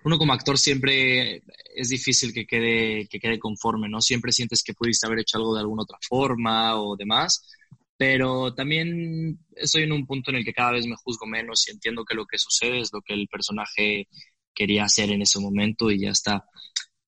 uno 0.03 0.17
como 0.17 0.33
actor 0.33 0.57
siempre 0.57 1.43
es 1.73 1.89
difícil 1.89 2.33
que 2.33 2.45
quede, 2.45 3.07
que 3.07 3.19
quede 3.19 3.39
conforme, 3.39 3.87
¿no? 3.87 4.01
Siempre 4.01 4.31
sientes 4.31 4.63
que 4.63 4.73
pudiste 4.73 5.05
haber 5.05 5.19
hecho 5.19 5.37
algo 5.37 5.53
de 5.53 5.61
alguna 5.61 5.83
otra 5.83 5.97
forma 6.01 6.81
o 6.81 6.97
demás, 6.97 7.47
pero 7.95 8.53
también 8.53 9.39
estoy 9.55 9.83
en 9.83 9.91
un 9.91 10.05
punto 10.05 10.31
en 10.31 10.37
el 10.37 10.45
que 10.45 10.53
cada 10.53 10.71
vez 10.71 10.85
me 10.85 10.95
juzgo 10.95 11.25
menos 11.25 11.67
y 11.67 11.71
entiendo 11.71 12.03
que 12.03 12.15
lo 12.15 12.25
que 12.25 12.37
sucede 12.37 12.81
es 12.81 12.89
lo 12.91 13.01
que 13.01 13.13
el 13.13 13.27
personaje 13.27 14.07
quería 14.53 14.85
hacer 14.85 15.11
en 15.11 15.21
ese 15.21 15.39
momento 15.39 15.91
y 15.91 16.01
ya 16.01 16.11
está. 16.11 16.43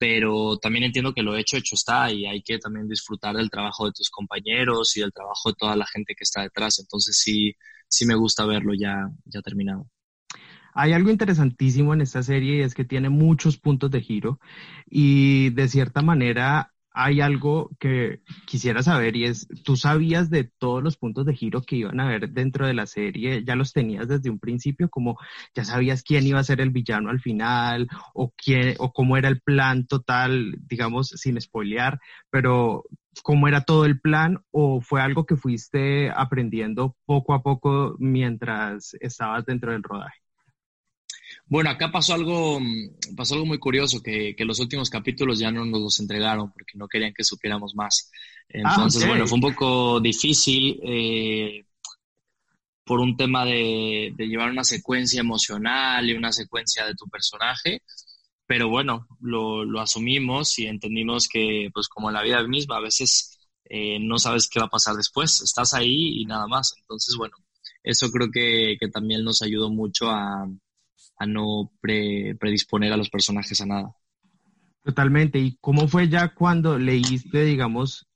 Pero 0.01 0.57
también 0.57 0.85
entiendo 0.85 1.13
que 1.13 1.21
lo 1.21 1.35
hecho, 1.35 1.57
hecho 1.57 1.75
está 1.75 2.11
y 2.11 2.25
hay 2.25 2.41
que 2.41 2.57
también 2.57 2.87
disfrutar 2.87 3.35
del 3.35 3.51
trabajo 3.51 3.85
de 3.85 3.91
tus 3.91 4.09
compañeros 4.09 4.97
y 4.97 5.01
del 5.01 5.13
trabajo 5.13 5.49
de 5.49 5.55
toda 5.59 5.75
la 5.75 5.85
gente 5.85 6.15
que 6.15 6.23
está 6.23 6.41
detrás. 6.41 6.79
Entonces 6.79 7.15
sí 7.17 7.55
sí 7.91 8.05
me 8.05 8.15
gusta 8.15 8.45
verlo 8.45 8.73
ya, 8.73 9.11
ya 9.25 9.41
terminado. 9.41 9.87
Hay 10.73 10.93
algo 10.93 11.09
interesantísimo 11.09 11.93
en 11.93 12.01
esta 12.01 12.23
serie 12.23 12.57
y 12.57 12.61
es 12.61 12.73
que 12.73 12.85
tiene 12.85 13.09
muchos 13.09 13.57
puntos 13.57 13.91
de 13.91 14.01
giro 14.01 14.39
y 14.89 15.49
de 15.49 15.67
cierta 15.67 16.01
manera 16.01 16.71
hay 16.93 17.21
algo 17.21 17.69
que 17.79 18.21
quisiera 18.45 18.83
saber 18.83 19.15
y 19.15 19.25
es, 19.25 19.47
¿tú 19.63 19.75
sabías 19.77 20.29
de 20.29 20.43
todos 20.43 20.83
los 20.83 20.97
puntos 20.97 21.25
de 21.25 21.35
giro 21.35 21.61
que 21.61 21.77
iban 21.77 21.99
a 21.99 22.05
haber 22.05 22.29
dentro 22.29 22.67
de 22.67 22.73
la 22.73 22.85
serie? 22.85 23.43
¿Ya 23.45 23.55
los 23.55 23.73
tenías 23.73 24.07
desde 24.07 24.29
un 24.29 24.39
principio? 24.39 24.89
Como 24.89 25.17
ya 25.55 25.63
sabías 25.65 26.03
quién 26.03 26.27
iba 26.27 26.39
a 26.39 26.43
ser 26.43 26.61
el 26.61 26.69
villano 26.71 27.09
al 27.09 27.21
final 27.21 27.87
o 28.13 28.31
quién 28.35 28.75
o 28.79 28.91
cómo 28.93 29.17
era 29.17 29.29
el 29.29 29.41
plan 29.41 29.87
total, 29.87 30.55
digamos, 30.67 31.09
sin 31.09 31.39
spoilear, 31.39 31.99
pero 32.29 32.83
cómo 33.23 33.47
era 33.47 33.61
todo 33.63 33.85
el 33.85 33.99
plan 33.99 34.43
o 34.51 34.81
fue 34.81 35.01
algo 35.01 35.25
que 35.25 35.35
fuiste 35.37 36.11
aprendiendo 36.11 36.95
poco 37.05 37.33
a 37.33 37.43
poco 37.43 37.95
mientras 37.99 38.95
estabas 38.99 39.45
dentro 39.45 39.71
del 39.71 39.83
rodaje? 39.83 40.21
Bueno, 41.51 41.69
acá 41.69 41.91
pasó 41.91 42.13
algo, 42.13 42.61
pasó 43.13 43.33
algo 43.33 43.45
muy 43.45 43.59
curioso, 43.59 44.01
que, 44.01 44.33
que, 44.37 44.45
los 44.45 44.61
últimos 44.61 44.89
capítulos 44.89 45.37
ya 45.37 45.51
no 45.51 45.65
nos 45.65 45.81
los 45.81 45.99
entregaron 45.99 46.49
porque 46.49 46.77
no 46.77 46.87
querían 46.87 47.13
que 47.13 47.25
supiéramos 47.25 47.75
más. 47.75 48.09
Ah, 48.63 48.75
Entonces, 48.75 49.05
bueno, 49.05 49.27
fue 49.27 49.35
un 49.35 49.41
poco 49.41 49.99
difícil 49.99 50.79
eh, 50.81 51.65
por 52.85 53.01
un 53.01 53.17
tema 53.17 53.43
de, 53.43 54.13
de, 54.15 54.27
llevar 54.27 54.49
una 54.49 54.63
secuencia 54.63 55.19
emocional 55.19 56.09
y 56.09 56.13
una 56.13 56.31
secuencia 56.31 56.85
de 56.85 56.95
tu 56.95 57.09
personaje, 57.09 57.81
pero 58.47 58.69
bueno, 58.69 59.05
lo, 59.19 59.65
lo 59.65 59.81
asumimos 59.81 60.57
y 60.57 60.67
entendimos 60.67 61.27
que, 61.27 61.67
pues 61.73 61.89
como 61.89 62.07
en 62.07 62.13
la 62.13 62.23
vida 62.23 62.41
misma, 62.47 62.77
a 62.77 62.81
veces 62.81 63.37
eh, 63.65 63.99
no 63.99 64.19
sabes 64.19 64.47
qué 64.47 64.61
va 64.61 64.67
a 64.67 64.69
pasar 64.69 64.95
después, 64.95 65.41
estás 65.41 65.73
ahí 65.73 66.21
y 66.21 66.25
nada 66.25 66.47
más. 66.47 66.73
Entonces, 66.79 67.13
bueno, 67.17 67.35
eso 67.83 68.09
creo 68.09 68.29
que, 68.31 68.77
que 68.79 68.87
también 68.87 69.25
nos 69.25 69.41
ayudó 69.41 69.69
mucho 69.69 70.09
a 70.09 70.47
a 71.17 71.25
no 71.25 71.71
predisponer 71.81 72.91
a 72.93 72.97
los 72.97 73.09
personajes 73.09 73.59
a 73.61 73.65
nada. 73.65 73.95
Totalmente. 74.83 75.39
¿Y 75.39 75.57
cómo 75.61 75.87
fue 75.87 76.09
ya 76.09 76.33
cuando 76.33 76.77
leíste, 76.77 77.43
digamos, 77.43 78.07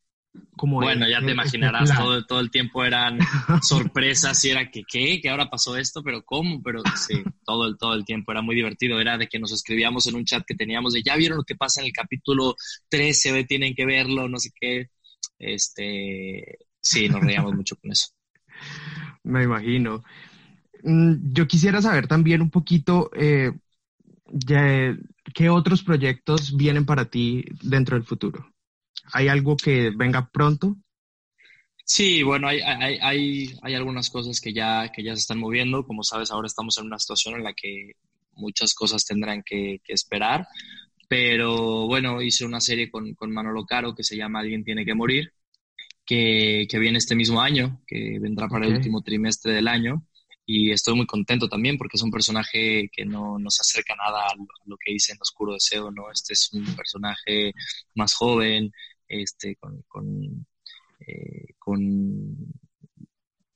como... 0.55 0.77
Bueno, 0.77 1.07
ya 1.07 1.21
te 1.21 1.31
imaginarás, 1.31 1.95
todo, 1.95 2.25
todo 2.25 2.39
el 2.39 2.49
tiempo 2.49 2.83
eran 2.83 3.19
sorpresas 3.61 4.43
y 4.45 4.49
era 4.49 4.69
que, 4.71 4.83
¿qué? 4.83 5.19
Que 5.21 5.29
ahora 5.29 5.49
pasó 5.49 5.77
esto, 5.77 6.01
pero 6.03 6.23
¿cómo? 6.23 6.61
Pero 6.63 6.81
sí, 6.95 7.23
todo 7.45 7.67
el, 7.67 7.77
todo 7.77 7.93
el 7.93 8.05
tiempo 8.05 8.31
era 8.31 8.41
muy 8.41 8.55
divertido. 8.55 8.99
Era 8.99 9.17
de 9.17 9.27
que 9.27 9.39
nos 9.39 9.51
escribíamos 9.51 10.07
en 10.07 10.15
un 10.15 10.25
chat 10.25 10.43
que 10.45 10.55
teníamos 10.55 10.93
de, 10.93 11.03
ya 11.03 11.15
vieron 11.15 11.37
lo 11.37 11.43
que 11.43 11.55
pasa 11.55 11.81
en 11.81 11.87
el 11.87 11.93
capítulo 11.93 12.55
13, 12.89 13.43
tienen 13.43 13.75
que 13.75 13.85
verlo, 13.85 14.27
no 14.27 14.39
sé 14.39 14.49
qué. 14.59 14.89
Este, 15.37 16.57
sí, 16.81 17.09
nos 17.09 17.21
reíamos 17.21 17.53
mucho 17.53 17.75
con 17.75 17.91
eso. 17.91 18.07
Me 19.23 19.43
imagino. 19.43 20.03
Mm, 20.85 21.33
yo 21.33 21.47
quisiera 21.47 21.81
saber 21.81 22.07
también 22.07 22.43
un 22.43 22.51
poquito 22.51 23.09
eh, 23.15 23.51
qué 25.33 25.49
otros 25.49 25.83
proyectos 25.83 26.55
vienen 26.55 26.85
para 26.85 27.05
ti 27.09 27.43
dentro 27.63 27.97
del 27.97 28.05
futuro. 28.05 28.53
¿Hay 29.11 29.27
algo 29.27 29.57
que 29.57 29.89
venga 29.89 30.29
pronto? 30.31 30.77
Sí, 31.83 32.21
bueno, 32.21 32.47
hay, 32.47 32.61
hay, 32.61 32.99
hay, 33.01 33.53
hay, 33.63 33.73
algunas 33.73 34.11
cosas 34.11 34.39
que 34.39 34.53
ya, 34.53 34.91
que 34.91 35.03
ya 35.03 35.15
se 35.15 35.21
están 35.21 35.39
moviendo. 35.39 35.85
Como 35.85 36.03
sabes, 36.03 36.29
ahora 36.29 36.47
estamos 36.47 36.77
en 36.77 36.85
una 36.85 36.99
situación 36.99 37.35
en 37.35 37.43
la 37.43 37.53
que 37.53 37.93
muchas 38.33 38.75
cosas 38.75 39.05
tendrán 39.05 39.41
que, 39.43 39.81
esperar. 39.87 40.47
Pero 41.07 41.87
bueno, 41.87 42.21
hice 42.21 42.45
una 42.45 42.61
serie 42.61 42.91
con, 42.91 43.15
con, 43.15 43.31
Manolo 43.31 43.65
Caro 43.65 43.95
que 43.95 44.03
se 44.03 44.17
llama 44.17 44.39
Alguien 44.39 44.63
tiene 44.63 44.85
que 44.85 44.95
morir, 44.95 45.31
que, 46.05 46.67
que 46.69 46.79
viene 46.79 46.99
este 46.99 47.15
mismo 47.15 47.41
año, 47.41 47.81
que 47.87 48.19
vendrá 48.19 48.47
para 48.47 48.67
el 48.67 48.75
último 48.75 49.01
trimestre 49.01 49.53
del 49.53 49.67
año 49.67 50.03
y 50.45 50.71
estoy 50.71 50.95
muy 50.95 51.07
contento 51.07 51.49
también 51.49 51.77
porque 51.77 51.97
es 51.97 52.03
un 52.03 52.11
personaje 52.11 52.89
que 52.91 53.05
no 53.05 53.39
nos 53.39 53.59
acerca 53.59 53.95
nada 53.95 54.27
a 54.27 54.35
lo, 54.65 54.77
que 54.77 54.91
dice 54.91 55.13
en 55.13 55.21
Oscuro 55.21 55.53
Deseo, 55.53 55.89
¿no? 55.91 56.11
Este 56.11 56.33
es 56.33 56.53
un 56.53 56.75
personaje 56.75 57.53
más 57.95 58.13
joven, 58.13 58.71
este, 59.07 59.55
con, 59.55 59.83
con, 59.87 60.45
eh, 60.99 61.53
con, 61.57 62.53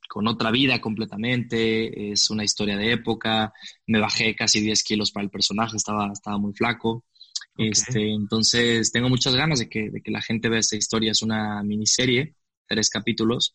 con, 0.07 0.27
otra 0.27 0.49
vida 0.49 0.81
completamente, 0.81 2.11
es 2.11 2.29
una 2.31 2.43
historia 2.43 2.75
de 2.75 2.93
época, 2.93 3.53
me 3.85 3.99
bajé 3.99 4.35
casi 4.35 4.59
10 4.59 4.83
kilos 4.83 5.11
para 5.11 5.23
el 5.23 5.29
personaje, 5.29 5.77
estaba, 5.77 6.11
estaba 6.11 6.37
muy 6.37 6.53
flaco. 6.53 7.05
Este, 7.55 8.13
entonces 8.13 8.91
tengo 8.91 9.09
muchas 9.09 9.35
ganas 9.35 9.59
de 9.59 9.69
que, 9.69 9.89
de 9.89 10.01
que 10.01 10.11
la 10.11 10.21
gente 10.21 10.49
vea 10.49 10.59
esta 10.59 10.77
historia, 10.77 11.11
es 11.11 11.21
una 11.21 11.61
miniserie, 11.61 12.35
tres 12.67 12.89
capítulos, 12.89 13.53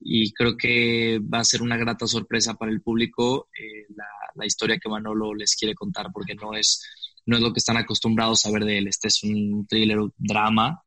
y 0.00 0.32
creo 0.32 0.56
que 0.56 1.20
va 1.20 1.40
a 1.40 1.44
ser 1.44 1.62
una 1.62 1.76
grata 1.76 2.06
sorpresa 2.06 2.54
para 2.54 2.70
el 2.70 2.80
público 2.82 3.48
eh, 3.58 3.86
la, 4.34 4.46
historia 4.46 4.78
que 4.78 4.88
Manolo 4.88 5.34
les 5.34 5.56
quiere 5.56 5.74
contar, 5.74 6.08
porque 6.12 6.34
no 6.34 6.54
es, 6.54 6.82
no 7.24 7.36
es 7.36 7.42
lo 7.42 7.52
que 7.52 7.58
están 7.58 7.76
acostumbrados 7.76 8.44
a 8.44 8.50
ver 8.50 8.64
de 8.64 8.78
él. 8.78 8.88
Este 8.88 9.08
es 9.08 9.22
un 9.22 9.66
thriller, 9.66 9.98
drama, 10.18 10.82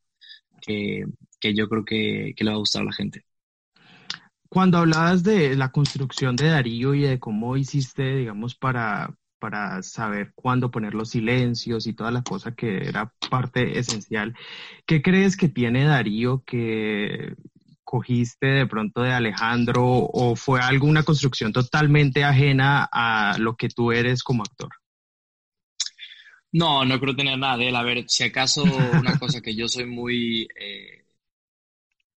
que, 0.61 1.05
que 1.39 1.55
yo 1.55 1.67
creo 1.67 1.83
que, 1.85 2.33
que, 2.35 2.43
le 2.43 2.51
va 2.51 2.57
a 2.57 2.59
gustar 2.59 2.83
a 2.83 2.85
la 2.85 2.93
gente. 2.93 3.23
Cuando 4.49 4.77
hablabas 4.77 5.23
de 5.23 5.55
la 5.55 5.71
construcción 5.71 6.35
de 6.35 6.49
Darío 6.49 6.93
y 6.93 7.01
de 7.01 7.19
cómo 7.19 7.57
hiciste, 7.57 8.17
digamos, 8.17 8.55
para, 8.55 9.15
para 9.39 9.81
saber 9.83 10.31
cuándo 10.35 10.71
poner 10.71 10.93
los 10.93 11.09
silencios 11.09 11.87
y 11.87 11.93
toda 11.93 12.11
la 12.11 12.21
cosa 12.21 12.53
que 12.53 12.87
era 12.87 13.13
parte 13.29 13.79
esencial. 13.79 14.35
¿Qué 14.85 15.01
crees 15.01 15.37
que 15.37 15.49
tiene 15.49 15.85
Darío 15.85 16.43
que, 16.45 17.35
cogiste 17.87 18.47
de 18.47 18.67
pronto 18.67 19.01
de 19.01 19.13
Alejandro 19.13 19.85
o 19.85 20.35
fue 20.35 20.59
alguna 20.59 21.03
construcción 21.03 21.53
totalmente 21.53 22.25
ajena 22.25 22.87
a 22.91 23.37
lo 23.39 23.55
que 23.55 23.69
tú 23.69 23.93
eres 23.93 24.23
como 24.23 24.43
actor? 24.43 24.69
No, 26.51 26.83
no 26.83 26.99
creo 26.99 27.15
tener 27.15 27.39
nada 27.39 27.55
de 27.55 27.69
él. 27.69 27.75
A 27.77 27.83
ver, 27.83 28.03
si 28.09 28.25
acaso 28.25 28.63
una 28.63 29.17
cosa 29.17 29.39
que 29.41 29.55
yo 29.55 29.69
soy 29.69 29.85
muy, 29.85 30.49
eh, 30.59 31.05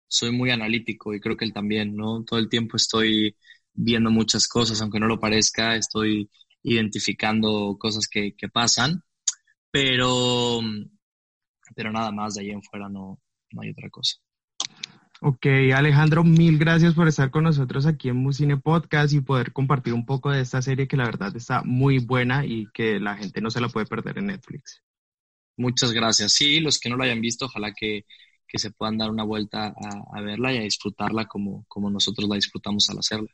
soy 0.07 0.31
muy 0.31 0.49
analítico 0.49 1.13
y 1.13 1.19
creo 1.19 1.37
que 1.37 1.45
él 1.45 1.53
también, 1.53 1.95
¿no? 1.95 2.23
Todo 2.23 2.39
el 2.39 2.49
tiempo 2.49 2.75
estoy 2.75 3.35
viendo 3.73 4.09
muchas 4.09 4.47
cosas, 4.47 4.81
aunque 4.81 4.99
no 4.99 5.05
lo 5.05 5.19
parezca, 5.19 5.75
estoy 5.75 6.31
identificando 6.63 7.77
cosas 7.79 8.07
que, 8.07 8.35
que 8.35 8.49
pasan, 8.49 9.03
pero, 9.71 10.61
pero 11.75 11.91
nada 11.91 12.11
más 12.11 12.33
de 12.33 12.41
ahí 12.41 12.49
en 12.49 12.63
fuera 12.63 12.89
no, 12.89 13.19
no 13.51 13.61
hay 13.61 13.69
otra 13.69 13.89
cosa. 13.91 14.17
Ok, 15.21 15.45
Alejandro, 15.75 16.23
mil 16.23 16.57
gracias 16.57 16.93
por 16.93 17.09
estar 17.09 17.29
con 17.29 17.43
nosotros 17.43 17.85
aquí 17.85 18.07
en 18.07 18.15
Musine 18.15 18.55
Podcast 18.55 19.11
y 19.13 19.19
poder 19.19 19.51
compartir 19.51 19.93
un 19.93 20.05
poco 20.05 20.31
de 20.31 20.39
esta 20.39 20.61
serie 20.61 20.87
que 20.87 20.95
la 20.95 21.03
verdad 21.03 21.35
está 21.35 21.61
muy 21.63 21.99
buena 21.99 22.45
y 22.45 22.67
que 22.73 23.01
la 23.01 23.17
gente 23.17 23.41
no 23.41 23.51
se 23.51 23.59
la 23.59 23.67
puede 23.67 23.85
perder 23.85 24.17
en 24.17 24.27
Netflix. 24.27 24.81
Muchas 25.57 25.91
gracias. 25.91 26.31
Sí, 26.31 26.61
los 26.61 26.79
que 26.79 26.89
no 26.89 26.95
lo 26.95 27.03
hayan 27.03 27.19
visto, 27.19 27.45
ojalá 27.45 27.73
que, 27.73 28.05
que 28.47 28.59
se 28.59 28.71
puedan 28.71 28.97
dar 28.97 29.11
una 29.11 29.25
vuelta 29.25 29.73
a, 30.13 30.21
verla 30.21 30.53
y 30.53 30.57
a 30.57 30.61
disfrutarla 30.61 31.25
como, 31.25 31.65
como 31.67 31.89
nosotros 31.89 32.29
la 32.29 32.35
disfrutamos 32.35 32.89
al 32.89 32.99
hacerla. 32.99 33.29